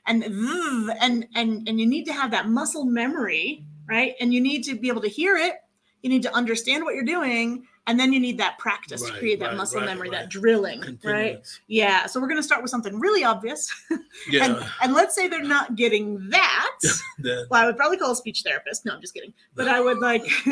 and 0.06 0.22
and 0.24 1.26
and 1.34 1.68
and 1.68 1.80
you 1.80 1.86
need 1.86 2.04
to 2.04 2.12
have 2.12 2.30
that 2.30 2.48
muscle 2.48 2.84
memory, 2.84 3.64
right? 3.88 4.14
And 4.20 4.32
you 4.32 4.40
need 4.40 4.62
to 4.64 4.74
be 4.76 4.88
able 4.88 5.02
to 5.02 5.08
hear 5.08 5.36
it. 5.36 5.54
You 6.02 6.10
need 6.10 6.22
to 6.22 6.34
understand 6.34 6.84
what 6.84 6.94
you're 6.94 7.04
doing, 7.04 7.66
and 7.88 7.98
then 7.98 8.12
you 8.12 8.20
need 8.20 8.38
that 8.38 8.58
practice 8.58 9.02
to 9.02 9.12
create 9.12 9.40
that 9.40 9.46
right, 9.48 9.56
muscle 9.56 9.80
right, 9.80 9.86
memory, 9.86 10.10
that 10.10 10.16
right. 10.20 10.28
drilling, 10.28 10.98
right? 11.02 11.44
Yeah. 11.66 12.06
So 12.06 12.20
we're 12.20 12.28
gonna 12.28 12.42
start 12.42 12.62
with 12.62 12.70
something 12.70 13.00
really 13.00 13.24
obvious, 13.24 13.72
Yeah. 14.30 14.44
and 14.44 14.66
and 14.82 14.94
let's 14.94 15.14
say 15.16 15.26
they're 15.26 15.42
not 15.42 15.74
getting 15.76 16.28
that. 16.30 16.70
Well, 17.50 17.62
I 17.62 17.64
would 17.64 17.78
probably 17.78 17.96
call 17.96 18.12
a 18.12 18.16
speech 18.16 18.42
therapist. 18.42 18.84
No, 18.84 18.92
I'm 18.92 19.00
just 19.00 19.14
kidding. 19.14 19.32
But 19.54 19.68
I 19.68 19.80
would 19.80 19.98
like 20.00 20.22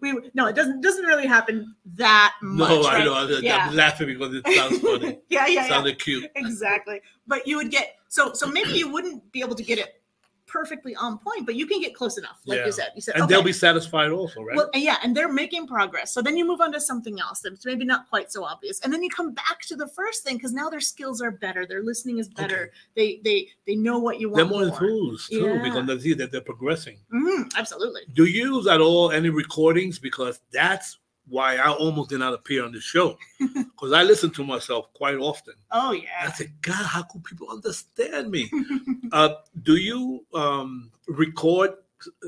we 0.00 0.18
no, 0.34 0.46
it 0.46 0.56
doesn't 0.56 0.80
doesn't 0.80 1.04
really 1.04 1.26
happen 1.26 1.74
that 1.94 2.34
much. 2.42 2.68
no, 2.68 2.84
I 2.84 3.04
know. 3.04 3.14
I'm 3.14 3.42
Yeah. 3.42 3.68
I'm 3.68 3.76
laughing 3.76 4.08
because 4.08 4.34
it 4.34 4.46
sounds 4.54 4.80
funny. 4.80 5.18
yeah, 5.28 5.46
yeah, 5.46 5.62
yeah. 5.62 5.68
Sounded 5.68 5.98
cute. 6.00 6.30
exactly. 6.34 7.00
But 7.28 7.46
you 7.46 7.56
would 7.56 7.70
get 7.70 7.94
so 8.14 8.32
so 8.32 8.46
maybe 8.46 8.70
you 8.80 8.88
wouldn't 8.94 9.20
be 9.32 9.40
able 9.40 9.56
to 9.56 9.62
get 9.70 9.78
it 9.78 10.00
perfectly 10.46 10.94
on 10.94 11.18
point, 11.18 11.44
but 11.46 11.56
you 11.56 11.66
can 11.66 11.80
get 11.80 11.94
close 11.96 12.16
enough, 12.16 12.38
like 12.46 12.58
Yeah. 12.58 12.66
you 12.66 12.70
said. 12.80 12.90
You 12.94 13.00
said 13.02 13.14
And 13.16 13.24
okay. 13.24 13.30
they'll 13.34 13.42
be 13.42 13.52
satisfied 13.52 14.10
also, 14.12 14.40
right? 14.42 14.56
Well, 14.56 14.70
yeah, 14.74 14.98
and 15.02 15.16
they're 15.16 15.32
making 15.32 15.66
progress. 15.66 16.12
So 16.14 16.22
then 16.22 16.36
you 16.36 16.44
move 16.44 16.60
on 16.60 16.70
to 16.72 16.80
something 16.80 17.18
else 17.18 17.40
that's 17.40 17.66
maybe 17.66 17.84
not 17.84 18.08
quite 18.08 18.30
so 18.30 18.44
obvious, 18.44 18.78
and 18.80 18.92
then 18.92 19.02
you 19.02 19.10
come 19.10 19.32
back 19.32 19.58
to 19.70 19.74
the 19.74 19.88
first 19.88 20.22
thing 20.22 20.36
because 20.36 20.52
now 20.52 20.68
their 20.70 20.80
skills 20.92 21.20
are 21.20 21.32
better, 21.32 21.66
their 21.66 21.82
listening 21.82 22.18
is 22.18 22.28
better. 22.28 22.70
They 22.94 23.20
they 23.24 23.48
they 23.66 23.74
know 23.74 23.98
what 23.98 24.20
you 24.20 24.28
want. 24.28 24.36
they're 24.36 24.46
more 24.56 24.66
more. 24.66 24.68
enthused 24.68 25.30
too 25.30 25.46
Yeah. 25.54 25.62
because 25.66 25.86
they 25.88 25.98
see 25.98 26.14
that 26.20 26.30
they're 26.30 26.48
progressing. 26.52 26.98
Mhm, 27.12 27.52
absolutely. 27.56 28.02
Do 28.12 28.24
you 28.26 28.54
use 28.54 28.66
at 28.68 28.80
all 28.80 29.10
any 29.10 29.30
recordings? 29.30 29.98
Because 29.98 30.38
that's 30.52 30.98
why 31.26 31.56
I 31.56 31.70
almost 31.72 32.10
did 32.10 32.18
not 32.20 32.34
appear 32.34 32.64
on 32.64 32.72
the 32.72 32.80
show. 32.80 33.16
Because 33.74 33.92
I 33.92 34.02
listen 34.04 34.30
to 34.34 34.44
myself 34.44 34.92
quite 34.94 35.16
often. 35.16 35.54
Oh 35.72 35.92
yeah. 35.92 36.08
I 36.22 36.30
said, 36.30 36.52
God, 36.62 36.86
how 36.86 37.02
could 37.02 37.24
people 37.24 37.50
understand 37.50 38.30
me? 38.30 38.50
uh, 39.12 39.34
do 39.62 39.76
you 39.76 40.24
um, 40.32 40.90
record 41.08 41.72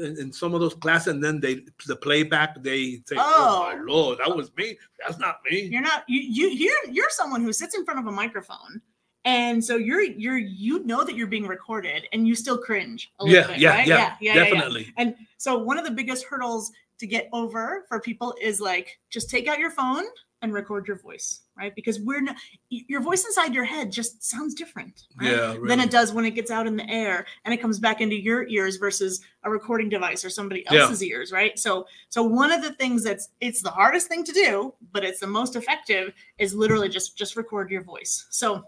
in, 0.03 0.18
in 0.18 0.32
some 0.32 0.53
of 0.55 0.61
those 0.61 0.74
classes 0.74 1.09
and 1.14 1.22
then 1.22 1.38
they 1.40 1.62
the 1.86 1.97
playback 1.97 2.62
they 2.62 3.01
say, 3.07 3.16
oh, 3.18 3.72
my 3.72 3.78
Oh. 3.80 3.84
lord, 3.86 4.18
that 4.18 4.34
was 4.36 4.51
me. 4.57 4.76
That's 5.01 5.18
not 5.18 5.38
me. 5.51 5.61
you're 5.62 5.80
not 5.82 6.05
you 6.09 6.20
you 6.20 6.49
you're 6.49 6.92
you're 6.92 7.11
someone 7.11 7.42
who 7.42 7.53
sits 7.53 7.74
in 7.76 7.84
front 7.84 8.01
of 8.01 8.07
a 8.07 8.12
microphone 8.12 8.82
and 9.24 9.64
so 9.64 9.76
you're 9.76 10.03
you're 10.03 10.38
you 10.38 10.84
know 10.84 11.05
that 11.05 11.14
you're 11.16 11.26
being 11.26 11.47
recorded 11.47 12.07
and 12.12 12.26
you 12.28 12.34
still 12.34 12.59
cringe 12.59 13.12
a 13.20 13.24
little 13.24 13.40
Yeah, 13.40 13.47
bit 13.47 13.59
yeah, 13.61 13.70
right? 13.70 13.86
yeah, 13.86 13.97
yeah, 13.97 14.16
yeah, 14.20 14.34
yeah. 14.34 14.44
definitely. 14.44 14.92
and 14.99 15.14
so 15.38 15.57
one 15.59 15.78
of 15.78 15.84
the 15.84 15.90
biggest 15.92 16.24
hurdles 16.24 16.70
to 16.99 17.07
get 17.07 17.28
over 17.32 17.84
for 17.88 18.01
people 18.01 18.34
is 18.40 18.61
like 18.61 18.99
just 19.11 19.28
take 19.30 19.47
out 19.49 19.59
your 19.59 19.70
phone 19.70 20.05
and 20.42 20.53
record 20.53 20.86
your 20.86 20.99
voice 20.99 21.40
right 21.57 21.74
because 21.74 21.99
we're 22.01 22.20
not 22.20 22.36
your 22.68 23.01
voice 23.01 23.24
inside 23.24 23.55
your 23.55 23.64
head 23.64 23.90
just 23.90 24.22
sounds 24.22 24.55
different 24.55 25.05
right? 25.18 25.30
Yeah, 25.30 25.57
than 25.66 25.80
it 25.80 25.90
does 25.90 26.12
when 26.12 26.26
it 26.26 26.32
gets 26.32 26.51
out 26.51 26.66
in 26.66 26.76
the 26.76 26.88
air 26.90 27.24
and 27.44 27.55
it 27.55 27.57
comes 27.57 27.78
back 27.78 28.03
into 28.03 28.14
your 28.14 28.47
ears 28.49 28.76
versus 28.76 29.22
a 29.44 29.51
recording 29.51 29.88
device 29.88 30.24
or 30.24 30.30
somebody 30.30 30.64
Yeah. 30.70 30.80
else's 30.82 31.03
ears 31.03 31.32
right 31.32 31.59
so 31.59 31.86
so 32.11 32.22
one 32.22 32.53
of 32.53 32.62
the 32.62 32.72
things 32.74 33.03
that's 33.03 33.30
it's 33.40 33.62
the 33.62 33.70
hardest 33.70 34.09
thing 34.09 34.24
to 34.24 34.32
do 34.32 34.74
but 34.92 35.05
it's 35.05 35.20
the 35.20 35.26
most 35.26 35.57
effective 35.57 36.12
is 36.38 36.55
literally 36.55 36.90
just 36.90 37.16
just 37.16 37.34
record 37.34 37.70
your 37.70 37.82
voice 37.82 38.26
so 38.30 38.62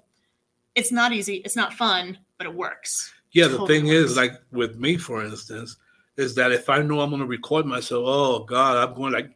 it's 0.75 0.91
not 0.91 1.13
easy 1.13 1.37
it's 1.45 1.57
not 1.57 1.75
fun 1.75 2.19
but 2.39 2.47
it 2.47 2.55
works 2.55 3.13
Yeah, 3.33 3.49
the 3.49 3.59
totally 3.59 3.81
thing 3.81 3.87
works. 3.89 4.11
is, 4.13 4.17
like 4.17 4.33
with 4.53 4.77
me, 4.79 4.97
for 4.97 5.23
instance, 5.23 5.77
is 6.19 6.35
that 6.35 6.53
if 6.53 6.69
I 6.69 6.83
know 6.83 7.01
I'm 7.01 7.11
going 7.11 7.21
to 7.21 7.27
record 7.27 7.65
myself, 7.65 8.05
oh 8.07 8.45
God, 8.45 8.77
I'm 8.77 8.95
going 8.95 9.13
like 9.13 9.31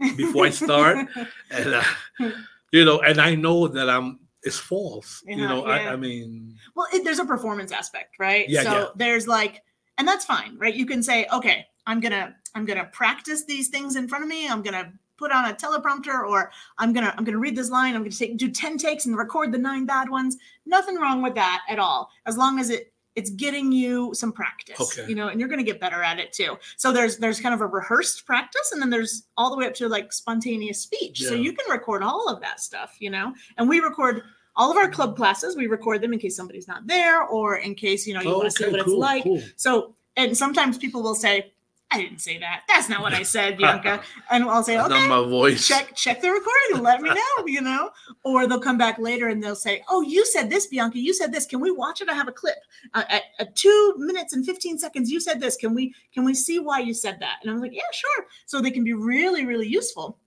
before 0.16 0.46
I 0.46 0.50
start, 0.50 0.98
and 1.50 1.74
uh, 1.74 2.30
you 2.72 2.84
know, 2.84 3.00
and 3.00 3.20
I 3.20 3.34
know 3.34 3.68
that 3.68 3.88
I'm 3.88 4.18
it's 4.42 4.58
false. 4.58 5.22
you 5.26 5.36
know, 5.36 5.66
yeah. 5.66 5.72
I, 5.72 5.92
I 5.92 5.96
mean, 5.96 6.56
well 6.74 6.88
it, 6.92 7.04
there's 7.04 7.20
a 7.20 7.24
performance 7.24 7.72
aspect 7.72 8.16
right 8.18 8.48
Yeah, 8.48 8.62
so 8.62 8.70
yeah. 8.72 8.86
there's 8.96 9.28
like 9.28 9.62
and 9.98 10.08
that's 10.08 10.24
fine 10.24 10.56
right 10.58 10.74
you 10.74 10.86
can 10.86 11.02
say 11.02 11.26
okay 11.32 11.66
i'm 11.86 12.00
gonna 12.00 12.34
i'm 12.54 12.64
gonna 12.64 12.86
practice 12.86 13.44
these 13.44 13.68
things 13.68 13.96
in 13.96 14.08
front 14.08 14.24
of 14.24 14.28
me 14.28 14.48
i'm 14.48 14.62
gonna 14.62 14.92
put 15.16 15.30
on 15.30 15.50
a 15.50 15.54
teleprompter 15.54 16.26
or 16.28 16.50
i'm 16.78 16.92
gonna 16.92 17.14
i'm 17.16 17.24
gonna 17.24 17.38
read 17.38 17.54
this 17.54 17.70
line 17.70 17.94
i'm 17.94 18.02
gonna 18.02 18.10
take 18.10 18.36
do 18.36 18.50
10 18.50 18.78
takes 18.78 19.06
and 19.06 19.16
record 19.16 19.52
the 19.52 19.58
nine 19.58 19.86
bad 19.86 20.08
ones 20.08 20.36
nothing 20.66 20.96
wrong 20.96 21.22
with 21.22 21.34
that 21.34 21.62
at 21.68 21.78
all 21.78 22.10
as 22.26 22.36
long 22.36 22.58
as 22.58 22.70
it 22.70 22.92
it's 23.14 23.30
getting 23.30 23.72
you 23.72 24.10
some 24.14 24.32
practice 24.32 24.80
Okay. 24.80 25.08
you 25.08 25.14
know 25.14 25.28
and 25.28 25.38
you're 25.38 25.48
going 25.48 25.58
to 25.58 25.64
get 25.64 25.80
better 25.80 26.02
at 26.02 26.18
it 26.18 26.32
too. 26.32 26.56
So 26.76 26.92
there's 26.92 27.18
there's 27.18 27.40
kind 27.40 27.54
of 27.54 27.60
a 27.60 27.66
rehearsed 27.66 28.24
practice 28.26 28.70
and 28.72 28.80
then 28.80 28.90
there's 28.90 29.24
all 29.36 29.50
the 29.50 29.56
way 29.56 29.66
up 29.66 29.74
to 29.74 29.88
like 29.88 30.12
spontaneous 30.12 30.80
speech. 30.80 31.22
So 31.22 31.34
you 31.34 31.52
can 31.52 31.70
record 31.70 32.02
all 32.02 32.28
of 32.28 32.40
that 32.40 32.60
stuff 32.60 32.96
you 33.00 33.10
know? 33.10 33.34
And 33.58 33.68
we 33.68 33.80
record 33.80 34.22
all 34.56 34.70
of 34.70 34.76
our 34.76 34.88
club 34.88 35.16
classes. 35.16 35.56
We 35.56 35.66
record 35.66 36.00
them 36.02 36.12
in 36.12 36.18
case 36.18 36.36
somebody's 36.36 36.68
not 36.68 36.86
there 36.86 37.22
or 37.24 37.56
in 37.56 37.74
case 37.74 38.06
you 38.06 38.14
know 38.14 38.20
you 38.20 38.30
oh, 38.30 38.38
want 38.38 38.50
to 38.50 38.56
see 38.56 38.70
what 38.70 38.84
cool, 38.84 38.94
it's 38.94 39.00
like. 39.00 39.22
cool. 39.24 39.42
so 39.56 39.94
and 40.16 40.36
sometimes 40.36 40.78
people 40.78 41.02
will 41.02 41.14
say 41.14 41.52
i 41.92 42.00
didn't 42.00 42.20
say 42.20 42.38
that. 42.38 42.62
That's 42.68 42.88
not 42.88 43.02
what 43.02 43.12
i 43.12 43.22
said 43.22 43.58
bianca. 43.58 44.02
And 44.30 44.44
i'll 44.44 44.62
say 44.62 44.78
okay 44.80 45.08
my 45.08 45.22
voice. 45.22 45.66
check 45.66 45.94
check 45.94 46.20
the 46.20 46.30
recording 46.30 46.74
and 46.74 46.82
let 46.82 47.02
me 47.02 47.10
know 47.10 47.46
you 47.46 47.60
know? 47.60 47.90
Or 48.24 48.46
they'll 48.46 48.60
come 48.60 48.78
back 48.78 48.98
later 48.98 49.28
and 49.28 49.42
they'll 49.42 49.56
say 49.56 49.82
oh 49.88 50.00
you 50.02 50.24
said 50.26 50.48
this 50.48 50.66
bianca. 50.66 50.98
You 50.98 51.12
said 51.12 51.32
this. 51.32 51.46
Can 51.46 51.60
we 51.60 51.70
watch 51.70 52.00
it? 52.00 52.08
I 52.08 52.14
have 52.14 52.28
a 52.28 52.32
clip. 52.32 52.56
Uh, 52.94 53.04
at, 53.08 53.22
at 53.38 53.56
two 53.56 53.94
minutes 53.98 54.32
and 54.32 54.46
15 54.46 54.78
seconds. 54.78 55.10
You 55.10 55.20
said 55.20 55.40
this. 55.40 55.56
Can 55.56 55.74
we 55.74 55.94
can 56.14 56.24
we 56.24 56.34
see 56.34 56.58
why 56.58 56.78
you 56.80 56.94
said 56.94 57.18
that? 57.20 57.38
And 57.42 57.50
i'm 57.50 57.60
like 57.60 57.74
yeah 57.74 57.82
sure. 57.92 58.26
So 58.46 58.60
they 58.60 58.70
can 58.70 58.84
be 58.84 58.92
really 58.92 59.44
really 59.44 59.68
useful. 59.68 60.18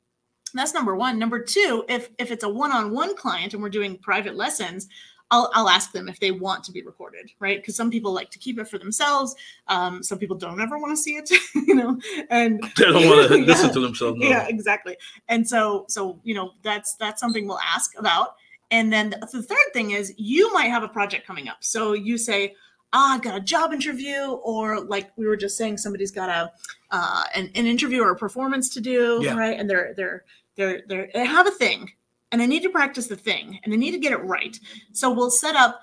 That's 0.54 0.74
number 0.74 0.96
one. 0.96 1.20
Number 1.20 1.40
two 1.40 1.86
if 1.88 2.10
if 2.18 2.32
it's 2.32 2.44
a 2.44 2.50
one-on-one 2.50 3.16
client 3.16 3.54
and 3.54 3.64
we're 3.64 3.70
doing 3.70 3.98
private 3.98 4.36
lessons 4.36 4.88
I'll, 5.32 5.50
I'll 5.56 5.70
ask 5.70 5.92
them 5.92 6.08
if 6.08 6.20
they 6.20 6.32
want 6.32 6.64
to 6.66 6.72
be 6.72 6.84
recorded, 6.84 7.32
right? 7.40 7.58
Because 7.60 7.76
some 7.76 7.90
people 7.90 8.14
like 8.14 8.30
to 8.32 8.40
keep 8.40 8.60
it 8.60 8.68
for 8.68 8.78
themselves. 8.78 9.36
Um, 9.68 10.04
some 10.04 10.20
people 10.20 10.38
don't 10.38 10.62
ever 10.62 10.78
want 10.78 10.92
to 10.96 10.98
see 11.02 11.16
it, 11.16 11.30
you 11.56 11.74
know. 11.76 12.00
And 12.30 12.62
They 12.78 12.86
don't 12.86 13.08
want 13.10 13.28
to 13.30 13.40
Yeah. 13.40 13.46
listen 13.46 13.74
to 13.74 13.80
themselves. 13.80 14.20
No. 14.20 14.28
yeah 14.30 14.48
exactly 14.48 14.96
and 15.28 15.48
so 15.48 15.86
so 15.90 16.20
you 16.24 16.34
know 16.36 16.52
that's 16.62 16.96
that's 16.96 17.20
something 17.20 17.48
we'll 17.48 17.60
ask 17.60 17.98
about 17.98 18.36
and 18.72 18.92
then 18.94 19.10
the, 19.10 19.18
the 19.32 19.42
third 19.44 19.58
thing 19.74 19.92
is 19.92 20.14
you 20.18 20.52
might 20.54 20.68
have 20.70 20.84
a 20.84 20.88
project 20.88 21.26
coming 21.28 21.48
up 21.50 21.58
so 21.62 21.94
you 21.94 22.18
say 22.18 22.54
ah, 22.94 23.16
i've 23.16 23.22
got 23.22 23.36
a 23.36 23.40
job 23.42 23.74
interview 23.74 24.32
or 24.44 24.80
like 24.82 25.12
we 25.18 25.26
were 25.28 25.36
just 25.38 25.58
saying 25.58 25.78
somebody's 25.78 26.12
got 26.12 26.30
a 26.30 26.52
uh, 26.92 27.24
an, 27.36 27.50
an 27.56 27.66
interview 27.66 28.02
or 28.02 28.12
a 28.12 28.16
performance 28.16 28.70
to 28.70 28.80
do 28.82 29.20
Yeah. 29.24 29.36
right 29.36 29.60
and 29.60 29.70
they're 29.70 29.94
they're 29.98 30.24
they're 30.56 30.82
they're 30.88 31.10
they 31.14 31.26
have 31.26 31.48
a 31.48 31.52
thing 31.52 31.92
and 32.36 32.42
they 32.42 32.48
need 32.48 32.64
to 32.64 32.70
practice 32.70 33.08
the 33.08 33.16
thing 33.16 33.58
and 33.64 33.74
I 33.74 33.78
need 33.78 33.92
to 33.92 33.98
get 33.98 34.12
it 34.12 34.18
right 34.24 34.60
so 34.92 35.10
we'll 35.10 35.32
set 35.32 35.56
up 35.56 35.80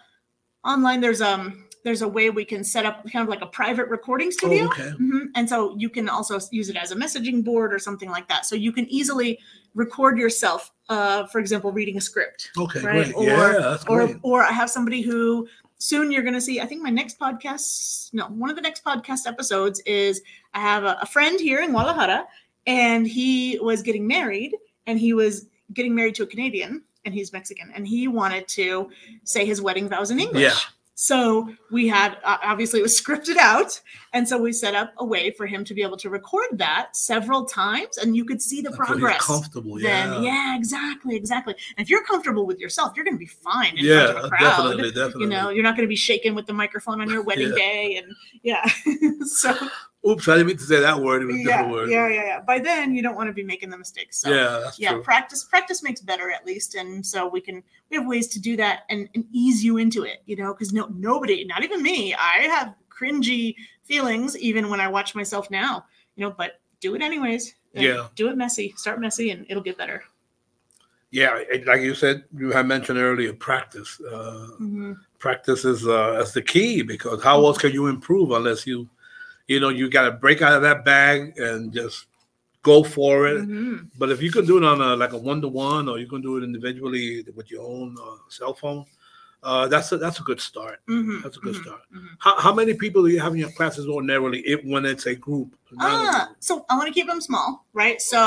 online 0.65 1.01
there's 1.01 1.23
um 1.23 1.65
there's 1.85 2.03
a 2.03 2.09
way 2.09 2.29
we 2.31 2.45
can 2.45 2.63
set 2.63 2.85
up 2.87 3.03
kind 3.11 3.23
of 3.25 3.29
like 3.29 3.41
a 3.41 3.47
private 3.47 3.89
recording 3.89 4.31
studio 4.31 4.65
Oh, 4.65 4.67
okay. 4.69 4.91
Mhm. 5.01 5.23
And 5.35 5.49
so 5.49 5.75
you 5.79 5.89
can 5.89 6.09
also 6.09 6.39
use 6.53 6.69
it 6.69 6.77
as 6.77 6.93
a 6.93 6.95
messaging 6.97 7.43
board 7.43 7.75
or 7.75 7.79
something 7.81 8.09
like 8.11 8.29
that. 8.29 8.47
So 8.47 8.55
you 8.55 8.71
can 8.71 8.87
easily 8.87 9.41
record 9.75 10.17
yourself, 10.19 10.71
uh, 10.89 11.27
for 11.27 11.41
example, 11.41 11.73
reading 11.73 11.97
a 11.97 12.01
script, 12.01 12.51
Okay, 12.57 12.81
Right, 12.83 13.05
great. 13.07 13.15
or- 13.17 13.25
yeah, 13.25 13.53
that's 13.59 13.85
or 13.87 14.07
great. 14.07 14.17
or 14.23 14.45
I 14.45 14.53
have 14.53 14.71
somebody 14.71 15.01
who 15.03 15.49
soon 15.79 16.13
you're 16.13 16.23
going 16.23 16.35
to 16.35 16.41
see. 16.41 16.61
I 16.61 16.67
think 16.67 16.83
my 16.83 16.91
next 16.91 17.19
podcast, 17.19 18.15
no, 18.15 18.27
one 18.27 18.49
of 18.51 18.55
the 18.55 18.63
next 18.63 18.85
podcast 18.85 19.27
episodes 19.27 19.81
is 19.81 20.23
I 20.55 20.61
have 20.61 20.85
a, 20.85 20.99
a 21.03 21.07
friend 21.07 21.41
here 21.41 21.61
in 21.63 21.73
Guadalajara, 21.73 22.29
and 22.69 23.09
he 23.09 23.59
was 23.61 23.83
getting 23.83 24.07
married, 24.07 24.55
and 24.87 25.01
he 25.01 25.15
was 25.15 25.47
getting 25.75 25.95
married 25.95 26.15
to 26.17 26.23
a 26.23 26.27
Canadian, 26.27 26.83
and 27.05 27.13
he's 27.15 27.33
Mexican, 27.33 27.71
and 27.75 27.87
he 27.87 28.09
wanted 28.09 28.47
to 28.49 28.89
say 29.25 29.45
his 29.45 29.61
wedding 29.61 29.89
vows 29.89 30.11
in 30.11 30.19
English. 30.21 30.43
Yeah. 30.43 30.55
So 30.95 31.49
we 31.73 31.89
had 31.89 32.19
uh, 32.23 32.37
obviously 32.45 32.79
it 32.79 32.83
was 32.83 33.01
scripted 33.03 33.37
out, 33.37 33.81
and 34.13 34.29
so 34.29 34.39
we 34.41 34.53
set 34.53 34.75
up 34.75 34.93
a 34.99 35.05
way 35.05 35.31
for 35.33 35.47
him 35.47 35.65
to 35.65 35.75
be 35.75 35.83
able 35.83 35.97
to 35.97 36.11
record 36.11 36.47
that 36.59 36.95
several 36.97 37.45
times, 37.47 37.97
and 37.99 38.15
you 38.15 38.25
could 38.25 38.41
see 38.43 38.61
the 38.61 38.69
he's 38.69 38.77
progress. 38.77 39.25
comfortable. 39.27 39.75
Then 39.81 40.13
Yeah. 40.13 40.21
yeah, 40.21 40.57
exactly, 40.57 41.17
exactly. 41.17 41.55
And 41.77 41.83
if 41.85 41.91
you're 41.91 42.05
comfortable 42.05 42.47
with 42.47 42.61
yourself, 42.61 42.93
you're 42.95 43.05
going 43.07 43.17
to 43.17 43.19
be 43.19 43.27
fine 43.27 43.77
in 43.79 43.85
Yeah, 43.85 44.05
front 44.13 44.19
of 44.19 44.25
a 44.27 44.29
crowd. 44.29 44.41
definitely, 44.41 44.91
definitely. 44.93 45.23
You 45.23 45.29
know, 45.29 45.49
you're 45.49 45.65
not 45.65 45.77
going 45.77 45.87
to 45.89 45.91
be 45.91 45.97
shaking 45.97 46.35
with 46.35 46.47
the 46.47 46.53
microphone 46.53 47.01
on 47.01 47.09
your 47.11 47.23
wedding 47.23 47.49
Yeah. 47.49 47.55
day, 47.57 47.97
and 47.97 48.15
yeah. 48.43 48.69
so 49.25 49.57
Oops, 50.09 50.27
I 50.27 50.33
didn't 50.35 50.49
mean 50.49 50.57
to 50.57 50.65
say 50.65 50.81
that 50.81 50.99
word. 51.01 51.23
It 51.23 51.27
was 51.27 51.37
a 51.37 51.39
yeah, 51.39 51.45
different 51.45 51.71
word. 51.71 51.91
yeah, 51.91 52.09
yeah, 52.09 52.25
yeah. 52.25 52.41
By 52.41 52.59
then, 52.59 52.93
you 52.93 53.03
don't 53.03 53.15
want 53.15 53.29
to 53.29 53.33
be 53.33 53.45
making 53.45 53.71
the 53.71 53.79
mistakes. 53.79 54.19
So 54.19 54.31
yeah, 54.31 54.61
that's 54.65 54.79
yeah, 54.79 54.93
true. 54.95 55.03
practice 55.03 55.45
practice 55.45 55.83
makes 55.83 56.01
better 56.01 56.33
at 56.33 56.45
least, 56.45 56.75
and 56.75 57.07
so 57.07 57.29
we 57.29 57.41
can 57.41 57.63
we 57.89 57.97
have 57.99 58.07
ways 58.07 58.27
to 58.29 58.41
do 58.41 58.57
that 58.57 58.81
and, 58.91 59.09
and 59.15 59.25
ease 59.33 59.63
you 59.63 59.77
into 59.77 60.03
it. 60.03 60.23
You 60.27 60.35
know, 60.37 60.53
because 60.55 60.73
no 60.73 60.87
nobody, 60.95 61.45
not 61.45 61.63
even 61.63 61.83
me, 61.83 62.15
I 62.15 62.49
have 62.49 62.75
cringy 62.91 63.55
feelings 63.85 64.37
even 64.39 64.69
when 64.69 64.81
I 64.81 64.89
watch 64.89 65.15
myself 65.15 65.51
now. 65.53 65.85
You 66.17 66.27
know, 66.27 66.35
but 66.37 66.61
do 66.81 66.97
it 66.97 67.03
anyways. 67.03 67.55
Yeah. 67.73 68.09
do 68.17 68.29
it 68.29 68.37
messy. 68.37 68.75
Start 68.77 69.01
messy, 69.01 69.31
and 69.31 69.47
it'll 69.49 69.63
get 69.63 69.79
better. 69.79 70.03
Yeah, 71.13 71.39
like 71.67 71.83
you 71.83 71.95
said, 71.95 72.25
you 72.37 72.51
had 72.51 72.67
mentioned 72.67 72.99
earlier, 72.99 73.35
practice. 73.35 74.01
Uh, 74.01 74.49
Mhm. 74.59 74.97
practice 75.19 75.65
is 75.65 75.87
uh, 75.87 76.19
is 76.23 76.33
the 76.33 76.43
key 76.43 76.83
because 76.83 77.23
how 77.23 77.45
else 77.45 77.59
can 77.59 77.71
you 77.73 77.87
improve 77.87 78.31
unless 78.33 78.67
you, 78.67 78.89
you 79.53 79.61
know, 79.63 79.69
you 79.79 79.85
got 79.99 80.05
to 80.09 80.13
break 80.25 80.41
out 80.47 80.55
of 80.59 80.63
that 80.69 80.81
bag 80.85 81.17
and 81.39 81.73
just 81.81 82.07
go 82.63 82.77
for 82.97 83.15
it. 83.33 83.41
Mhm. 83.43 83.91
But 84.01 84.09
if 84.15 84.19
you 84.25 84.31
can 84.37 84.45
do 84.51 84.57
it 84.59 84.65
on 84.73 84.81
a 84.81 84.91
like 85.03 85.13
a 85.19 85.19
one 85.33 85.41
to 85.45 85.49
one, 85.49 85.85
or 85.91 85.99
you 86.03 86.09
can 86.13 86.23
do 86.29 86.33
it 86.39 86.43
individually 86.51 87.07
with 87.39 87.51
your 87.51 87.65
own 87.75 87.89
uh, 88.07 88.19
cell 88.39 88.55
phone, 88.55 88.85
uh, 89.43 89.67
that's 89.73 89.91
a, 89.95 89.97
that's 90.05 90.21
a 90.21 90.23
good 90.31 90.41
start. 90.41 90.79
Mhm. 90.87 91.23
That's 91.23 91.37
a 91.41 91.41
good 91.47 91.57
Mhm. 91.57 91.63
start. 91.65 91.83
Mhm. 91.93 92.09
How, 92.25 92.35
how 92.45 92.53
many 92.61 92.75
people 92.85 93.01
do 93.03 93.09
you 93.15 93.19
have 93.25 93.33
in 93.37 93.41
your 93.41 93.51
classes 93.59 93.85
ordinarily 93.95 94.41
if, 94.53 94.61
when 94.73 94.85
it's 94.93 95.07
a 95.07 95.17
group? 95.27 95.49
Ah, 95.81 96.31
so 96.39 96.65
I 96.71 96.77
want 96.79 96.87
to 96.91 96.95
keep 96.99 97.09
them 97.13 97.21
small, 97.21 97.49
right? 97.83 97.99
So 98.13 98.23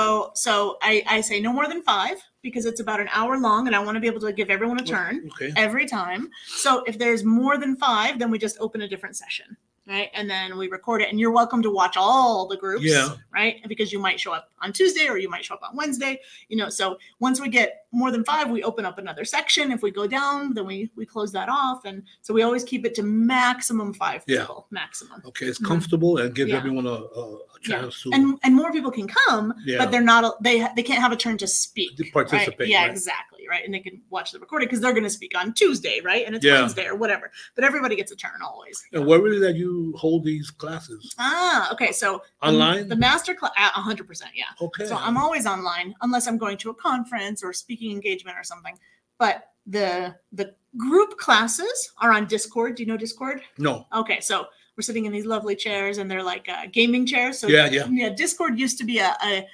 so 0.45 0.51
I, 0.81 0.93
I 1.15 1.21
say 1.29 1.37
no 1.47 1.51
more 1.53 1.67
than 1.71 1.81
five 1.93 2.17
because 2.41 2.65
it's 2.69 2.81
about 2.85 2.99
an 3.05 3.09
hour 3.17 3.33
long, 3.47 3.61
and 3.67 3.73
I 3.75 3.79
want 3.85 3.95
to 3.95 4.01
be 4.05 4.07
able 4.13 4.23
to 4.27 4.33
give 4.33 4.49
everyone 4.55 4.79
a 4.79 4.83
turn. 4.95 5.13
Okay. 5.31 5.51
every 5.55 5.85
time. 5.99 6.23
So 6.63 6.69
if 6.91 6.95
there's 7.01 7.23
more 7.23 7.55
than 7.63 7.71
five, 7.87 8.11
then 8.19 8.29
we 8.33 8.37
just 8.47 8.57
open 8.65 8.81
a 8.81 8.89
different 8.93 9.15
session, 9.23 9.47
right? 9.87 10.09
And 10.13 10.29
then 10.29 10.57
we 10.57 10.67
record 10.67 11.01
it. 11.01 11.09
And 11.09 11.19
you're 11.19 11.31
welcome 11.31 11.61
to 11.61 11.69
watch 11.69 11.95
all 11.97 12.47
the 12.47 12.57
groups, 12.57 12.83
Yeah. 12.83 13.09
right? 13.33 13.61
Because 13.67 13.91
you 13.91 13.99
might 13.99 14.19
show 14.19 14.31
up 14.33 14.51
on 14.61 14.73
Tuesday 14.73 15.07
or 15.07 15.17
you 15.17 15.29
might 15.29 15.45
show 15.45 15.55
up 15.55 15.61
on 15.63 15.75
Wednesday, 15.75 16.19
you 16.49 16.57
know. 16.57 16.69
So 16.69 16.97
once 17.19 17.39
we 17.39 17.49
get 17.49 17.84
more 17.95 18.11
than 18.11 18.23
five, 18.25 18.49
we 18.49 18.61
open 18.63 18.85
up 18.85 18.97
another 18.97 19.23
section. 19.25 19.71
If 19.71 19.81
we 19.81 19.89
go 19.89 20.05
down, 20.05 20.53
then 20.53 20.65
we 20.65 20.91
we 20.95 21.05
close 21.05 21.31
that 21.31 21.47
off. 21.49 21.85
And 21.85 22.03
so 22.21 22.33
we 22.33 22.41
always 22.43 22.63
keep 22.63 22.85
it 22.85 22.93
to 22.95 23.03
maximum 23.03 23.93
five 23.93 24.23
Yeah. 24.27 24.41
people, 24.41 24.67
maximum. 24.69 25.21
Okay, 25.25 25.45
it's 25.47 25.59
Mhm. 25.59 25.65
comfortable 25.67 26.17
and 26.17 26.35
gives 26.35 26.51
Yeah. 26.51 26.57
everyone 26.57 26.85
a, 26.85 26.89
a, 26.89 27.23
a 27.35 27.37
Yeah. 27.63 27.81
chance 27.81 28.03
to 28.03 28.11
And 28.13 28.37
and 28.43 28.53
more 28.55 28.71
people 28.71 28.91
can 28.91 29.07
come, 29.07 29.53
Yeah. 29.65 29.77
but 29.79 29.91
they're 29.91 30.01
not 30.13 30.43
they 30.43 30.67
they 30.75 30.83
can't 30.83 31.01
have 31.01 31.13
a 31.13 31.17
turn 31.25 31.37
to 31.37 31.47
speak. 31.47 31.95
to 31.97 32.03
participate. 32.11 32.59
Right? 32.59 32.69
Yeah, 32.69 32.81
right? 32.83 32.91
exactly. 32.91 33.43
Right. 33.49 33.63
And 33.65 33.73
they 33.73 33.79
can 33.87 34.01
watch 34.09 34.31
the 34.33 34.39
recording 34.39 34.67
because 34.67 34.81
they're 34.81 34.97
going 34.99 35.03
to 35.11 35.17
speak 35.21 35.33
on 35.37 35.53
Tuesday, 35.53 36.01
right? 36.01 36.23
And 36.25 36.35
it's 36.35 36.43
Yeah. 36.45 36.59
Wednesday 36.61 36.87
or 36.87 36.95
whatever. 36.95 37.31
But 37.55 37.63
everybody 37.63 37.95
gets 37.95 38.11
a 38.11 38.15
turn 38.15 38.39
always. 38.43 38.83
And 38.91 39.05
where 39.05 39.25
is 39.27 39.37
it 39.37 39.39
that 39.41 39.55
you 39.55 39.93
hold 39.97 40.23
these 40.25 40.49
classes? 40.51 41.13
Ah, 41.19 41.71
okay. 41.73 41.91
So 41.91 42.23
Online? 42.41 42.89
the 42.89 42.95
master 42.95 43.33
class, 43.35 43.53
hundred 43.55 44.07
percent, 44.07 44.31
yeah. 44.35 44.45
Okay. 44.67 44.85
So 44.87 44.95
I'm 44.97 45.15
always 45.17 45.45
online 45.45 45.93
unless 46.01 46.27
I'm 46.27 46.37
going 46.45 46.57
to 46.63 46.69
a 46.71 46.73
conference 46.89 47.43
or 47.43 47.53
speaking 47.53 47.84
engagement 47.91 48.37
or 48.37 48.43
something. 48.43 48.77
But 49.17 49.49
the 49.65 50.15
the 50.31 50.53
group 50.77 51.17
classes 51.17 51.91
are 51.99 52.11
on 52.11 52.27
Discord. 52.27 52.75
Do 52.75 52.83
you 52.83 52.87
know 52.87 52.97
Discord? 52.97 53.41
no. 53.57 53.85
Okay, 53.93 54.19
so 54.19 54.47
we're 54.77 54.81
sitting 54.83 55.05
in 55.05 55.11
these 55.13 55.25
lovely 55.25 55.55
chairs, 55.55 55.97
and 55.99 56.11
they're 56.11 56.23
like 56.23 56.49
uh, 56.49 56.65
gaming 56.71 57.05
chairs. 57.05 57.39
So 57.39 57.47
Yeah, 57.47 57.69
yeah. 57.69 57.87
yeah. 57.89 58.09
Discord 58.09 58.59
used 58.59 58.77
to 58.79 58.83
be 58.83 58.99
a, 58.99 59.15
a 59.23 59.47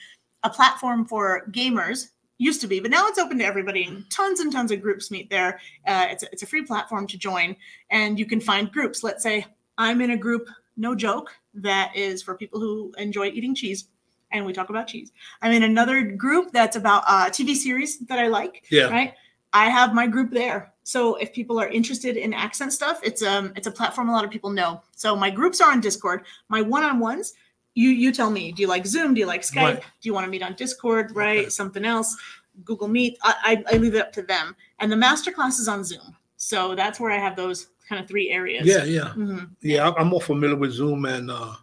a 0.43 0.49
platform 0.49 1.05
for 1.05 1.45
gamers. 1.51 2.07
Used 2.39 2.59
to 2.61 2.67
be, 2.67 2.79
but 2.79 2.89
now 2.89 3.07
it's 3.07 3.19
open 3.19 3.37
to 3.37 3.45
everybody. 3.45 3.83
And 3.83 4.09
tons 4.09 4.39
and 4.39 4.51
tons 4.51 4.71
of 4.71 4.81
groups 4.81 5.11
meet 5.11 5.29
there. 5.29 5.59
Uh, 5.85 6.07
it's 6.09 6.23
a, 6.23 6.31
it's 6.31 6.41
a 6.41 6.47
free 6.47 6.63
platform 6.63 7.05
to 7.05 7.17
join, 7.17 7.55
and 7.91 8.17
you 8.17 8.25
can 8.25 8.41
find 8.41 8.71
groups. 8.71 9.03
Let's 9.03 9.21
say 9.21 9.45
I'm 9.77 10.01
in 10.01 10.09
a 10.09 10.17
group, 10.17 10.49
no 10.75 10.95
joke, 10.95 11.29
that 11.53 11.95
is 11.95 12.23
for 12.23 12.35
people 12.35 12.59
who 12.59 12.91
enjoy 12.97 13.27
eating 13.27 13.53
cheese, 13.53 13.89
and 14.31 14.45
we 14.45 14.53
talk 14.53 14.69
about 14.69 14.87
cheese. 14.87 15.11
I'm 15.41 15.51
in 15.51 15.63
another 15.63 16.01
group 16.03 16.51
that's 16.51 16.75
about 16.75 17.03
uh, 17.07 17.29
TV 17.29 17.55
series 17.55 17.99
that 17.99 18.19
I 18.19 18.27
like 18.27 18.63
Yeah. 18.69 18.89
right 18.89 19.13
i 19.53 19.69
have 19.69 19.93
my 19.93 20.07
group 20.07 20.31
there 20.31 20.71
so 20.83 21.15
if 21.15 21.33
people 21.33 21.59
are 21.59 21.67
interested 21.67 22.15
in 22.15 22.33
accent 22.33 22.71
stuff 22.71 23.01
it's 23.03 23.21
um 23.21 23.51
it's 23.57 23.67
a 23.67 23.71
platform 23.79 24.07
a 24.07 24.11
lot 24.13 24.23
of 24.23 24.31
people 24.31 24.49
know 24.49 24.81
so 24.95 25.13
my 25.13 25.29
groups 25.29 25.59
are 25.59 25.71
on 25.73 25.81
discord 25.81 26.23
my 26.47 26.61
one-on-ones 26.61 27.33
you 27.75 27.89
you 27.89 28.13
tell 28.13 28.31
me 28.31 28.53
do 28.53 28.61
you 28.61 28.67
like 28.69 28.85
zoom 28.85 29.13
do 29.13 29.19
you 29.19 29.25
like 29.25 29.41
skype 29.41 29.61
Right. 29.75 29.79
do 29.99 30.07
you 30.07 30.13
want 30.13 30.23
to 30.25 30.31
meet 30.31 30.41
on 30.41 30.53
discord 30.53 31.13
right 31.13 31.39
Okay. 31.39 31.49
something 31.49 31.83
else 31.83 32.15
google 32.63 32.87
meet 32.87 33.17
I, 33.23 33.33
I 33.69 33.75
i 33.75 33.77
leave 33.77 33.93
it 33.95 34.01
up 34.05 34.13
to 34.13 34.21
them 34.21 34.55
and 34.79 34.89
the 34.89 34.95
master 34.95 35.33
class 35.33 35.59
is 35.59 35.67
on 35.67 35.83
zoom 35.83 36.15
so 36.37 36.73
that's 36.73 36.97
where 37.01 37.11
i 37.11 37.17
have 37.19 37.35
those 37.35 37.67
kind 37.89 38.01
of 38.01 38.07
three 38.07 38.29
areas 38.29 38.65
Yeah, 38.65 38.85
yeah. 38.85 39.11
Mhm. 39.17 39.49
Yeah, 39.61 39.83
I'm- 39.83 39.95
I'm 39.99 40.07
more 40.07 40.21
familiar 40.21 40.55
with 40.55 40.71
Zoom 40.71 41.03
and 41.03 41.29
uh 41.29 41.55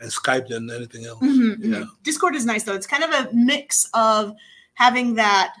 and 0.00 0.10
Skype 0.10 0.48
than 0.48 0.70
anything 0.70 1.04
else. 1.06 1.18
Mhm, 1.20 1.56
Yeah. 1.60 1.78
mhm. 1.80 1.88
Discord 2.02 2.34
is 2.36 2.46
nice 2.46 2.64
though. 2.64 2.74
It's 2.74 2.86
kind 2.86 3.02
of 3.04 3.10
a 3.10 3.32
mix 3.34 3.88
of 3.94 4.34
having 4.74 5.14
that 5.14 5.54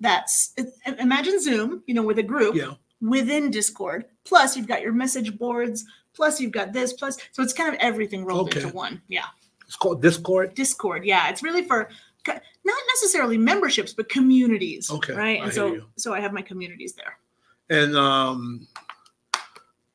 that's 0.00 0.54
imagine 0.98 1.40
Zoom, 1.40 1.82
you 1.86 1.94
know, 1.94 2.02
with 2.02 2.18
a 2.18 2.22
group 2.22 2.54
Yeah. 2.54 2.74
within 3.00 3.50
Discord. 3.50 4.04
Plus 4.24 4.56
you've 4.56 4.66
got 4.68 4.82
your 4.82 4.92
message 4.92 5.36
boards, 5.38 5.84
plus 6.14 6.40
you've 6.40 6.52
got 6.52 6.72
this, 6.72 6.92
plus 6.92 7.16
so 7.32 7.42
it's 7.42 7.52
kind 7.52 7.68
of 7.72 7.80
everything 7.80 8.24
rolled 8.24 8.48
Okay. 8.48 8.62
into 8.62 8.74
one. 8.74 9.00
Yeah. 9.08 9.26
It's 9.66 9.76
called 9.76 10.02
Discord. 10.02 10.54
Discord. 10.54 11.04
Yeah. 11.04 11.28
It's 11.30 11.42
really 11.42 11.64
for 11.64 11.88
not 12.64 12.78
necessarily 12.94 13.36
memberships, 13.36 13.92
but 13.92 14.08
communities. 14.08 14.88
Okay, 14.90 15.12
Right. 15.14 15.40
I 15.40 15.44
And 15.44 15.44
hear 15.44 15.52
so 15.52 15.66
you. 15.74 15.86
so 15.96 16.14
I 16.14 16.20
have 16.20 16.32
my 16.32 16.42
communities 16.42 16.94
there. 16.94 17.18
And 17.70 17.96
um 17.96 18.66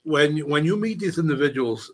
when 0.03 0.37
when 0.47 0.63
you 0.65 0.75
meet 0.77 0.99
these 0.99 1.17
individuals, 1.17 1.91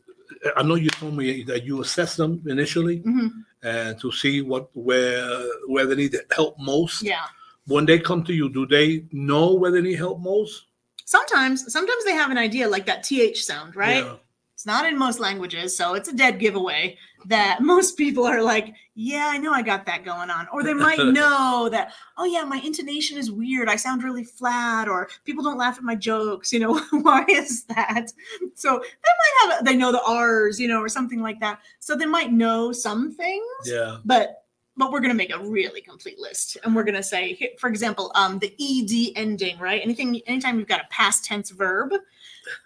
I 0.57 0.63
know 0.63 0.75
you 0.75 0.89
told 0.89 1.15
me 1.15 1.43
that 1.43 1.63
you 1.63 1.81
assess 1.81 2.15
them 2.15 2.41
initially 2.47 2.99
Mhm. 2.99 3.31
and 3.61 3.99
to 3.99 4.11
see 4.11 4.41
what 4.41 4.69
where 4.73 5.45
where 5.67 5.85
they 5.85 5.95
need 5.95 6.15
help 6.35 6.57
most. 6.59 7.01
Yeah. 7.03 7.25
When 7.65 7.85
they 7.85 7.99
come 7.99 8.23
to 8.25 8.33
you, 8.33 8.49
do 8.49 8.65
they 8.65 9.05
know 9.11 9.53
where 9.53 9.71
they 9.71 9.81
need 9.81 9.95
help 9.97 10.19
most? 10.19 10.65
Sometimes 11.05 11.71
sometimes 11.71 12.03
they 12.05 12.13
have 12.13 12.31
an 12.31 12.37
idea 12.37 12.67
like 12.67 12.85
that 12.87 13.03
TH 13.03 13.43
sound, 13.45 13.75
right? 13.75 14.03
Yeah. 14.03 14.15
It's 14.63 14.67
not 14.67 14.85
in 14.85 14.97
most 14.97 15.19
languages, 15.19 15.75
so 15.75 15.93
it's 15.93 16.07
a 16.07 16.15
dead 16.15 16.39
giveaway 16.39 16.97
that 17.25 17.59
most 17.61 17.97
people 17.97 18.23
are 18.23 18.41
like, 18.41 18.73
yeah, 18.95 19.27
I 19.29 19.37
know 19.37 19.51
I 19.51 19.61
got 19.61 19.85
that 19.87 20.05
going 20.05 20.29
on. 20.29 20.47
Or 20.53 20.63
they 20.63 20.73
might 20.73 20.99
know 21.05 21.67
that, 21.69 21.91
oh, 22.17 22.23
yeah, 22.23 22.45
my 22.45 22.61
intonation 22.63 23.17
is 23.17 23.29
weird. 23.29 23.67
I 23.67 23.75
sound 23.75 24.05
really 24.05 24.23
flat, 24.23 24.87
or 24.87 25.09
people 25.25 25.43
don't 25.43 25.57
laugh 25.57 25.75
at 25.77 25.83
my 25.83 25.95
jokes. 25.95 26.53
You 26.53 26.59
know, 26.59 26.79
why 26.91 27.25
is 27.27 27.65
that? 27.65 28.13
So 28.55 28.79
they 28.79 29.47
might 29.49 29.53
have, 29.53 29.65
they 29.65 29.75
know 29.75 29.91
the 29.91 30.01
R's, 30.01 30.61
you 30.61 30.69
know, 30.69 30.79
or 30.79 30.87
something 30.87 31.21
like 31.21 31.41
that. 31.41 31.59
So 31.79 31.93
they 31.93 32.05
might 32.05 32.31
know 32.31 32.71
some 32.71 33.11
things, 33.11 33.43
Yeah. 33.65 33.97
but 34.05 34.39
but 34.75 34.91
we're 34.91 35.01
going 35.01 35.11
to 35.11 35.15
make 35.15 35.35
a 35.35 35.39
really 35.39 35.81
complete 35.81 36.17
list 36.17 36.57
and 36.63 36.75
we're 36.75 36.83
going 36.83 36.95
to 36.95 37.03
say 37.03 37.53
for 37.59 37.69
example 37.69 38.11
um, 38.15 38.39
the 38.39 38.51
ed 38.59 39.13
ending 39.15 39.59
right 39.59 39.81
anything 39.83 40.19
anytime 40.25 40.57
you've 40.57 40.67
got 40.67 40.81
a 40.81 40.87
past 40.89 41.23
tense 41.23 41.51
verb 41.51 41.91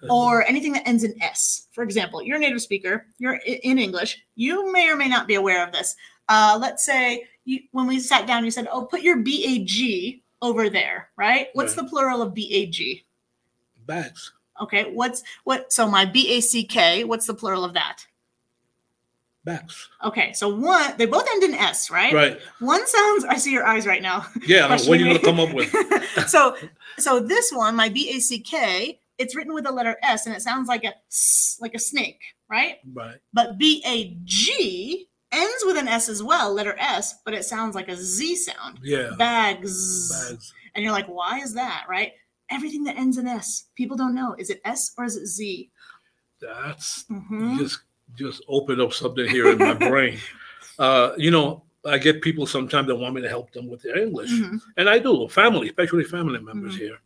or 0.10 0.44
anything 0.48 0.72
that 0.74 0.88
ends 0.88 1.04
in 1.04 1.14
s 1.22 1.68
for 1.72 1.84
example 1.84 2.22
you're 2.22 2.38
a 2.38 2.40
native 2.40 2.62
speaker 2.62 3.06
you're 3.20 3.40
in 3.46 3.78
english 3.80 4.18
you 4.36 4.72
may 4.72 4.90
or 4.90 4.96
may 4.96 5.08
not 5.08 5.28
be 5.28 5.36
aware 5.36 5.66
of 5.66 5.72
this 5.72 5.96
uh, 6.30 6.58
let's 6.60 6.86
say 6.86 7.26
you, 7.46 7.60
when 7.72 7.88
we 7.88 8.00
sat 8.00 8.28
down 8.28 8.44
you 8.44 8.52
said 8.52 8.68
oh 8.72 8.86
put 8.86 9.02
your 9.02 9.18
bag 9.24 10.22
over 10.42 10.70
there 10.70 11.10
right 11.18 11.48
what's 11.54 11.76
Right. 11.76 11.84
the 11.86 11.90
plural 11.90 12.22
of 12.22 12.34
bag 12.36 13.04
Bags. 13.86 14.32
okay 14.62 14.92
what's 14.92 15.24
what 15.46 15.72
so 15.72 15.88
my 15.88 16.06
back 16.06 17.06
what's 17.06 17.26
the 17.28 17.34
plural 17.34 17.64
of 17.64 17.74
that 17.74 18.06
Bags. 19.46 19.88
okay 20.04 20.34
so 20.34 20.50
one 20.54 20.94
they 20.98 21.06
both 21.06 21.26
end 21.32 21.44
in 21.44 21.54
s 21.54 21.90
right 21.90 22.14
Right. 22.14 22.38
one 22.60 22.86
sounds 22.86 23.24
i 23.24 23.38
see 23.38 23.54
your 23.54 23.66
eyes 23.66 23.88
right 23.88 24.02
now 24.02 24.26
Yeah. 24.46 24.68
What 24.70 24.90
are 24.90 24.96
you 24.98 25.06
gonna 25.06 25.20
come 25.20 25.40
up 25.40 25.54
with? 25.54 25.72
so 26.28 26.58
so 26.98 27.22
this 27.22 27.52
one 27.54 27.74
my 27.78 27.88
b-a-c-k 27.88 29.00
it's 29.18 29.36
written 29.36 29.54
with 29.54 29.64
the 29.64 29.72
letter 29.72 29.98
s 30.04 30.26
and 30.26 30.36
it 30.36 30.42
sounds 30.42 30.68
like 30.68 30.84
a 30.84 30.94
s 31.10 31.58
like 31.60 31.74
a 31.74 31.80
snake 31.80 32.22
right 32.50 32.78
Right. 32.94 33.18
but 33.34 33.58
b-a-g 33.58 35.08
ends 35.32 35.64
with 35.66 35.78
an 35.78 35.88
s 35.88 36.08
as 36.10 36.24
well 36.24 36.54
letter 36.54 36.76
s 36.80 37.16
but 37.26 37.34
it 37.34 37.44
sounds 37.46 37.76
like 37.76 37.90
a 37.90 37.96
z 37.96 38.36
sound 38.36 38.80
Yeah. 38.84 39.12
bags 39.18 40.10
Bags. 40.30 40.54
and 40.76 40.84
you're 40.84 40.94
like 40.94 41.08
why 41.08 41.40
is 41.40 41.54
that 41.56 41.86
right 41.90 42.14
everything 42.50 42.84
that 42.86 42.98
ends 42.98 43.18
in 43.18 43.28
s 43.28 43.66
people 43.76 43.98
don't 43.98 44.16
know 44.16 44.36
is 44.38 44.50
it 44.50 44.62
s 44.66 44.94
or 44.98 45.04
is 45.06 45.18
it 45.18 45.26
z 45.28 45.70
That's 46.40 47.04
Mhm. 47.10 47.58
just 47.58 47.80
just 48.16 48.42
opened 48.48 48.80
up 48.82 48.94
something 48.94 49.28
here 49.30 49.50
in 49.52 49.58
my 49.58 49.74
brain. 49.92 50.18
Uh, 50.80 51.12
you 51.18 51.30
know, 51.30 51.64
I 51.86 51.98
get 51.98 52.22
people 52.22 52.46
sometimes 52.48 52.88
that 52.88 52.96
want 52.96 53.16
me 53.16 53.22
to 53.22 53.28
help 53.28 53.52
them 53.52 53.68
with 53.68 53.82
their 53.82 53.98
English, 53.98 54.32
Mhm. 54.32 54.60
and 54.78 54.88
I 54.88 54.98
do. 55.00 55.28
Family, 55.28 55.68
especially 55.68 56.04
family 56.06 56.40
members 56.40 56.76
Mhm. 56.76 56.80
here. 56.80 57.00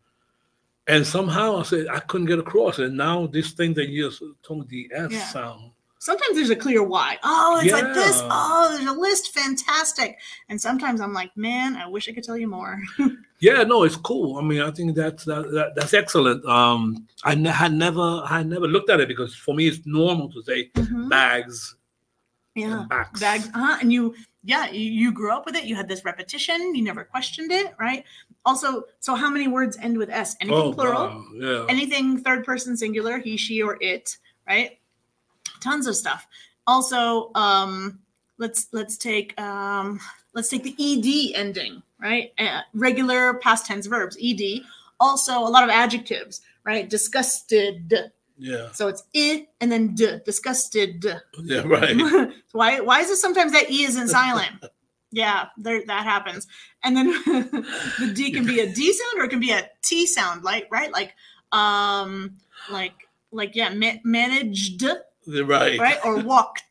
And 0.88 1.06
somehow 1.06 1.58
I 1.58 1.64
said 1.64 1.88
I 1.88 2.00
couldn't 2.00 2.28
get 2.28 2.40
across, 2.40 2.80
and 2.80 2.98
now 2.98 3.28
this 3.28 3.52
thing 3.52 3.74
that 3.76 3.90
you 3.90 4.10
just 4.10 4.24
told 4.44 4.62
me 4.72 4.88
the 4.90 4.96
S 4.96 5.12
Yeah. 5.12 5.26
sound. 5.28 5.72
Sometimes 6.00 6.36
there's 6.36 6.50
a 6.50 6.56
clear 6.56 6.82
why. 6.82 7.20
Oh, 7.24 7.60
it's 7.64 7.72
like 7.72 7.94
this. 7.94 8.20
Oh, 8.24 8.70
there's 8.76 8.88
a 8.90 9.00
list. 9.00 9.36
Fantastic. 9.36 10.18
And 10.50 10.60
sometimes 10.60 11.00
I'm 11.00 11.14
like, 11.14 11.30
man, 11.38 11.76
I 11.76 11.86
wish 11.88 12.10
I 12.10 12.12
could 12.14 12.24
tell 12.24 12.38
you 12.38 12.48
more. 12.48 12.82
Yeah, 13.44 13.64
no, 13.64 13.82
it's 13.82 13.96
cool. 13.96 14.38
I 14.38 14.44
mean, 14.44 14.62
I 14.62 14.70
think 14.70 14.96
that's 14.96 15.26
that, 15.26 15.50
that, 15.54 15.74
that's 15.76 15.96
excellent. 15.96 16.46
Um, 16.46 17.08
I 17.24 17.34
ne- 17.34 17.50
had 17.50 17.74
never 17.74 18.22
I 18.24 18.38
had 18.38 18.46
never 18.48 18.68
looked 18.68 18.92
at 18.92 19.00
it 19.00 19.08
because 19.08 19.34
for 19.34 19.56
me 19.56 19.68
it's 19.68 19.84
normal 19.84 20.32
to 20.34 20.44
say 20.44 20.70
Mhm. 20.76 21.10
bags 21.10 21.76
Yeah. 22.54 22.82
and 22.82 22.90
backs. 22.90 23.20
Bags. 23.20 23.48
Uh-huh. 23.48 23.78
And 23.82 23.92
you, 23.92 24.14
yeah, 24.44 24.70
you, 24.70 24.92
you 24.92 25.12
grew 25.12 25.32
up 25.32 25.48
with 25.48 25.56
it. 25.56 25.64
You 25.66 25.76
had 25.76 25.88
this 25.88 26.06
repetition. 26.06 26.76
You 26.76 26.84
never 26.84 27.04
questioned 27.04 27.52
it, 27.52 27.74
right? 27.80 28.04
Also, 28.46 28.84
so 29.00 29.14
how 29.16 29.30
many 29.30 29.48
words 29.48 29.78
end 29.82 29.98
with 29.98 30.10
S? 30.10 30.36
Anything 30.42 30.58
Oh, 30.70 30.74
plural? 30.74 31.08
wow, 31.08 31.26
yeah. 31.36 31.66
anything 31.70 32.18
third 32.18 32.44
person 32.44 32.76
singular 32.76 33.20
he 33.20 33.38
she 33.38 33.62
or 33.62 33.78
it 33.82 34.18
right? 34.48 34.80
Tons 35.62 35.86
of 35.88 35.96
stuff. 35.96 36.28
Also 36.68 37.32
um 37.36 38.00
let's 38.38 38.68
let's 38.72 38.98
take 38.98 39.40
um 39.40 40.00
let's 40.34 40.50
take 40.50 40.64
the 40.64 40.76
ed 40.80 41.36
ending 41.40 41.84
right? 42.00 42.34
Uh, 42.40 42.62
regular 42.74 43.36
past 43.36 43.66
tense 43.68 43.86
verbs 43.86 44.18
ed 44.22 44.42
also 45.00 45.40
a 45.40 45.50
lot 45.50 45.64
of 45.64 45.70
adjectives 45.70 46.42
right? 46.64 46.90
Disgusted. 46.90 48.12
Yeah, 48.38 48.72
so 48.72 48.88
it's 48.88 49.04
it 49.14 49.50
and 49.62 49.72
then 49.72 49.94
d 49.94 50.18
disgusted. 50.26 51.06
Yeah, 51.44 51.62
right. 51.62 51.96
Why 52.54 52.80
why 52.80 53.02
is 53.02 53.10
it 53.12 53.18
sometimes 53.18 53.52
that 53.52 53.70
e 53.70 53.84
isn't 53.84 54.08
silent 54.20 54.66
yeah 55.12 55.48
there 55.58 55.84
that 55.86 56.04
happens. 56.04 56.48
And 56.84 56.96
then 56.96 57.08
the 58.00 58.12
d 58.14 58.32
can 58.32 58.46
be 58.46 58.60
a 58.60 58.72
d 58.72 58.94
sound 58.94 59.22
or 59.22 59.26
it 59.26 59.30
can 59.30 59.40
be 59.40 59.52
a 59.52 59.70
t 59.84 60.06
sound 60.06 60.44
like 60.44 60.68
right? 60.72 60.92
Like 60.92 61.14
um 61.52 62.38
like 62.70 62.94
like 63.32 63.56
yeah 63.56 63.74
ma- 63.74 64.02
managed 64.04 64.84
right. 65.28 65.80
right? 65.80 66.00
Or 66.06 66.18
walked 66.18 66.64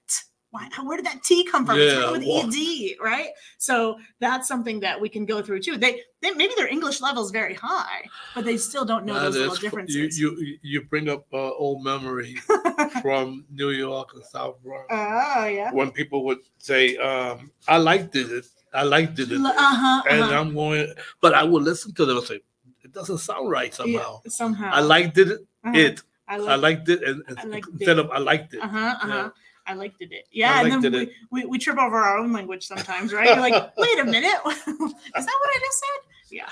why, 0.53 0.69
where 0.83 0.97
did 0.97 1.07
that 1.07 1.23
T 1.23 1.45
come 1.45 1.65
from? 1.65 1.79
Yeah, 1.79 2.11
with. 2.11 2.25
ED, 2.25 2.97
right? 3.01 3.29
So 3.59 3.99
that's 4.19 4.49
something 4.49 4.81
that 4.81 5.01
we 5.01 5.09
can 5.09 5.25
go 5.25 5.43
through 5.43 5.61
too. 5.61 5.77
They, 5.77 6.01
they 6.23 6.33
maybe 6.33 6.53
their 6.57 6.67
English 6.67 7.01
level 7.01 7.25
is 7.25 7.31
very 7.31 7.55
high, 7.55 8.03
but 8.35 8.45
they 8.45 8.57
still 8.57 8.85
don't 8.85 9.05
know 9.05 9.15
That 9.15 9.33
those 9.33 9.37
little 9.37 9.55
differences. 9.55 10.19
You 10.19 10.37
you 10.37 10.59
you 10.63 10.83
bring 10.83 11.09
up 11.09 11.25
uh, 11.33 11.51
old 11.53 11.85
memories 11.85 12.41
from 13.03 13.45
New 13.51 13.71
York 13.71 14.09
and 14.15 14.25
South 14.25 14.57
Bronx 14.65 14.87
oh 14.91 15.47
yeah. 15.47 15.73
when 15.73 15.93
people 15.93 16.25
would 16.25 16.39
say, 16.59 16.97
um, 16.97 17.53
"I 17.69 17.77
liked 17.77 18.17
it, 18.17 18.45
I 18.75 18.83
liked 18.83 19.19
it," 19.21 19.31
Uh 19.31 19.53
huh. 19.55 20.03
and 20.11 20.25
I'm 20.25 20.53
going, 20.55 20.93
but 21.21 21.33
I 21.35 21.45
would 21.45 21.63
listen 21.63 21.95
to 21.95 22.05
them 22.05 22.17
and 22.19 22.27
say, 22.27 22.41
"It 22.83 22.93
doesn't 22.93 23.19
sound 23.19 23.51
right 23.51 23.73
somehow." 23.73 24.21
somehow. 24.27 24.71
I 24.73 24.81
liked 24.81 25.17
it, 25.19 25.29
Uh-huh. 25.65 25.73
it. 25.79 26.03
I 26.27 26.37
I 26.37 26.55
liked 26.57 26.89
it, 26.89 27.03
and, 27.03 27.23
and 27.29 27.39
I 27.39 27.45
liked 27.45 27.69
instead 27.69 27.99
it. 27.99 28.05
of 28.05 28.11
I 28.11 28.19
liked 28.19 28.55
it. 28.55 28.61
Uh 28.63 28.69
huh. 28.69 28.79
Uh 29.03 29.07
huh. 29.07 29.09
Yeah. 29.09 29.29
I 29.71 29.75
liked 29.75 29.97
it. 30.01 30.11
Yeah, 30.33 30.65
and 30.65 30.83
then 30.83 30.93
we, 30.93 31.13
we, 31.31 31.45
we 31.47 31.59
trip 31.59 31.79
over 31.79 31.97
our 31.97 32.19
own 32.19 32.33
language 32.33 32.67
sometimes, 32.67 33.13
right? 33.13 33.27
You're 33.29 33.37
like, 33.37 33.73
wait 33.77 33.99
a 34.01 34.05
minute, 34.05 34.39
is 34.47 34.57
that 34.67 34.97
what 35.15 35.51
I 35.57 35.59
just 35.61 35.79
said? 35.79 36.01
Yeah. 36.31 36.49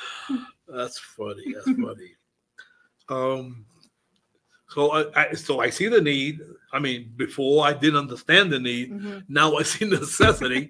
That's 0.68 0.98
funny. 0.98 1.52
That's 1.54 1.66
funny. 1.78 2.12
Um, 3.08 3.64
so 4.68 4.92
I, 4.92 5.22
I 5.30 5.34
so 5.34 5.60
I 5.60 5.70
see 5.70 5.88
the 5.88 6.00
need. 6.00 6.40
I 6.72 6.78
mean, 6.78 7.12
before 7.16 7.66
I 7.66 7.72
didn't 7.72 7.98
understand 7.98 8.52
the 8.52 8.60
need. 8.60 8.92
Mhm. 8.92 9.24
Now 9.28 9.56
I 9.56 9.62
see 9.62 9.84
necessity, 9.88 10.68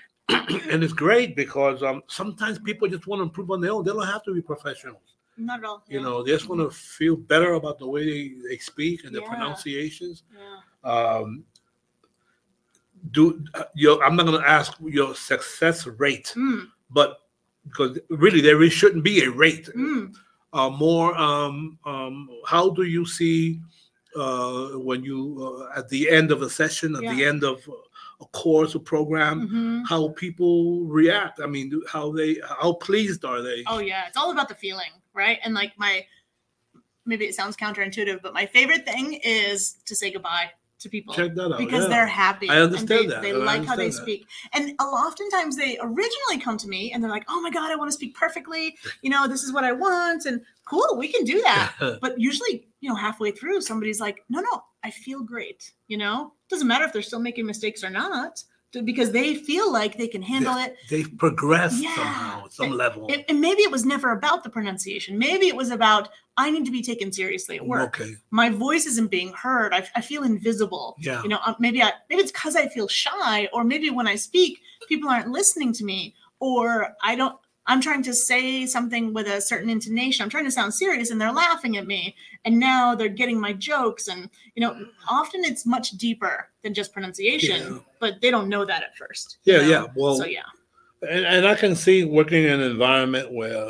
and 0.28 0.84
it's 0.84 0.92
great 0.92 1.34
because 1.36 1.82
um 1.82 2.02
sometimes 2.06 2.58
people 2.60 2.86
just 2.88 3.06
want 3.06 3.18
to 3.20 3.24
improve 3.24 3.50
on 3.50 3.60
their 3.60 3.72
own. 3.72 3.84
They 3.84 3.90
don't 3.92 4.06
have 4.06 4.22
to 4.24 4.34
be 4.34 4.40
professionals. 4.40 5.02
Not 5.36 5.60
at 5.60 5.64
all. 5.64 5.82
You 5.88 5.98
yeah. 5.98 6.04
know, 6.04 6.22
they 6.22 6.30
just 6.32 6.48
want 6.48 6.60
to 6.60 6.70
feel 6.70 7.16
better 7.16 7.54
about 7.54 7.78
the 7.78 7.88
way 7.88 8.04
they, 8.04 8.34
they 8.48 8.58
speak 8.58 9.04
and 9.04 9.14
their 9.14 9.22
Yeah. 9.22 9.28
pronunciations. 9.30 10.22
Yeah. 10.32 10.90
Um, 10.90 11.44
do 13.12 13.42
uh, 13.54 13.64
your 13.74 14.02
I'm 14.04 14.16
not 14.16 14.26
going 14.26 14.40
to 14.40 14.48
ask 14.48 14.74
your 14.84 15.14
success 15.14 15.86
rate, 15.86 16.32
Mm, 16.36 16.66
but 16.90 17.18
because 17.66 17.98
really 18.08 18.40
there 18.40 18.56
really 18.56 18.70
shouldn't 18.70 19.04
be 19.04 19.22
a 19.22 19.30
rate. 19.30 19.68
mm. 19.76 20.12
uh, 20.52 20.68
more 20.70 21.16
um, 21.16 21.78
um, 21.84 22.28
how 22.46 22.70
do 22.70 22.82
you 22.82 23.06
see 23.06 23.60
uh, 24.16 24.70
when 24.78 25.04
you 25.04 25.18
uh, 25.72 25.78
at 25.78 25.88
the 25.88 26.10
end 26.10 26.30
of 26.32 26.42
a 26.42 26.50
session 26.50 26.96
at 26.96 27.02
the 27.02 27.24
end 27.24 27.44
of 27.44 27.60
a 28.20 28.26
course 28.32 28.74
or 28.74 28.80
program 28.80 29.48
Mhm. 29.48 29.86
how 29.88 30.08
people 30.08 30.84
react 30.84 31.40
i 31.40 31.46
mean 31.46 31.80
how 31.88 32.10
they 32.12 32.36
how 32.60 32.72
pleased 32.74 33.24
are 33.24 33.40
they 33.40 33.62
Oh 33.66 33.78
yeah, 33.78 34.06
it's 34.08 34.16
all 34.16 34.30
about 34.32 34.48
the 34.48 34.54
feeling, 34.56 34.92
right? 35.14 35.38
And 35.44 35.54
like 35.54 35.72
my 35.78 36.04
maybe 37.06 37.24
it 37.26 37.34
sounds 37.34 37.56
counterintuitive, 37.56 38.20
but 38.22 38.34
my 38.34 38.44
favorite 38.46 38.84
thing 38.84 39.20
is 39.24 39.74
to 39.86 39.94
say 39.94 40.10
goodbye 40.10 40.50
to 40.80 40.88
people 40.88 41.14
check 41.14 41.34
that 41.34 41.52
out 41.52 41.58
because 41.58 41.84
yeah. 41.84 41.88
they're 41.88 42.06
happy. 42.06 42.48
I 42.48 42.60
understand 42.60 42.90
and 42.90 43.00
they, 43.00 43.06
that. 43.06 43.22
They 43.22 43.32
like 43.32 43.64
how 43.64 43.76
they 43.76 43.90
that. 43.90 43.94
speak. 43.94 44.26
And 44.52 44.70
a- 44.80 44.82
oftentimes 44.82 45.56
they 45.56 45.78
originally 45.80 46.38
come 46.38 46.56
to 46.58 46.68
me 46.68 46.92
and 46.92 47.02
they're 47.02 47.10
like, 47.10 47.24
"Oh 47.28 47.40
my 47.40 47.50
god, 47.50 47.70
I 47.70 47.76
want 47.76 47.88
to 47.88 47.94
speak 47.94 48.14
perfectly. 48.14 48.76
You 49.02 49.10
know, 49.10 49.28
this 49.28 49.42
is 49.42 49.52
what 49.52 49.64
I 49.64 49.72
want." 49.72 50.24
And 50.24 50.40
cool, 50.64 50.96
we 50.96 51.08
can 51.08 51.24
do 51.24 51.40
that. 51.42 51.74
but 52.00 52.18
usually, 52.18 52.68
you 52.80 52.88
know, 52.88 52.96
halfway 52.96 53.30
through, 53.30 53.60
somebody's 53.60 54.00
like, 54.00 54.24
"No, 54.28 54.40
no, 54.40 54.62
I 54.82 54.90
feel 54.90 55.22
great." 55.22 55.72
You 55.86 55.98
know, 55.98 56.32
doesn't 56.48 56.66
matter 56.66 56.84
if 56.84 56.92
they're 56.92 57.02
still 57.02 57.20
making 57.20 57.46
mistakes 57.46 57.84
or 57.84 57.90
not, 57.90 58.42
because 58.84 59.10
they 59.12 59.34
feel 59.34 59.72
like 59.72 59.98
they 59.98 60.06
can 60.08 60.22
handle 60.22 60.56
it. 60.56 60.76
they've 60.88 61.10
progressed 61.18 61.82
Yeah. 61.82 61.94
somehow 61.94 62.48
some 62.48 62.70
level 62.70 63.08
And, 63.12 63.24
and 63.28 63.40
maybe 63.40 63.62
it 63.62 63.70
was 63.70 63.84
never 63.84 64.12
about 64.12 64.44
the 64.44 64.50
pronunciation. 64.50 65.18
Maybe 65.18 65.46
it 65.48 65.56
was 65.56 65.70
about 65.70 66.08
I 66.36 66.50
need 66.50 66.64
to 66.66 66.70
be 66.70 66.82
taken 66.82 67.12
seriously 67.12 67.56
at 67.56 67.66
work. 67.66 68.00
okay 68.00 68.14
My 68.30 68.48
voice 68.50 68.86
isn't 68.86 69.10
being 69.10 69.32
heard. 69.32 69.74
I, 69.74 69.86
I 69.96 70.00
feel 70.00 70.22
invisible. 70.22 70.96
yeah 71.00 71.22
You 71.22 71.28
know, 71.30 71.40
uh, 71.44 71.54
maybe 71.58 71.82
I 71.82 71.92
maybe 72.08 72.22
it's 72.22 72.32
because 72.32 72.56
I 72.56 72.68
feel 72.68 72.88
shy, 72.88 73.48
or 73.52 73.64
maybe 73.64 73.90
when 73.90 74.06
I 74.06 74.14
speak, 74.16 74.60
people 74.88 75.08
aren't 75.10 75.28
listening 75.28 75.72
to 75.74 75.84
me, 75.84 76.14
or 76.38 76.94
I 77.02 77.14
don't. 77.16 77.36
I'm 77.70 77.80
trying 77.80 78.02
to 78.02 78.12
say 78.12 78.66
something 78.66 79.04
with 79.14 79.26
a 79.28 79.40
certain 79.40 79.70
intonation. 79.70 80.22
I'm 80.24 80.28
trying 80.34 80.44
to 80.44 80.50
sound 80.50 80.74
serious, 80.74 81.10
and 81.10 81.20
they're 81.20 81.32
laughing 81.46 81.76
at 81.76 81.86
me. 81.86 82.16
And 82.44 82.58
now 82.58 82.94
they're 82.96 83.08
getting 83.22 83.38
my 83.40 83.52
jokes, 83.52 84.08
and 84.08 84.28
you 84.56 84.60
know, 84.62 84.72
often 85.08 85.40
it's 85.44 85.64
much 85.64 85.90
deeper 85.92 86.48
than 86.62 86.74
just 86.74 86.92
pronunciation, 86.92 87.60
Yeah. 87.74 87.78
but 88.00 88.12
they 88.20 88.30
don't 88.30 88.48
know 88.48 88.64
that 88.64 88.82
at 88.82 88.96
first. 88.96 89.38
you 89.44 89.52
yeah 89.54 89.60
know? 89.62 89.68
yeah 89.74 89.84
well 89.94 90.16
so 90.18 90.24
yeah. 90.26 90.48
and, 91.14 91.24
and 91.34 91.42
i 91.46 91.54
can 91.62 91.74
see 91.84 92.04
working 92.04 92.42
in 92.44 92.60
an 92.60 92.70
environment 92.74 93.26
where 93.38 93.64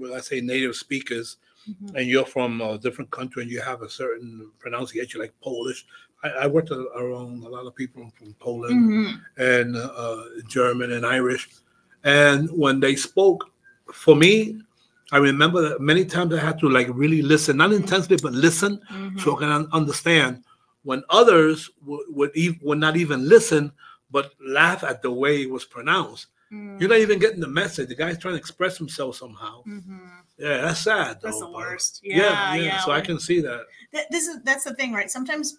when 0.00 0.12
i 0.12 0.20
say 0.20 0.40
native 0.40 0.74
speakers 0.76 1.28
Mhm. 1.68 1.94
and 1.96 2.04
you're 2.10 2.30
from 2.36 2.60
a 2.60 2.78
different 2.78 3.10
country 3.18 3.42
and 3.42 3.50
you 3.50 3.60
have 3.60 3.80
a 3.82 3.90
certain 3.90 4.30
pronunciation 4.62 5.20
like 5.20 5.34
Polish. 5.48 5.80
I, 6.22 6.28
I 6.44 6.46
worked 6.46 6.70
around 6.70 7.42
a 7.42 7.50
lot 7.56 7.64
of 7.66 7.74
people 7.74 8.02
from 8.16 8.28
Poland 8.46 8.78
Mhm. 8.88 9.20
and 9.54 9.70
uh, 9.76 10.22
German 10.56 10.88
and 10.96 11.04
Irish. 11.04 11.44
And 12.06 12.48
when 12.52 12.78
they 12.80 12.94
spoke, 12.96 13.50
for 13.92 14.14
me, 14.16 14.60
I 15.12 15.18
remember 15.18 15.60
that 15.68 15.80
many 15.80 16.04
times 16.04 16.32
I 16.32 16.38
had 16.38 16.58
to 16.60 16.68
like 16.68 16.88
really 16.92 17.20
listen, 17.20 17.56
not 17.56 17.72
intensely, 17.72 18.16
but 18.22 18.32
listen 18.32 18.80
Mhm. 18.90 19.20
so 19.20 19.36
I 19.36 19.40
can 19.40 19.68
understand. 19.72 20.42
When 20.84 21.02
others 21.10 21.68
would 21.84 22.06
would, 22.16 22.30
ev- 22.36 22.60
would 22.62 22.78
not 22.78 22.96
even 22.96 23.28
listen, 23.28 23.72
but 24.10 24.32
laugh 24.40 24.84
at 24.84 25.02
the 25.02 25.10
way 25.10 25.42
it 25.42 25.50
was 25.50 25.64
pronounced. 25.64 26.26
Mm. 26.52 26.78
You're 26.80 26.88
not 26.88 26.98
even 26.98 27.18
getting 27.18 27.40
the 27.40 27.48
message. 27.62 27.88
The 27.88 27.96
guy's 27.96 28.18
trying 28.18 28.34
to 28.34 28.38
express 28.38 28.78
himself 28.78 29.16
somehow. 29.16 29.64
Mhm. 29.64 29.98
Yeah, 30.38 30.58
that's 30.62 30.80
sad. 30.80 31.18
That's 31.20 31.40
though, 31.40 31.46
the 31.46 31.52
worst. 31.52 32.00
Yeah, 32.04 32.16
Yeah, 32.18 32.54
yeah. 32.54 32.62
yeah. 32.66 32.80
So 32.84 32.92
I 32.92 33.00
can 33.00 33.18
see 33.18 33.40
that. 33.40 33.62
that, 33.92 34.06
this 34.12 34.28
is 34.28 34.42
that's 34.44 34.62
the 34.64 34.74
thing, 34.74 34.92
right? 34.92 35.10
Sometimes 35.10 35.56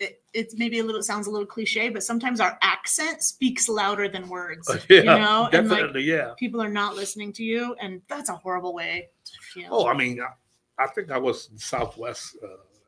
it, 0.00 0.22
it's 0.32 0.54
maybe 0.56 0.78
a 0.78 0.84
little 0.84 1.02
sounds 1.02 1.26
a 1.26 1.30
little 1.30 1.46
cliche, 1.46 1.88
but 1.88 2.02
sometimes 2.02 2.40
our 2.40 2.58
accent 2.62 3.22
speaks 3.22 3.68
louder 3.68 4.08
than 4.08 4.28
words. 4.28 4.68
yeah, 4.88 4.98
you 4.98 5.04
know, 5.04 5.48
and 5.52 5.68
like 5.68 5.78
definitely. 5.78 6.02
yeah. 6.02 6.34
people 6.36 6.62
are 6.62 6.68
not 6.68 6.94
listening 6.94 7.32
to 7.34 7.42
you, 7.42 7.74
and 7.80 8.00
that's 8.08 8.28
a 8.28 8.36
horrible 8.36 8.74
way 8.74 9.08
to 9.24 9.32
feel. 9.52 9.68
Oh, 9.70 9.86
I 9.88 9.96
mean, 9.96 10.20
I, 10.20 10.84
I 10.84 10.86
think 10.88 11.10
I 11.10 11.18
was 11.18 11.48
in 11.50 11.58
Southwest 11.58 12.36
uh, 12.42 12.46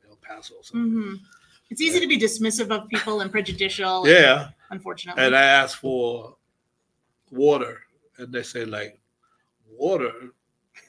El 0.08 0.16
Paso. 0.22 0.54
So. 0.62 0.74
hmm 0.74 1.14
It's 1.68 1.80
easy 1.80 2.00
to 2.00 2.06
be 2.06 2.18
dismissive 2.18 2.70
of 2.70 2.88
people 2.88 3.20
and 3.20 3.30
prejudicial. 3.30 4.06
Yeah, 4.06 4.50
unfortunately. 4.70 5.22
and 5.24 5.34
I 5.36 5.42
asked 5.42 5.76
for 5.76 6.36
water, 7.30 7.80
and 8.18 8.32
they 8.32 8.44
say 8.44 8.64
like, 8.64 9.00
water, 9.76 10.12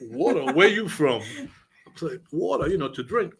water. 0.00 0.52
Where 0.52 0.68
you 0.68 0.88
from? 0.88 1.22
Water, 2.32 2.68
you 2.68 2.78
know, 2.78 2.88
to 2.88 3.02
drink. 3.02 3.34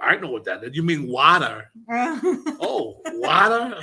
I 0.00 0.16
know 0.16 0.28
what 0.30 0.44
that 0.44 0.64
is. 0.64 0.74
You 0.74 0.82
mean 0.82 1.08
water? 1.08 1.70
Oh, 1.90 3.00
water. 3.06 3.76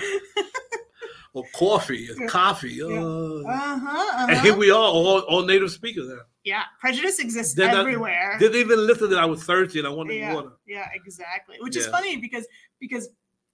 or 1.33 1.43
coffee, 1.55 2.09
Yeah. 2.19 2.27
coffee. 2.27 2.73
Yeah. 2.73 2.85
Uh, 2.85 3.43
uh-huh, 3.47 4.25
And 4.29 4.39
here 4.39 4.51
uh-huh. 4.51 4.59
we 4.59 4.71
are, 4.71 4.75
all, 4.77 5.19
all 5.21 5.45
native 5.45 5.71
speakers. 5.71 6.09
Yeah, 6.43 6.63
prejudice 6.79 7.19
exists 7.19 7.53
They're 7.53 7.67
not- 7.71 7.81
everywhere. 7.81 8.37
Didn't 8.39 8.57
even 8.59 8.85
listen 8.87 9.09
that 9.11 9.19
I 9.19 9.25
was 9.25 9.43
thirsty 9.43 9.79
and 9.79 9.87
I 9.87 9.91
wanted 9.91 10.15
yeah, 10.15 10.33
water. 10.33 10.51
yeah, 10.67 10.87
exactly. 10.95 11.57
Which 11.59 11.75
is 11.75 11.87
funny 11.87 12.17
because 12.17 12.47
because 12.79 13.09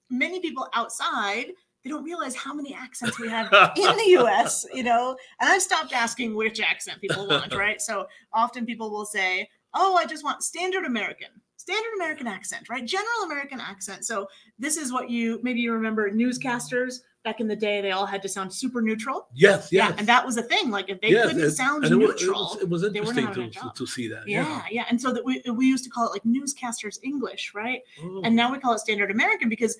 many 0.09 0.39
people 0.39 0.67
outside 0.73 1.47
they 1.83 1.91
don't 1.91 2.03
realize 2.03 2.35
how 2.35 2.51
many 2.51 2.73
accents 2.73 3.19
we 3.19 3.29
have 3.29 3.45
in 3.77 3.97
the 3.97 4.17
US, 4.19 4.65
you 4.73 4.81
know. 4.81 5.15
And 5.39 5.49
I've 5.49 5.61
stopped 5.61 5.93
asking 5.93 6.35
which 6.35 6.59
accent 6.59 6.99
people 6.99 7.27
want, 7.27 7.53
right? 7.53 7.79
So 7.79 8.07
often 8.33 8.65
people 8.65 8.89
will 8.89 9.05
say, 9.05 9.47
"Oh, 9.75 9.95
I 9.95 10.05
just 10.05 10.23
want 10.23 10.43
standard 10.43 10.85
American." 10.85 11.27
Standard 11.57 11.93
American 11.95 12.27
accent, 12.27 12.69
right? 12.69 12.85
General 12.85 13.23
American 13.25 13.59
accent. 13.59 14.05
So 14.05 14.27
this 14.59 14.77
is 14.77 14.93
what 14.93 15.09
you 15.09 15.39
maybe 15.41 15.61
you 15.61 15.71
remember 15.73 16.11
newscasters 16.11 16.99
back 17.23 17.39
in 17.39 17.47
the 17.47 17.55
day 17.55 17.81
they 17.81 17.89
all 17.89 18.05
had 18.05 18.21
to 18.21 18.29
sound 18.29 18.53
super 18.53 18.83
neutral. 18.83 19.27
Yes, 19.33 19.69
yes. 19.71 19.89
Yeah, 19.89 19.95
and 19.97 20.05
that 20.07 20.23
was 20.23 20.37
a 20.37 20.43
thing. 20.43 20.69
Like 20.69 20.89
if 20.89 21.01
they 21.01 21.07
Yes, 21.09 21.25
couldn't 21.25 21.41
and- 21.43 21.51
sound 21.53 21.83
it 21.85 21.95
was, 21.95 22.21
it 22.21 22.25
neutral, 22.25 22.39
was, 22.53 22.61
it 22.61 22.69
was 22.69 22.83
interesting 22.83 23.51
to, 23.51 23.71
to, 23.75 23.87
see 23.87 24.07
that. 24.09 24.27
yeah, 24.27 24.61
yeah. 24.69 24.85
And 24.91 25.01
so 25.01 25.11
that 25.11 25.25
we 25.25 25.41
we 25.51 25.65
used 25.65 25.83
to 25.85 25.89
call 25.89 26.05
it 26.07 26.11
like 26.11 26.23
newscasters 26.23 26.99
English, 27.01 27.53
right? 27.55 27.81
Oh, 28.03 28.21
And 28.23 28.35
now 28.35 28.51
we 28.51 28.59
call 28.59 28.73
it 28.73 28.79
standard 28.79 29.09
American 29.09 29.49
because 29.49 29.75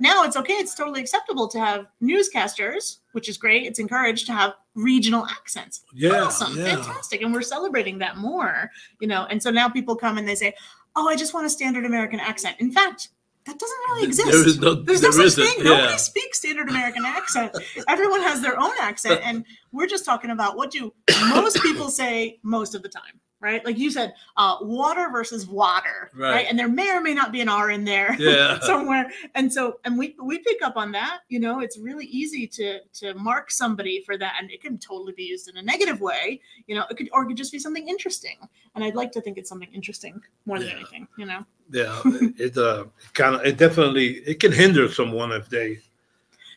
now 0.00 0.24
it's 0.24 0.36
okay, 0.36 0.54
it's 0.54 0.74
totally 0.74 1.00
acceptable 1.00 1.46
to 1.48 1.60
have 1.60 1.86
newscasters, 2.02 2.98
which 3.12 3.28
is 3.28 3.36
great. 3.36 3.66
It's 3.66 3.78
encouraged 3.78 4.26
to 4.26 4.32
have 4.32 4.54
regional 4.74 5.26
accents. 5.26 5.82
yeah, 5.94 6.22
awesome, 6.22 6.56
yeah. 6.56 6.76
fantastic. 6.76 7.22
And 7.22 7.32
we're 7.32 7.42
celebrating 7.42 7.98
that 7.98 8.16
more, 8.16 8.70
you 9.00 9.08
know. 9.08 9.26
And 9.30 9.42
so 9.42 9.50
now 9.50 9.68
people 9.68 9.96
come 9.96 10.18
and 10.18 10.26
they 10.28 10.34
say, 10.34 10.54
Oh, 10.96 11.08
I 11.08 11.14
just 11.16 11.34
want 11.34 11.46
a 11.46 11.50
standard 11.50 11.84
American 11.84 12.18
accent. 12.18 12.56
In 12.58 12.72
fact, 12.72 13.08
that 13.46 13.58
doesn't 13.58 13.78
really 13.88 14.04
exist. 14.04 14.30
There 14.30 14.46
is 14.46 14.58
no, 14.58 14.74
There's 14.74 15.02
no 15.02 15.10
there 15.12 15.28
such 15.30 15.46
thing. 15.46 15.64
yeah. 15.64 15.76
Nobody 15.76 15.98
speaks 15.98 16.38
standard 16.38 16.68
American 16.68 17.04
accent. 17.06 17.56
Everyone 17.88 18.20
has 18.22 18.42
their 18.42 18.58
own 18.58 18.72
accent, 18.80 19.20
and 19.24 19.44
we're 19.72 19.86
just 19.86 20.04
talking 20.04 20.30
about 20.30 20.56
what 20.56 20.70
do 20.70 20.92
most 21.28 21.62
people 21.62 21.88
say 21.88 22.38
most 22.42 22.74
of 22.74 22.82
the 22.82 22.88
time, 22.88 23.20
right? 23.40 23.64
Like 23.64 23.78
you 23.78 23.90
said, 23.90 24.14
uh, 24.36 24.56
water 24.60 25.08
versus 25.10 25.46
water, 25.46 26.10
right. 26.14 26.30
Right. 26.30 26.46
And 26.48 26.58
there 26.58 26.68
may 26.68 26.90
or 26.94 27.00
may 27.00 27.14
not 27.14 27.32
be 27.32 27.40
an 27.40 27.48
R 27.48 27.70
in 27.70 27.84
there 27.84 28.14
Yeah. 28.18 28.58
somewhere, 28.62 29.10
and 29.34 29.52
so 29.52 29.80
and 29.84 29.98
we 29.98 30.14
we 30.22 30.38
pick 30.38 30.62
up 30.62 30.76
on 30.76 30.92
that. 30.92 31.20
You 31.28 31.40
know, 31.40 31.60
it's 31.60 31.78
really 31.78 32.06
easy 32.06 32.46
to 32.48 32.80
to 33.00 33.14
mark 33.14 33.50
somebody 33.50 34.02
for 34.04 34.16
that, 34.18 34.34
and 34.40 34.50
it 34.50 34.62
can 34.62 34.78
totally 34.78 35.12
be 35.12 35.24
used 35.24 35.48
in 35.48 35.56
a 35.56 35.62
negative 35.62 36.00
way. 36.00 36.40
You 36.66 36.74
know, 36.76 36.84
it 36.90 36.96
could 36.96 37.08
or 37.12 37.22
it 37.24 37.26
could 37.28 37.36
just 37.36 37.52
be 37.52 37.58
something 37.58 37.88
interesting, 37.88 38.36
and 38.74 38.84
I'd 38.84 38.94
like 38.94 39.12
to 39.12 39.20
think 39.20 39.38
it's 39.38 39.48
something 39.48 39.72
interesting 39.72 40.20
more 40.46 40.58
than 40.58 40.68
Yeah. 40.68 40.76
anything. 40.76 41.08
You 41.16 41.26
know. 41.26 41.44
yeah, 41.72 42.00
it 42.38 42.56
uh, 42.58 42.84
kind 43.14 43.36
of, 43.36 43.44
it 43.44 43.56
definitely, 43.56 44.14
it 44.26 44.40
can 44.40 44.50
hinder 44.52 44.88
someone 44.88 45.30
if 45.32 45.48
they, 45.48 45.78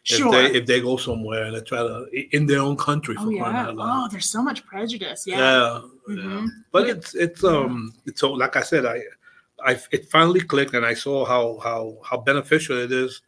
if 0.05 0.17
Sure. 0.17 0.31
they, 0.31 0.45
if 0.57 0.65
they 0.65 0.81
go 0.81 0.97
somewhere 0.97 1.43
and 1.45 1.55
they 1.55 1.61
try 1.61 1.79
to 1.79 2.05
in 2.35 2.45
their 2.45 2.59
own 2.59 2.75
country 2.75 3.15
for 3.15 3.27
oh 3.27 3.29
yeah. 3.29 3.73
Oh, 3.77 4.07
there's 4.11 4.29
so 4.29 4.41
much 4.43 4.65
prejudice. 4.65 5.25
yeah, 5.25 5.37
Yeah. 5.37 5.81
yeah. 6.09 6.15
Mhm. 6.15 6.47
But 6.71 6.89
it's 6.89 7.15
it's 7.15 7.43
um 7.43 7.93
it's 8.05 8.19
so 8.19 8.33
like 8.33 8.55
I 8.57 8.61
said, 8.63 8.85
I 8.85 9.01
I 9.65 9.79
it 9.91 10.09
finally 10.09 10.41
clicked 10.41 10.73
and 10.73 10.85
I 10.85 10.93
saw 10.93 11.23
how 11.25 11.57
how 11.63 11.97
how 12.03 12.17
beneficial 12.17 12.77
it 12.77 12.91
is 12.91 13.21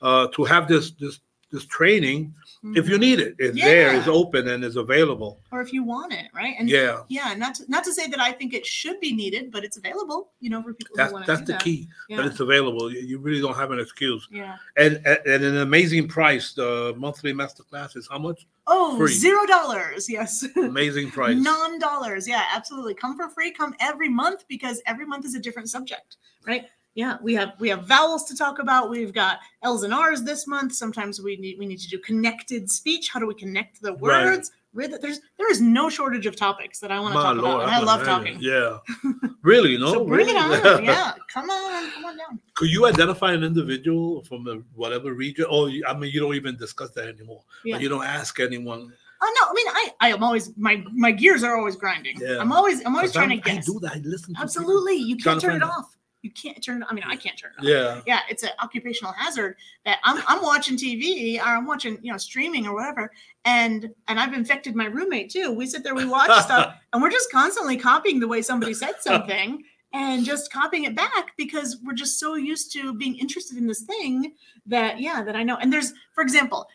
uh 0.00 0.28
to 0.34 0.44
have 0.44 0.68
this 0.68 0.92
this 0.92 1.20
this 1.52 1.66
training 1.66 2.34
if 2.74 2.88
you 2.88 2.98
need 2.98 3.20
it. 3.20 3.34
It's 3.38 3.60
there, 3.60 3.94
it's 3.94 4.08
open 4.08 4.48
and 4.48 4.64
it's 4.64 4.76
available. 4.76 5.40
or 5.52 5.60
if 5.60 5.72
you 5.72 5.82
want 5.84 6.12
it, 6.12 6.26
right? 6.34 6.54
And 6.58 6.68
Yeah. 6.68 7.02
yeah, 7.08 7.34
not 7.34 7.54
to, 7.56 7.64
not 7.68 7.84
to 7.84 7.92
say 7.92 8.06
that 8.08 8.20
I 8.20 8.32
think 8.32 8.54
it 8.54 8.64
should 8.66 8.98
be 9.00 9.12
needed, 9.14 9.52
but 9.52 9.64
it's 9.64 9.76
available, 9.76 10.30
you 10.40 10.50
know, 10.50 10.62
for 10.62 10.72
people 10.74 10.96
That's 10.96 11.10
who 11.10 11.14
want 11.14 11.26
to 11.26 11.32
that's 11.32 11.46
the 11.46 11.52
that. 11.52 11.62
key. 11.62 11.88
Yeah. 12.08 12.16
That 12.18 12.26
it's 12.26 12.40
available. 12.40 12.92
You, 12.92 13.18
really 13.18 13.40
don't 13.40 13.56
have 13.56 13.70
an 13.70 13.78
excuse. 13.80 14.26
yeah. 14.30 14.56
And 14.76 15.06
at, 15.06 15.26
at 15.26 15.42
an 15.42 15.58
amazing 15.58 16.08
price. 16.08 16.52
The 16.54 16.94
monthly 16.96 17.32
masterclass 17.32 17.96
is 17.96 18.08
how 18.10 18.18
much? 18.18 18.46
Oh, 18.66 18.96
Free. 18.98 19.12
zero 19.12 19.46
dollars. 19.46 20.08
Yes. 20.08 20.44
Amazing 20.56 21.10
price. 21.10 21.36
Non 21.36 21.78
dollars. 21.78 22.26
Yeah, 22.26 22.42
absolutely. 22.52 22.94
Come 22.94 23.16
for 23.16 23.28
free. 23.28 23.50
Come 23.52 23.74
every 23.80 24.08
month 24.08 24.44
because 24.48 24.82
every 24.86 25.06
month 25.06 25.24
is 25.24 25.34
a 25.34 25.40
different 25.40 25.68
subject, 25.70 26.16
right? 26.46 26.66
Yeah, 26.96 27.18
we 27.22 27.34
have 27.34 27.52
we 27.60 27.68
have 27.68 27.84
vowels 27.84 28.24
to 28.24 28.34
talk 28.36 28.58
about. 28.58 28.88
We've 28.90 29.12
got 29.12 29.38
L's 29.62 29.82
and 29.84 29.92
R's 29.94 30.22
this 30.24 30.46
month. 30.46 30.74
Sometimes 30.74 31.20
we 31.20 31.36
need 31.36 31.58
we 31.58 31.66
need 31.66 31.78
to 31.80 31.88
do 31.88 31.98
connected 31.98 32.70
speech. 32.70 33.10
How 33.10 33.20
do 33.20 33.26
we 33.26 33.34
connect 33.34 33.82
the 33.82 33.92
Right. 33.92 34.24
words? 34.24 34.50
Rhythm. 34.72 34.98
There's 35.02 35.20
there 35.38 35.50
is 35.50 35.60
no 35.60 35.88
shortage 35.90 36.24
of 36.26 36.36
topics 36.36 36.80
that 36.80 36.90
I 36.90 36.98
want 37.00 37.14
to 37.14 37.20
talk 37.22 37.32
about. 37.38 37.44
lord, 37.44 37.62
And 37.64 37.70
I 37.72 37.80
love 37.80 38.04
talking. 38.04 38.38
Yeah. 38.40 38.78
really? 39.42 39.76
No. 39.78 39.92
so 39.92 40.04
bring 40.06 40.26
really? 40.26 40.32
it 40.38 40.66
on. 40.66 40.84
yeah, 40.84 41.12
come 41.32 41.48
on, 41.50 41.90
come 41.92 42.04
on 42.06 42.16
down. 42.16 42.40
Could 42.54 42.70
you 42.70 42.86
identify 42.86 43.32
an 43.32 43.42
individual 43.44 44.22
from 44.24 44.44
the 44.44 44.62
whatever 44.74 45.12
region? 45.12 45.46
Oh, 45.50 45.68
I 45.86 45.94
mean, 45.94 46.10
you 46.12 46.20
don't 46.20 46.34
even 46.34 46.56
discuss 46.56 46.90
that 46.92 47.08
anymore. 47.08 47.42
Yeah. 47.64 47.78
You 47.78 47.88
don't 47.90 48.04
ask 48.04 48.40
anyone. 48.40 48.92
Oh 49.22 49.34
no, 49.40 49.48
I 49.50 49.54
mean 49.54 49.66
I 49.68 50.08
I 50.08 50.12
am 50.14 50.22
always 50.22 50.54
my 50.58 50.82
my 50.92 51.10
gears 51.10 51.42
are 51.42 51.56
always 51.56 51.76
grinding. 51.76 52.18
Yeah. 52.20 52.38
I'm 52.38 52.52
always 52.52 52.84
I'm 52.84 52.94
always 52.96 53.12
trying 53.12 53.30
I'm- 53.32 53.40
to 53.42 53.50
guess. 53.50 53.68
I 53.68 53.72
do 53.72 53.80
that. 53.80 53.92
I 53.92 53.98
listen. 53.98 54.10
to 54.20 54.26
people. 54.28 54.42
Absolutely, 54.42 54.96
you 54.96 55.16
can't 55.16 55.40
turn 55.40 55.56
it 55.56 55.62
off. 55.62 55.95
You 56.26 56.32
can't 56.32 56.60
turn. 56.60 56.84
I 56.88 56.92
mean, 56.92 57.04
I 57.06 57.14
can't 57.14 57.38
turn 57.38 57.52
it 57.56 57.60
off. 57.60 57.64
Yeah. 57.64 58.00
yeah, 58.04 58.20
it's 58.28 58.42
an 58.42 58.50
occupational 58.60 59.12
hazard 59.12 59.54
that 59.84 59.98
I'm 60.02 60.20
I'm 60.26 60.42
watching 60.42 60.76
TV 60.76 61.38
or 61.38 61.44
I'm 61.44 61.66
watching 61.66 61.98
you 62.02 62.10
know 62.10 62.18
streaming 62.18 62.66
or 62.66 62.74
whatever, 62.74 63.12
and 63.44 63.94
and 64.08 64.18
I've 64.18 64.34
infected 64.34 64.74
my 64.74 64.86
roommate 64.86 65.30
too. 65.30 65.52
We 65.52 65.68
sit 65.68 65.84
there, 65.84 65.94
we 65.94 66.04
watch 66.04 66.32
stuff, 66.42 66.74
and 66.92 67.00
we're 67.00 67.12
just 67.12 67.30
constantly 67.30 67.76
copying 67.76 68.18
the 68.18 68.26
way 68.26 68.42
somebody 68.42 68.74
said 68.74 68.94
something 69.00 69.62
and 69.92 70.24
just 70.24 70.52
copying 70.52 70.82
it 70.82 70.96
back 70.96 71.30
because 71.36 71.76
we're 71.84 71.94
just 71.94 72.18
so 72.18 72.34
used 72.34 72.72
to 72.72 72.92
being 72.92 73.16
interested 73.18 73.56
in 73.56 73.68
this 73.68 73.82
thing 73.82 74.34
that 74.66 74.98
yeah 75.00 75.22
that 75.22 75.36
I 75.36 75.44
know. 75.44 75.58
And 75.58 75.72
there's 75.72 75.92
for 76.12 76.22
example, 76.22 76.66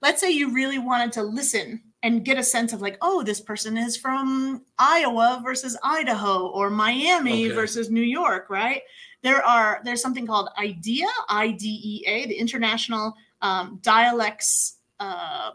let's 0.00 0.20
say 0.20 0.30
you 0.30 0.54
really 0.54 0.78
wanted 0.78 1.10
to 1.14 1.24
listen 1.24 1.82
and 2.02 2.24
get 2.24 2.36
a 2.38 2.42
sense 2.42 2.72
of 2.72 2.80
like, 2.80 2.98
oh, 3.00 3.22
this 3.22 3.40
person 3.40 3.76
is 3.76 3.96
from 3.96 4.62
Iowa 4.78 5.40
versus 5.44 5.76
Idaho 5.84 6.48
or 6.48 6.68
Miami 6.70 7.46
Okay. 7.46 7.54
versus 7.54 7.90
New 7.90 8.02
York, 8.02 8.50
right? 8.50 8.82
There 9.22 9.44
are 9.44 9.80
there's 9.84 10.02
something 10.02 10.26
called 10.26 10.48
IDEA, 10.58 11.06
I 11.28 11.52
D 11.52 11.80
E 11.82 12.04
A, 12.08 12.26
the 12.26 12.34
International 12.34 13.14
um, 13.40 13.78
Dialects 13.82 14.78
uh, 14.98 15.52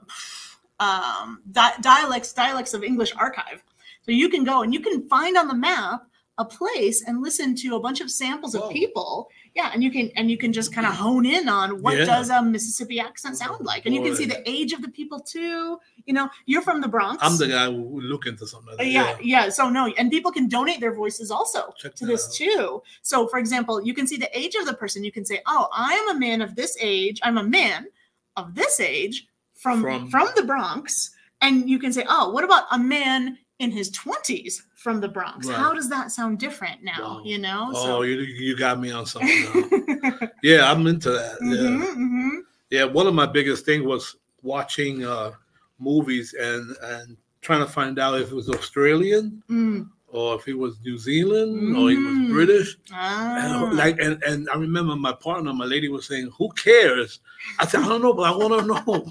um, 0.80 1.41
di- 1.52 1.78
dialects 1.82 2.32
dialects 2.34 2.74
of 2.74 2.84
English 2.84 3.14
Archive. 3.16 3.64
So 4.04 4.12
you 4.12 4.30
can 4.30 4.45
go 4.45 4.62
and 4.64 4.74
you 4.74 4.80
can 4.80 5.08
find 5.10 5.36
on 5.38 5.48
the 5.50 5.54
map 5.54 6.08
a 6.39 6.45
place 6.45 7.03
and 7.07 7.21
listen 7.21 7.55
to 7.55 7.75
a 7.75 7.79
bunch 7.79 7.99
of 7.99 8.11
samples 8.11 8.55
Whoa. 8.55 8.67
of 8.67 8.71
people. 8.71 9.27
Yeah, 9.55 9.71
and 9.73 9.83
you 9.83 9.89
can 9.89 10.11
and 10.15 10.29
you 10.29 10.38
can 10.38 10.53
just 10.53 10.71
kind 10.71 10.85
of 10.85 10.93
hone 10.93 11.25
in 11.25 11.49
on 11.49 11.81
what 11.81 11.97
Yeah. 11.97 12.05
does 12.05 12.29
a 12.29 12.43
Mississippi 12.43 12.99
accent 12.99 13.38
sound 13.38 13.65
like, 13.65 13.88
and 13.88 13.95
you 13.95 14.03
can 14.03 14.15
see 14.15 14.25
the 14.25 14.47
age 14.47 14.71
of 14.71 14.83
the 14.83 14.89
people 14.89 15.19
too. 15.19 15.79
You 16.05 16.13
know, 16.13 16.29
you're 16.45 16.61
from 16.61 16.79
the 16.79 16.88
Bronx. 16.88 17.23
I'm 17.23 17.38
the 17.38 17.47
guy 17.47 17.65
who 17.65 17.99
look 18.01 18.27
into 18.27 18.45
something 18.45 18.69
like 18.69 18.77
that. 18.77 18.88
yeah, 18.88 19.17
yeah. 19.19 19.49
So 19.49 19.67
no, 19.67 19.88
and 19.97 20.11
people 20.11 20.31
can 20.31 20.47
donate 20.47 20.79
their 20.79 20.93
voices 20.93 21.31
also 21.31 21.73
Check 21.77 21.95
to 21.95 22.05
this 22.05 22.27
out. 22.27 22.33
too. 22.33 22.83
So 23.01 23.27
for 23.27 23.39
example, 23.39 23.83
you 23.83 23.95
can 23.95 24.05
see 24.05 24.17
the 24.17 24.29
age 24.38 24.53
of 24.53 24.67
the 24.67 24.73
person. 24.75 25.03
You 25.03 25.11
can 25.11 25.25
say, 25.25 25.41
"Oh, 25.47 25.69
I 25.73 25.93
am 25.93 26.15
a 26.15 26.19
man 26.19 26.41
of 26.41 26.55
this 26.55 26.77
age. 26.79 27.19
I'm 27.23 27.39
a 27.39 27.43
man 27.43 27.88
of 28.35 28.53
this 28.53 28.79
age 28.79 29.25
from 29.55 29.81
from, 29.81 30.11
From- 30.11 30.29
the 30.35 30.43
Bronx." 30.43 31.09
And 31.41 31.67
you 31.69 31.79
can 31.79 31.91
say, 31.93 32.05
"Oh, 32.07 32.29
what 32.29 32.43
about 32.43 32.65
a 32.71 32.77
man 32.79 33.39
in 33.60 33.72
his 33.72 33.89
20s 33.91 34.62
from 34.76 34.99
the 35.01 35.08
Bronx? 35.08 35.47
How 35.49 35.74
does 35.74 35.89
that 35.89 36.12
sound 36.12 36.39
different 36.39 36.84
now, 36.84 37.18
Wow. 37.20 37.22
you 37.26 37.38
know?" 37.39 37.72
Oh, 37.74 38.01
you 38.03 38.18
you 38.20 38.55
got 38.58 38.80
me 38.80 38.91
on 38.91 39.05
something. 39.05 40.30
yeah, 40.43 40.72
I'm 40.72 40.86
into 40.88 41.12
that. 41.12 41.38
Yeah. 41.41 41.58
Mhm, 41.58 41.95
mhm. 41.95 42.30
yeah 42.70 42.84
one 42.84 43.08
of 43.08 43.14
my 43.14 43.26
biggest 43.26 43.66
thing 43.66 43.86
was 43.86 44.16
watching 44.43 45.03
uh 45.05 45.32
movies 45.80 46.34
and 46.39 46.76
and 46.84 47.18
trying 47.41 47.60
to 47.66 47.72
find 47.72 47.97
out 47.99 48.20
if 48.20 48.30
it 48.32 48.36
was 48.36 48.49
australian 48.49 49.41
Mm. 49.49 49.89
or 50.10 50.36
if 50.36 50.43
he 50.43 50.53
was 50.53 50.78
new 50.84 50.97
zealand 50.97 51.78
or 51.78 51.89
he 51.89 51.97
was 51.97 52.16
Mm. 52.18 52.30
british 52.30 52.78
Ah. 52.91 53.38
and, 53.70 53.78
like 53.78 53.99
and, 54.01 54.22
and 54.24 54.49
i 54.53 54.55
remember 54.58 54.95
my 54.95 55.14
partner 55.14 55.53
my 55.53 55.66
lady 55.66 55.88
was 55.88 56.05
saying 56.08 56.30
who 56.38 56.49
cares 56.53 57.20
i 57.60 57.66
said 57.66 57.82
i 57.84 57.88
don't 57.88 58.01
know 58.01 58.14
but 58.14 58.28
i 58.32 58.36
want 58.36 58.53
to 58.60 58.66
know 58.72 59.10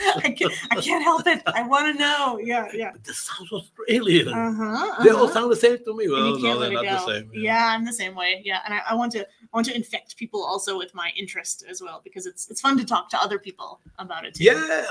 I 0.24 0.30
can't, 0.30 0.52
I 0.70 0.76
can't 0.80 1.02
help 1.02 1.26
it. 1.26 1.42
I 1.46 1.62
want 1.62 1.86
to 1.92 1.98
know. 1.98 2.38
Yeah, 2.42 2.68
yeah. 2.72 2.92
but 2.92 3.04
this 3.04 3.18
sounds 3.18 3.50
australian 3.52 4.28
Uh-huh, 4.28 5.02
they 5.02 5.10
all 5.10 5.24
uh-huh. 5.24 5.32
sound 5.34 5.52
the 5.52 5.56
same 5.56 5.78
to 5.84 5.96
me 5.96 6.08
well 6.08 6.38
no 6.38 6.58
they're 6.60 6.72
not 6.72 6.84
go. 6.84 6.90
the 6.92 7.06
same 7.06 7.30
yeah. 7.34 7.66
I'm 7.74 7.84
the 7.84 7.92
same 7.92 8.14
way. 8.14 8.42
Yeah, 8.44 8.60
and 8.64 8.74
I, 8.74 8.80
I 8.90 8.94
want 8.94 9.12
to 9.12 9.20
I 9.22 9.52
want 9.52 9.66
to 9.68 9.74
infect 9.76 10.16
people 10.16 10.42
also 10.44 10.76
with 10.78 10.94
my 10.94 11.10
interest 11.16 11.64
as 11.68 11.80
well 11.82 12.00
because 12.04 12.26
it's 12.26 12.48
it's 12.50 12.60
fun 12.60 12.76
to 12.78 12.84
talk 12.84 13.08
to 13.10 13.18
other 13.20 13.38
people 13.38 13.80
about 13.98 14.24
it 14.26 14.34
too. 14.34 14.44
Yeah, 14.44 14.86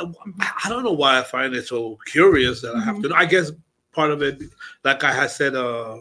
I 0.64 0.70
don't 0.70 0.84
know 0.84 0.92
why 0.94 1.20
I 1.20 1.24
find 1.24 1.54
it 1.56 1.68
so 1.68 1.98
curious 2.08 2.62
that 2.62 2.76
I 2.76 2.82
have 2.82 3.02
to 3.02 3.10
know. 3.10 3.16
I 3.16 3.26
guess 3.26 3.52
part 3.92 4.12
of 4.12 4.22
it, 4.22 4.42
like 4.84 5.04
I 5.04 5.12
had 5.14 5.32
said 5.32 5.56
uh, 5.56 5.98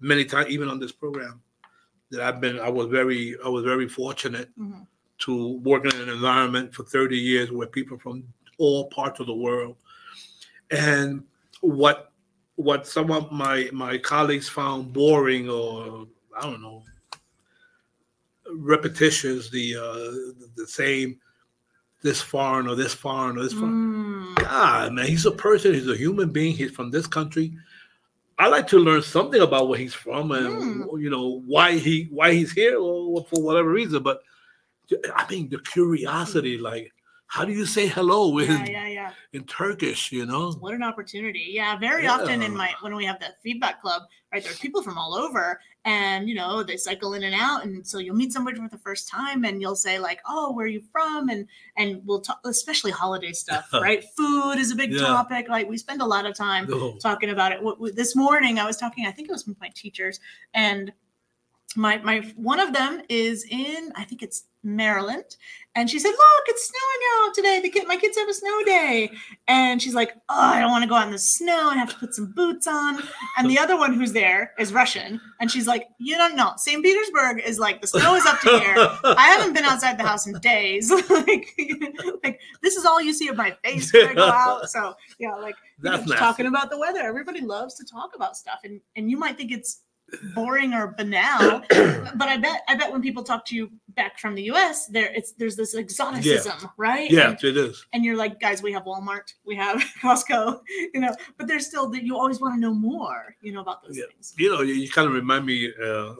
many 0.00 0.24
times, 0.24 0.48
even 0.50 0.68
on 0.68 0.78
this 0.80 0.92
program, 0.92 1.40
that 2.10 2.20
I've 2.20 2.40
been, 2.40 2.58
I 2.58 2.68
was 2.68 2.86
very, 2.88 3.36
I 3.44 3.48
was 3.48 3.64
very 3.64 3.88
fortunate 3.88 4.48
Mhm. 4.58 4.86
to 5.18 5.58
work 5.58 5.84
in 5.84 5.94
an 6.00 6.08
environment 6.08 6.74
for 6.74 6.84
30 6.84 7.16
years 7.16 7.52
where 7.52 7.66
people 7.68 7.98
from 7.98 8.24
all 8.58 8.88
parts 8.88 9.20
of 9.20 9.26
the 9.26 9.34
world, 9.34 9.76
and 10.70 11.24
what 11.60 12.12
what 12.56 12.86
some 12.86 13.10
of 13.10 13.32
my 13.32 13.68
my 13.72 13.98
colleagues 13.98 14.48
found 14.48 14.92
boring 14.92 15.48
or 15.48 16.06
I 16.36 16.42
don't 16.42 16.62
know 16.62 16.82
repetitious, 18.50 19.50
the 19.50 19.76
uh, 19.76 20.42
the 20.56 20.66
same 20.66 21.18
this 22.02 22.20
foreign 22.20 22.68
or 22.68 22.74
this 22.74 22.94
foreign 22.94 23.38
or 23.38 23.42
this 23.42 23.52
foreign. 23.52 24.34
Mm. 24.34 24.34
God, 24.36 24.92
man, 24.92 25.06
he's 25.06 25.26
a 25.26 25.30
person. 25.30 25.74
He's 25.74 25.88
a 25.88 25.96
human 25.96 26.30
being. 26.30 26.54
He's 26.54 26.70
from 26.70 26.90
this 26.90 27.06
country. 27.06 27.52
I 28.38 28.46
like 28.46 28.68
to 28.68 28.78
learn 28.78 29.02
something 29.02 29.40
about 29.40 29.68
where 29.68 29.78
he's 29.78 29.94
from 29.94 30.30
and 30.30 31.02
you 31.02 31.10
know 31.10 31.42
why 31.46 31.72
he 31.72 32.08
why 32.10 32.32
he's 32.32 32.52
here 32.52 32.78
or 32.78 33.24
for 33.24 33.42
whatever 33.42 33.70
reason. 33.70 34.02
But 34.02 34.20
I 35.14 35.28
mean, 35.30 35.48
the 35.48 35.58
curiosity, 35.58 36.56
like 36.56 36.92
how 37.28 37.44
do 37.44 37.52
you 37.52 37.66
say 37.66 37.86
hello 37.86 38.38
in, 38.38 38.48
Yeah, 38.50 38.64
yeah, 38.66 38.86
yeah. 38.88 39.12
in 39.34 39.44
Turkish? 39.44 40.10
You 40.10 40.24
know, 40.26 40.52
What 40.52 40.72
an 40.74 40.82
opportunity. 40.82 41.44
Yeah, 41.50 41.76
very 41.76 42.06
often 42.06 42.42
in 42.42 42.56
my 42.56 42.72
when 42.80 42.96
we 42.96 43.04
have 43.04 43.20
that 43.20 43.40
feedback 43.42 43.80
club, 43.82 44.02
right, 44.32 44.42
there's 44.42 44.58
people 44.58 44.82
from 44.82 44.96
all 44.96 45.14
over 45.14 45.60
and 45.84 46.26
you 46.28 46.34
know, 46.34 46.62
they 46.62 46.76
cycle 46.78 47.12
in 47.14 47.22
and 47.24 47.34
out 47.34 47.64
and 47.64 47.86
so 47.86 47.98
you'll 47.98 48.16
meet 48.16 48.32
somebody 48.32 48.58
for 48.58 48.68
the 48.68 48.78
first 48.78 49.08
time 49.10 49.44
and 49.44 49.60
you'll 49.60 49.76
say 49.76 49.98
like, 49.98 50.20
"Oh, 50.26 50.52
where 50.52 50.64
are 50.64 50.68
you 50.68 50.82
from?" 50.90 51.28
and 51.28 51.46
and 51.76 52.00
we'll 52.06 52.22
talk 52.22 52.40
especially 52.46 52.90
holiday 52.90 53.32
stuff, 53.32 53.68
right? 53.74 54.02
Food 54.16 54.54
is 54.58 54.70
a 54.72 54.74
big 54.74 54.92
Yeah. 54.92 55.00
topic. 55.00 55.48
Like 55.50 55.68
we 55.68 55.76
spend 55.76 56.00
a 56.00 56.06
lot 56.06 56.24
of 56.24 56.34
time 56.34 56.66
No. 56.68 56.96
talking 56.96 57.28
about 57.30 57.52
it. 57.52 57.60
This 57.94 58.16
morning 58.16 58.58
I 58.58 58.64
was 58.64 58.78
talking, 58.78 59.06
I 59.06 59.10
think 59.12 59.28
it 59.28 59.32
was 59.32 59.46
with 59.46 59.60
my 59.60 59.70
teachers 59.74 60.18
and 60.54 60.92
my 61.76 61.98
my 61.98 62.20
one 62.36 62.60
of 62.60 62.72
them 62.72 63.02
is 63.08 63.44
in 63.50 63.92
I 63.94 64.04
think 64.04 64.22
it's 64.22 64.44
Maryland 64.64 65.36
and 65.74 65.88
she 65.88 65.98
said, 65.98 66.10
"Look, 66.10 66.44
it's 66.46 66.66
snowing 66.66 67.28
out 67.28 67.34
today. 67.34 67.60
The 67.62 67.68
kid 67.68 67.86
my 67.86 67.96
kids 67.96 68.16
have 68.16 68.28
a 68.28 68.34
snow 68.34 68.64
day." 68.64 69.10
And 69.46 69.80
she's 69.80 69.94
like, 69.94 70.14
"Oh, 70.28 70.40
I 70.40 70.60
don't 70.60 70.70
want 70.70 70.82
to 70.82 70.88
go 70.88 70.96
out 70.96 71.06
in 71.06 71.12
the 71.12 71.18
snow 71.18 71.70
and 71.70 71.78
have 71.78 71.90
to 71.90 71.96
put 71.96 72.14
some 72.14 72.32
boots 72.32 72.66
on." 72.66 73.00
And 73.36 73.48
the 73.48 73.58
other 73.58 73.76
one 73.76 73.94
who's 73.94 74.12
there 74.12 74.54
is 74.58 74.72
Russian 74.72 75.20
and 75.40 75.50
she's 75.50 75.66
like, 75.68 75.86
"You 75.98 76.16
don't 76.16 76.34
know. 76.34 76.54
St. 76.56 76.82
Petersburg 76.82 77.42
is 77.46 77.58
like 77.58 77.80
the 77.80 77.86
snow 77.86 78.16
is 78.16 78.26
up 78.26 78.40
to 78.40 78.58
here. 78.58 78.74
I 79.04 79.28
haven't 79.28 79.54
been 79.54 79.64
outside 79.64 79.98
the 79.98 80.04
house 80.04 80.26
in 80.26 80.32
days. 80.40 80.90
like, 81.10 81.54
like 82.24 82.40
this 82.62 82.76
is 82.76 82.84
all 82.84 83.00
you 83.00 83.12
see 83.12 83.28
of 83.28 83.36
my 83.36 83.56
face 83.62 83.92
when 83.92 84.08
I 84.08 84.14
go 84.14 84.26
out. 84.28 84.68
So 84.70 84.94
yeah, 85.18 85.36
like 85.36 85.54
you 85.82 85.90
know, 85.90 86.02
talking 86.16 86.46
about 86.46 86.70
the 86.70 86.78
weather. 86.78 87.02
Everybody 87.02 87.40
loves 87.40 87.74
to 87.76 87.84
talk 87.84 88.16
about 88.16 88.36
stuff, 88.36 88.60
and 88.64 88.80
and 88.96 89.10
you 89.10 89.16
might 89.16 89.36
think 89.36 89.52
it's 89.52 89.82
boring 90.34 90.72
or 90.74 90.88
banal, 90.88 91.60
but 92.16 92.28
I 92.28 92.36
bet 92.36 92.62
I 92.68 92.74
bet 92.76 92.90
when 92.92 93.02
people 93.02 93.22
talk 93.22 93.44
to 93.46 93.54
you 93.56 93.70
back 93.90 94.18
from 94.18 94.34
the 94.34 94.42
U.S., 94.44 94.86
there 94.86 95.12
it's 95.14 95.32
there's 95.32 95.56
this 95.56 95.74
exoticism, 95.74 96.70
right? 96.76 97.10
Yeah, 97.10 97.30
And, 97.30 97.44
it 97.44 97.56
is. 97.56 97.84
and 97.92 98.04
you're 98.04 98.16
like, 98.16 98.40
guys, 98.40 98.62
we 98.62 98.72
have 98.72 98.84
Walmart, 98.84 99.34
we 99.44 99.54
have 99.56 99.78
Costco, 100.02 100.60
you 100.94 101.00
know, 101.00 101.14
but 101.36 101.46
there's 101.46 101.66
still 101.66 101.88
that 101.90 102.02
you 102.04 102.16
always 102.16 102.40
want 102.40 102.54
to 102.54 102.60
know 102.60 102.74
more, 102.74 103.34
you 103.42 103.52
know, 103.52 103.60
about 103.60 103.82
those 103.82 103.96
Yeah. 103.96 104.04
things. 104.12 104.34
You 104.38 104.50
know, 104.50 104.62
you, 104.62 104.74
you 104.74 104.88
kind 104.90 105.08
of 105.08 105.14
remind 105.14 105.44
me. 105.46 105.72
Uh, 105.82 106.14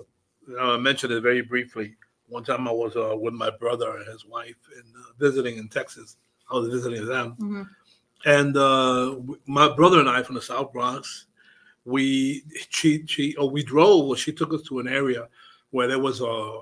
I 0.59 0.77
mentioned 0.79 1.13
it 1.13 1.21
very 1.21 1.43
briefly. 1.43 1.95
One 2.27 2.43
time 2.45 2.67
I 2.67 2.73
was 2.73 2.97
uh, 2.97 3.15
with 3.17 3.35
my 3.35 3.51
brother 3.51 3.97
and 3.99 4.07
his 4.07 4.25
wife 4.25 4.57
and 4.75 4.85
uh, 4.97 5.13
visiting 5.19 5.59
in 5.59 5.69
Texas. 5.69 6.17
I 6.51 6.55
was 6.55 6.69
visiting 6.69 7.05
them, 7.07 7.37
Mhm. 7.39 7.69
and 8.25 8.57
uh, 8.57 9.17
my 9.47 9.69
brother 9.75 10.01
and 10.01 10.09
I 10.09 10.23
from 10.23 10.35
the 10.35 10.43
South 10.43 10.73
Bronx, 10.73 11.27
we 11.89 12.43
she 12.71 13.05
she 13.07 13.35
oh 13.39 13.47
we 13.47 13.63
drove. 13.63 14.19
She 14.19 14.33
took 14.33 14.53
us 14.53 14.63
to 14.69 14.79
an 14.81 14.89
area 14.89 15.29
where 15.71 15.89
there 15.89 15.99
was 15.99 16.21
uh, 16.23 16.59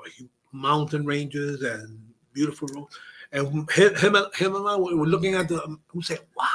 mountain 0.53 1.05
ranges 1.05 1.63
and 1.63 1.99
beautiful 2.33 2.69
roads. 2.75 2.99
And 3.33 3.71
him, 3.73 3.95
him, 3.97 4.15
and- 4.15 4.35
him 4.35 4.55
and 4.55 4.69
I 4.69 4.77
were 4.77 5.07
looking 5.15 5.35
at 5.35 5.49
the. 5.49 5.61
We 5.95 6.03
said, 6.03 6.21
"Wow, 6.37 6.47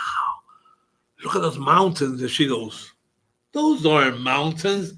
look 1.24 1.36
at 1.36 1.42
those 1.42 1.58
mountains!" 1.60 2.22
And 2.22 2.32
she 2.32 2.48
goes, 2.48 2.92
"Those 3.52 3.86
aren't 3.86 4.22
mountains. 4.22 4.94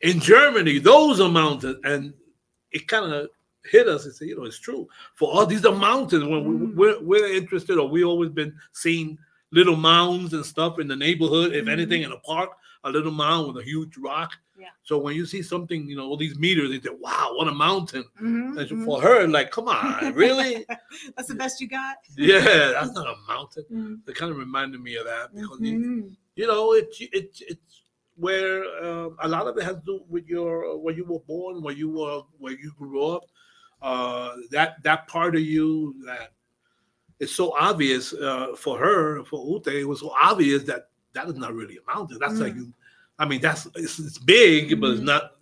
In 0.00 0.18
Germany, 0.20 0.78
those 0.78 1.20
are 1.20 1.28
mountains." 1.28 1.76
And 1.84 2.14
it 2.72 2.88
kind 2.88 3.12
of 3.12 3.28
hit 3.70 3.86
us 3.86 4.06
and 4.06 4.14
said, 4.14 4.28
"You 4.28 4.36
know, 4.38 4.44
it's 4.44 4.58
true. 4.58 4.88
For 5.14 5.30
all 5.30 5.44
these 5.46 5.66
are 5.66 5.74
mountains. 5.74 6.24
When 6.24 6.44
we, 6.44 6.66
Mm. 6.66 6.74
we're 6.74 7.00
we're 7.02 7.32
interested, 7.34 7.76
or 7.78 7.88
we 7.88 8.02
always 8.02 8.30
been 8.30 8.54
seeing 8.72 9.18
little 9.52 9.76
mounds 9.76 10.32
and 10.32 10.46
stuff 10.46 10.78
in 10.78 10.88
the 10.88 10.96
neighborhood. 10.96 11.52
If 11.52 11.66
Mhm. 11.66 11.72
anything, 11.72 12.02
in 12.02 12.12
a 12.12 12.18
park, 12.18 12.50
a 12.84 12.90
little 12.90 13.12
mound 13.12 13.48
with 13.48 13.62
a 13.62 13.66
huge 13.66 13.96
rock. 13.98 14.32
Yeah. 14.58 14.68
So 14.82 14.98
when 14.98 15.14
you 15.14 15.26
see 15.26 15.42
something, 15.42 15.86
you 15.88 15.96
know, 15.96 16.06
all 16.06 16.16
these 16.16 16.38
meters, 16.38 16.70
they 16.70 16.80
say, 16.80 16.94
"Wow, 16.98 17.32
what 17.34 17.48
a 17.48 17.52
mountain!" 17.54 18.04
Mhm, 18.20 18.58
And 18.58 18.68
so 18.68 18.74
mhm. 18.74 18.84
for 18.84 19.00
her, 19.00 19.26
like, 19.28 19.50
come 19.50 19.68
on, 19.68 20.12
really? 20.14 20.64
That's 21.16 21.28
the 21.28 21.34
best 21.34 21.60
you 21.60 21.68
got. 21.68 21.96
yeah, 22.16 22.40
that's 22.72 22.92
not 22.92 23.06
a 23.06 23.16
mountain. 23.28 23.64
Mhm, 23.70 24.08
It 24.08 24.14
kind 24.16 24.30
of 24.30 24.38
reminded 24.38 24.80
me 24.80 24.96
of 24.96 25.04
that 25.06 25.34
because 25.34 25.60
you, 25.60 25.78
mhm. 25.78 26.16
you 26.36 26.46
know 26.46 26.72
it's 26.72 26.96
it's 27.00 27.40
it's 27.42 27.82
where 28.16 28.64
uh, 28.82 29.08
a 29.20 29.28
lot 29.28 29.46
of 29.46 29.56
it 29.56 29.62
has 29.64 29.76
to 29.76 29.82
do 29.84 30.04
with 30.08 30.26
your 30.26 30.76
where 30.78 30.94
you 30.94 31.04
were 31.04 31.20
born, 31.20 31.62
where 31.62 31.74
you 31.74 31.88
were, 31.90 32.22
where 32.38 32.52
you 32.52 32.72
grew 32.78 33.02
up. 33.04 33.24
Uh, 33.82 34.36
that 34.50 34.82
that 34.82 35.06
part 35.08 35.34
of 35.34 35.40
you 35.40 35.94
that 36.04 36.32
is 37.18 37.34
so 37.34 37.54
obvious 37.58 38.12
uh, 38.12 38.54
for 38.56 38.76
her, 38.78 39.24
for 39.24 39.40
Ute, 39.56 39.68
it 39.80 39.84
was 39.88 40.00
so 40.00 40.10
obvious 40.20 40.64
that 40.64 40.89
that 41.14 41.28
is 41.28 41.36
not 41.36 41.54
really 41.54 41.78
a 41.78 41.94
mountain. 41.94 42.18
That's 42.20 42.38
like 42.40 42.54
Mm. 42.54 42.56
you. 42.58 42.72
I 43.18 43.26
mean, 43.26 43.40
that's 43.40 43.66
it's, 43.74 43.98
it's 43.98 44.18
big, 44.18 44.80
but 44.80 44.90
it's 44.92 45.00
Mhm. 45.00 45.04
not 45.04 45.32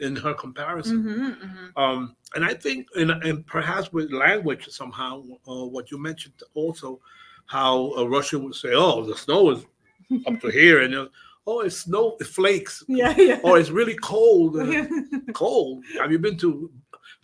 in 0.00 0.16
her 0.16 0.34
comparison. 0.34 1.02
Mhm, 1.02 1.36
mhm. 1.40 1.80
Um, 1.82 2.16
and 2.34 2.44
I 2.44 2.52
think, 2.54 2.88
and, 2.96 3.10
and 3.10 3.46
perhaps 3.46 3.90
with 3.92 4.12
language 4.12 4.68
somehow, 4.68 5.22
uh, 5.48 5.64
what 5.64 5.90
you 5.90 5.96
mentioned 5.98 6.34
also, 6.54 7.00
how 7.46 7.92
a 7.94 8.06
Russian 8.06 8.42
would 8.44 8.54
say, 8.54 8.74
"Oh, 8.74 9.04
the 9.04 9.16
snow 9.16 9.50
is 9.52 9.64
up 10.26 10.40
to 10.40 10.48
here," 10.48 10.82
and 10.82 10.94
uh, 10.94 11.08
oh, 11.46 11.60
it's 11.60 11.78
snow, 11.78 12.16
it 12.20 12.26
flakes, 12.26 12.84
Yeah, 12.88 13.14
yeah. 13.16 13.40
or 13.42 13.58
it's 13.58 13.70
really 13.70 13.96
cold. 13.96 14.58
uh, 14.58 14.84
cold. 15.32 15.84
Have 15.98 16.12
you 16.12 16.18
been 16.18 16.36
to? 16.38 16.70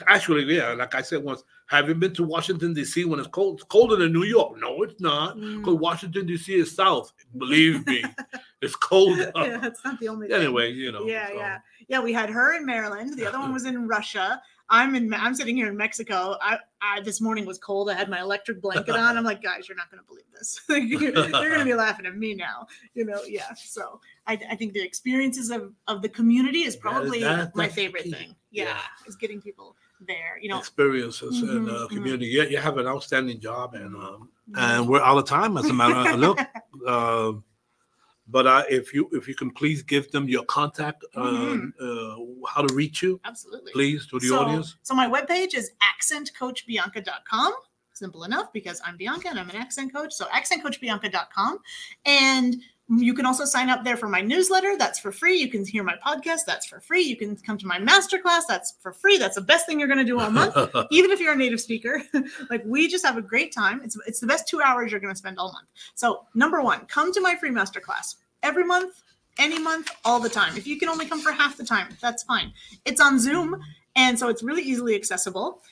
Actually, 0.06 0.44
yeah, 0.44 0.72
like 0.72 0.94
I 0.94 1.02
said 1.02 1.22
once, 1.22 1.42
have 1.72 1.88
you 1.88 1.94
been 1.94 2.12
to 2.14 2.22
Washington 2.22 2.74
D.C. 2.74 3.04
when 3.06 3.18
it's 3.18 3.28
cold? 3.28 3.54
It's 3.56 3.64
colder 3.64 3.96
than 3.96 4.12
New 4.12 4.24
York. 4.24 4.58
No, 4.60 4.82
it's 4.82 5.00
not. 5.00 5.36
Mm. 5.36 5.58
Because 5.58 5.74
Washington 5.76 6.26
D.C. 6.26 6.54
is 6.54 6.74
south. 6.74 7.12
Believe 7.38 7.86
me, 7.86 8.04
it's 8.62 8.76
cold. 8.76 9.16
yeah, 9.18 9.30
it's 9.66 9.84
not 9.84 9.98
the 9.98 10.08
only 10.08 10.28
thing. 10.28 10.36
Anyway, 10.36 10.70
you 10.70 10.92
know. 10.92 11.06
yeah, 11.06 11.28
so- 11.28 11.34
yeah, 11.34 11.58
yeah. 11.88 12.00
We 12.00 12.12
had 12.12 12.28
her 12.30 12.54
in 12.56 12.66
Maryland. 12.66 13.16
The 13.18 13.26
other 13.26 13.38
one 13.38 13.52
was 13.52 13.64
in 13.64 13.88
Russia. 13.88 14.40
I'm 14.68 14.94
in. 14.94 15.12
I'm 15.14 15.34
sitting 15.34 15.56
here 15.56 15.68
in 15.68 15.76
Mexico. 15.76 16.36
I, 16.40 16.58
I 16.80 17.00
this 17.00 17.20
morning 17.20 17.44
was 17.46 17.58
cold. 17.58 17.90
I 17.90 17.94
had 17.94 18.08
my 18.08 18.20
electric 18.20 18.60
blanket 18.62 18.94
on. 18.94 19.16
I'm 19.18 19.24
like, 19.24 19.42
guys, 19.42 19.68
you're 19.68 19.76
not 19.76 19.90
going 19.90 20.02
to 20.02 20.06
believe 20.06 20.24
this. 20.32 20.60
You're 20.68 21.12
going 21.12 21.58
to 21.58 21.64
be 21.64 21.74
laughing 21.74 22.06
at 22.06 22.16
me 22.16 22.34
now. 22.34 22.66
You 22.94 23.04
know, 23.06 23.20
yeah. 23.26 23.52
So 23.54 24.00
I, 24.26 24.38
I 24.50 24.56
think 24.56 24.72
the 24.74 24.82
experiences 24.82 25.50
of 25.50 25.72
of 25.88 26.00
the 26.02 26.08
community 26.08 26.60
is 26.60 26.74
That 26.74 26.78
is- 26.78 26.80
probably 26.82 27.20
that- 27.22 27.56
my 27.56 27.68
favorite 27.68 28.04
key. 28.04 28.12
thing. 28.12 28.36
Yeah, 28.50 28.64
Yeah. 28.64 28.78
is 29.06 29.16
getting 29.16 29.40
people 29.40 29.76
there. 30.06 30.38
You 30.40 30.48
know, 30.48 30.58
experiences 30.58 31.42
and 31.42 31.66
Mhm, 31.66 31.70
uh, 31.70 31.86
mhm. 31.86 31.90
community. 31.90 32.26
Yeah, 32.26 32.44
you 32.44 32.58
have 32.58 32.78
an 32.78 32.86
outstanding 32.86 33.40
job, 33.40 33.74
and 33.74 33.96
um, 33.96 34.28
and 34.56 34.88
we're 34.88 35.02
out 35.02 35.18
of 35.18 35.26
time. 35.26 35.56
As 35.56 35.68
a 35.68 35.72
matter 35.72 36.10
of 36.10 36.18
look, 36.18 36.38
uh, 36.86 37.32
but 38.28 38.46
uh, 38.46 38.64
if 38.68 38.94
you 38.94 39.08
if 39.12 39.28
you 39.28 39.34
can 39.34 39.50
please 39.50 39.82
give 39.82 40.10
them 40.10 40.28
your 40.28 40.44
contact, 40.44 41.04
um, 41.14 41.74
uh, 41.80 42.16
how 42.48 42.62
to 42.62 42.74
reach 42.74 43.02
you, 43.02 43.20
absolutely. 43.24 43.72
please 43.72 44.06
to 44.06 44.18
the 44.18 44.28
so, 44.28 44.40
audience. 44.40 44.76
So 44.82 44.94
my 44.94 45.08
webpage 45.08 45.54
is 45.54 45.72
accentcoachbianca.com. 45.82 47.52
Simple 47.94 48.24
enough 48.24 48.52
because 48.52 48.80
I'm 48.84 48.96
Bianca 48.96 49.28
and 49.28 49.38
I'm 49.38 49.50
an 49.50 49.56
accent 49.56 49.92
coach. 49.92 50.14
So 50.14 50.24
accentcoachbianca.com. 50.26 51.58
And 52.06 52.56
you 52.98 53.14
can 53.14 53.24
also 53.24 53.44
sign 53.44 53.70
up 53.70 53.84
there 53.84 53.96
for 53.96 54.08
my 54.08 54.20
newsletter. 54.20 54.76
That's 54.76 54.98
for 54.98 55.12
free. 55.12 55.36
You 55.36 55.48
can 55.48 55.64
hear 55.64 55.82
my 55.82 55.94
podcast. 56.04 56.40
That's 56.46 56.66
for 56.66 56.80
free. 56.80 57.02
You 57.02 57.16
can 57.16 57.36
come 57.36 57.56
to 57.58 57.66
my 57.66 57.78
masterclass. 57.78 58.42
That's 58.48 58.74
for 58.80 58.92
free. 58.92 59.18
That's 59.18 59.36
the 59.36 59.42
best 59.42 59.66
thing 59.66 59.78
you're 59.78 59.88
going 59.88 59.98
to 59.98 60.04
do 60.04 60.20
all 60.20 60.30
month. 60.30 60.56
Even 60.90 61.10
if 61.10 61.20
you're 61.20 61.32
a 61.32 61.36
native 61.36 61.60
speaker, 61.60 62.02
like 62.50 62.62
we 62.64 62.88
just 62.88 63.04
have 63.04 63.16
a 63.16 63.22
great 63.22 63.54
time. 63.54 63.80
It's 63.84 63.96
it's 64.06 64.20
the 64.20 64.26
best 64.26 64.48
two 64.48 64.60
hours 64.60 64.90
you're 64.90 65.00
going 65.00 65.14
to 65.14 65.18
spend 65.18 65.38
all 65.38 65.52
month. 65.52 65.68
So 65.94 66.26
number 66.34 66.60
one, 66.60 66.86
come 66.86 67.12
to 67.12 67.20
my 67.20 67.36
free 67.36 67.50
masterclass 67.50 68.16
every 68.42 68.64
month, 68.64 69.02
any 69.38 69.58
month, 69.58 69.90
all 70.04 70.20
the 70.20 70.28
time. 70.28 70.56
If 70.56 70.66
you 70.66 70.78
can 70.78 70.88
only 70.88 71.06
come 71.06 71.20
for 71.20 71.32
half 71.32 71.56
the 71.56 71.64
time, 71.64 71.96
that's 72.00 72.24
fine. 72.24 72.52
It's 72.84 73.00
on 73.00 73.18
Zoom, 73.18 73.60
and 73.96 74.18
so 74.18 74.28
it's 74.28 74.42
really 74.42 74.62
easily 74.62 74.94
accessible. 74.94 75.62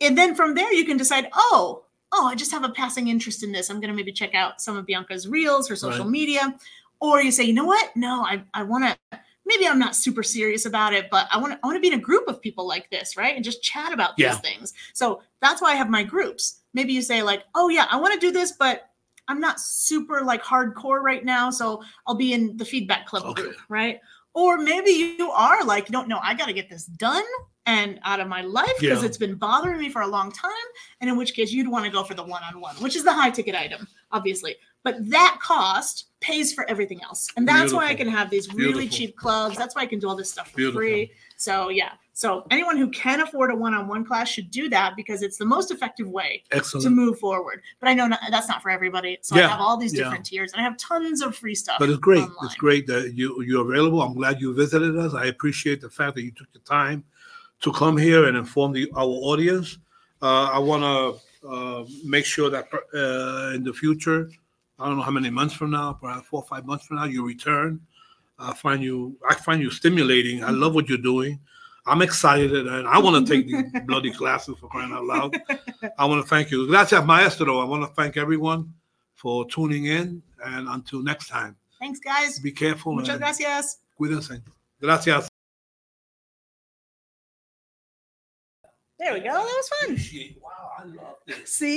And 0.00 0.16
then 0.16 0.34
from 0.34 0.54
there, 0.54 0.72
you 0.72 0.84
can 0.84 0.96
decide, 0.96 1.28
oh, 1.34 1.84
oh, 2.12 2.26
I 2.26 2.34
just 2.34 2.50
have 2.50 2.64
a 2.64 2.70
passing 2.70 3.08
interest 3.08 3.42
in 3.42 3.52
this. 3.52 3.70
I'm 3.70 3.80
going 3.80 3.90
to 3.90 3.96
maybe 3.96 4.12
check 4.12 4.34
out 4.34 4.60
some 4.60 4.76
of 4.76 4.86
Bianca's 4.86 5.28
reels, 5.28 5.68
her 5.68 5.76
social 5.76 6.04
Right. 6.04 6.10
media, 6.10 6.54
or 7.00 7.22
you 7.22 7.30
say, 7.30 7.44
you 7.44 7.52
know 7.52 7.64
what? 7.64 7.94
No, 7.96 8.24
I 8.24 8.42
I 8.54 8.62
want 8.62 8.84
to. 8.84 9.20
Maybe 9.46 9.66
I'm 9.66 9.78
not 9.78 9.96
super 9.96 10.22
serious 10.22 10.66
about 10.66 10.92
it, 10.92 11.08
but 11.10 11.26
I 11.32 11.38
want 11.38 11.52
to 11.54 11.58
I 11.62 11.66
want 11.66 11.76
to 11.76 11.80
be 11.80 11.88
in 11.88 11.98
a 11.98 12.02
group 12.02 12.28
of 12.28 12.40
people 12.40 12.66
like 12.68 12.88
this, 12.90 13.16
right? 13.16 13.34
And 13.34 13.44
just 13.44 13.62
chat 13.62 13.92
about 13.92 14.16
these 14.16 14.38
things. 14.40 14.74
So 14.92 15.22
that's 15.40 15.60
why 15.62 15.72
I 15.72 15.76
have 15.76 15.88
my 15.88 16.02
groups. 16.04 16.60
Maybe 16.74 16.92
you 16.92 17.02
say 17.02 17.22
like, 17.22 17.44
oh 17.54 17.68
yeah, 17.68 17.86
I 17.90 17.96
want 17.96 18.14
to 18.14 18.20
do 18.20 18.30
this, 18.32 18.52
but 18.52 18.90
I'm 19.28 19.40
not 19.40 19.58
super 19.60 20.22
like 20.22 20.42
hardcore 20.42 21.00
right 21.00 21.24
now, 21.24 21.50
so 21.50 21.82
I'll 22.06 22.14
be 22.16 22.32
in 22.32 22.56
the 22.56 22.64
feedback 22.64 23.06
club 23.06 23.24
Okay. 23.24 23.42
group, 23.42 23.56
right? 23.68 23.98
Or 24.34 24.58
maybe 24.58 24.90
you 24.90 25.30
are 25.32 25.64
like, 25.64 25.88
don't 25.88 26.06
know, 26.06 26.20
I 26.22 26.34
got 26.34 26.46
to 26.46 26.52
get 26.52 26.68
this 26.70 26.84
done 26.86 27.24
and 27.66 28.00
out 28.04 28.20
of 28.20 28.28
my 28.28 28.42
life 28.42 28.72
because 28.80 29.02
Yeah. 29.02 29.06
it's 29.06 29.18
been 29.18 29.34
bothering 29.34 29.78
me 29.78 29.90
for 29.90 30.02
a 30.02 30.06
long 30.06 30.32
time. 30.32 30.50
And 31.00 31.10
in 31.10 31.16
which 31.16 31.34
case, 31.34 31.52
you'd 31.52 31.68
want 31.68 31.84
to 31.84 31.90
go 31.90 32.02
for 32.02 32.14
the 32.14 32.24
one 32.24 32.42
on 32.42 32.60
one, 32.60 32.74
which 32.76 32.96
is 32.96 33.04
the 33.04 33.12
high 33.12 33.30
ticket 33.30 33.54
item, 33.54 33.86
obviously. 34.12 34.56
But 34.82 35.10
that 35.10 35.38
cost 35.42 36.06
pays 36.20 36.54
for 36.54 36.68
everything 36.68 37.02
else. 37.02 37.28
And 37.36 37.46
that's 37.46 37.72
why 37.72 37.88
I 37.88 37.94
can 37.94 38.08
have 38.08 38.30
these 38.30 38.52
really 38.54 38.72
Beautiful. 38.72 38.96
cheap 38.96 39.16
clubs. 39.16 39.58
That's 39.58 39.74
why 39.74 39.82
I 39.82 39.86
can 39.86 39.98
do 39.98 40.08
all 40.08 40.16
this 40.16 40.30
stuff 40.32 40.50
for 40.50 40.56
Beautiful. 40.56 40.80
free. 40.80 41.12
So, 41.36 41.68
yeah. 41.68 41.92
So, 42.14 42.46
anyone 42.50 42.76
who 42.76 42.88
can 42.90 43.20
afford 43.20 43.50
a 43.50 43.54
one 43.54 43.72
on 43.72 43.88
one 43.88 44.04
class 44.04 44.28
should 44.28 44.50
do 44.50 44.68
that 44.70 44.94
because 44.96 45.22
it's 45.22 45.36
the 45.38 45.44
most 45.44 45.70
effective 45.70 46.08
way 46.08 46.44
to 46.50 46.90
move 46.90 47.18
forward. 47.18 47.62
But 47.78 47.88
I 47.88 47.94
know 47.94 48.06
not, 48.06 48.20
that's 48.30 48.48
not 48.48 48.62
for 48.62 48.70
everybody. 48.70 49.18
So 49.22 49.36
I 49.36 49.46
have 49.46 49.60
all 49.60 49.76
these 49.76 49.94
yeah. 49.94 50.04
different 50.04 50.26
tiers 50.26 50.52
and 50.52 50.60
I 50.60 50.64
have 50.64 50.76
tons 50.76 51.22
of 51.22 51.36
free 51.36 51.54
stuff. 51.54 51.76
But 51.78 51.88
it's 51.88 51.98
great. 51.98 52.22
online. 52.22 52.36
It's 52.44 52.54
great 52.56 52.86
that 52.88 53.14
you 53.14 53.42
you're 53.42 53.70
available. 53.70 54.02
I'm 54.02 54.14
glad 54.14 54.40
you 54.40 54.52
visited 54.54 54.98
us. 54.98 55.14
I 55.14 55.26
appreciate 55.26 55.80
the 55.80 55.88
fact 55.88 56.14
that 56.16 56.22
you 56.22 56.30
took 56.30 56.52
the 56.52 56.58
time 56.60 57.04
to 57.60 57.72
come 57.72 57.96
here 57.96 58.26
and 58.26 58.36
inform 58.36 58.72
the 58.72 58.90
our 58.96 59.04
audience. 59.06 59.78
Uh, 60.22 60.50
I 60.52 60.58
want 60.58 60.82
to 60.82 61.48
uh, 61.48 61.84
make 62.04 62.24
sure 62.24 62.50
that 62.50 62.68
uh, 62.94 63.54
in 63.54 63.64
the 63.64 63.72
future, 63.72 64.30
I 64.78 64.86
don't 64.86 64.96
know 64.96 65.02
how 65.02 65.10
many 65.10 65.30
months 65.30 65.54
from 65.54 65.70
now, 65.70 65.92
perhaps 65.94 66.26
four 66.28 66.42
or 66.42 66.46
five 66.46 66.66
months 66.66 66.86
from 66.86 66.96
now, 66.96 67.04
you 67.04 67.26
return. 67.26 67.80
I 68.38 68.54
find 68.54 68.82
you, 68.82 69.16
I 69.28 69.34
find 69.34 69.60
you 69.60 69.70
stimulating. 69.70 70.42
I 70.42 70.50
love 70.50 70.74
what 70.74 70.88
you're 70.88 70.98
doing. 70.98 71.38
I'm 71.86 72.02
excited 72.02 72.66
and 72.66 72.86
I 72.86 72.98
want 72.98 73.26
to 73.26 73.32
take 73.32 73.46
these 73.46 73.82
bloody 73.86 74.12
classes 74.12 74.56
for 74.58 74.68
crying 74.68 74.92
out 74.92 75.04
loud. 75.04 75.40
I 75.98 76.04
want 76.04 76.22
to 76.22 76.28
thank 76.28 76.50
you. 76.50 76.66
Gracias, 76.66 77.04
maestro. 77.04 77.58
I 77.58 77.64
want 77.64 77.82
to 77.82 77.88
thank 77.94 78.16
everyone 78.16 78.72
for 79.14 79.46
tuning 79.46 79.86
in. 79.86 80.22
And 80.44 80.68
until 80.68 81.02
next 81.02 81.28
time, 81.28 81.56
Thanks, 81.78 81.98
guys. 82.00 82.38
be 82.38 82.52
careful 82.52 82.94
Muchas 82.94 83.18
gracias. 83.18 83.78
cuídense. 83.98 84.42
Gracias. 84.80 85.29
There 89.00 89.14
we 89.14 89.20
go. 89.20 89.32
That 89.32 89.42
was 89.44 89.68
fun. 89.68 89.96
Wow, 90.42 90.50
I 90.78 90.84
love 90.84 91.16
this. 91.26 91.54
See? 91.54 91.68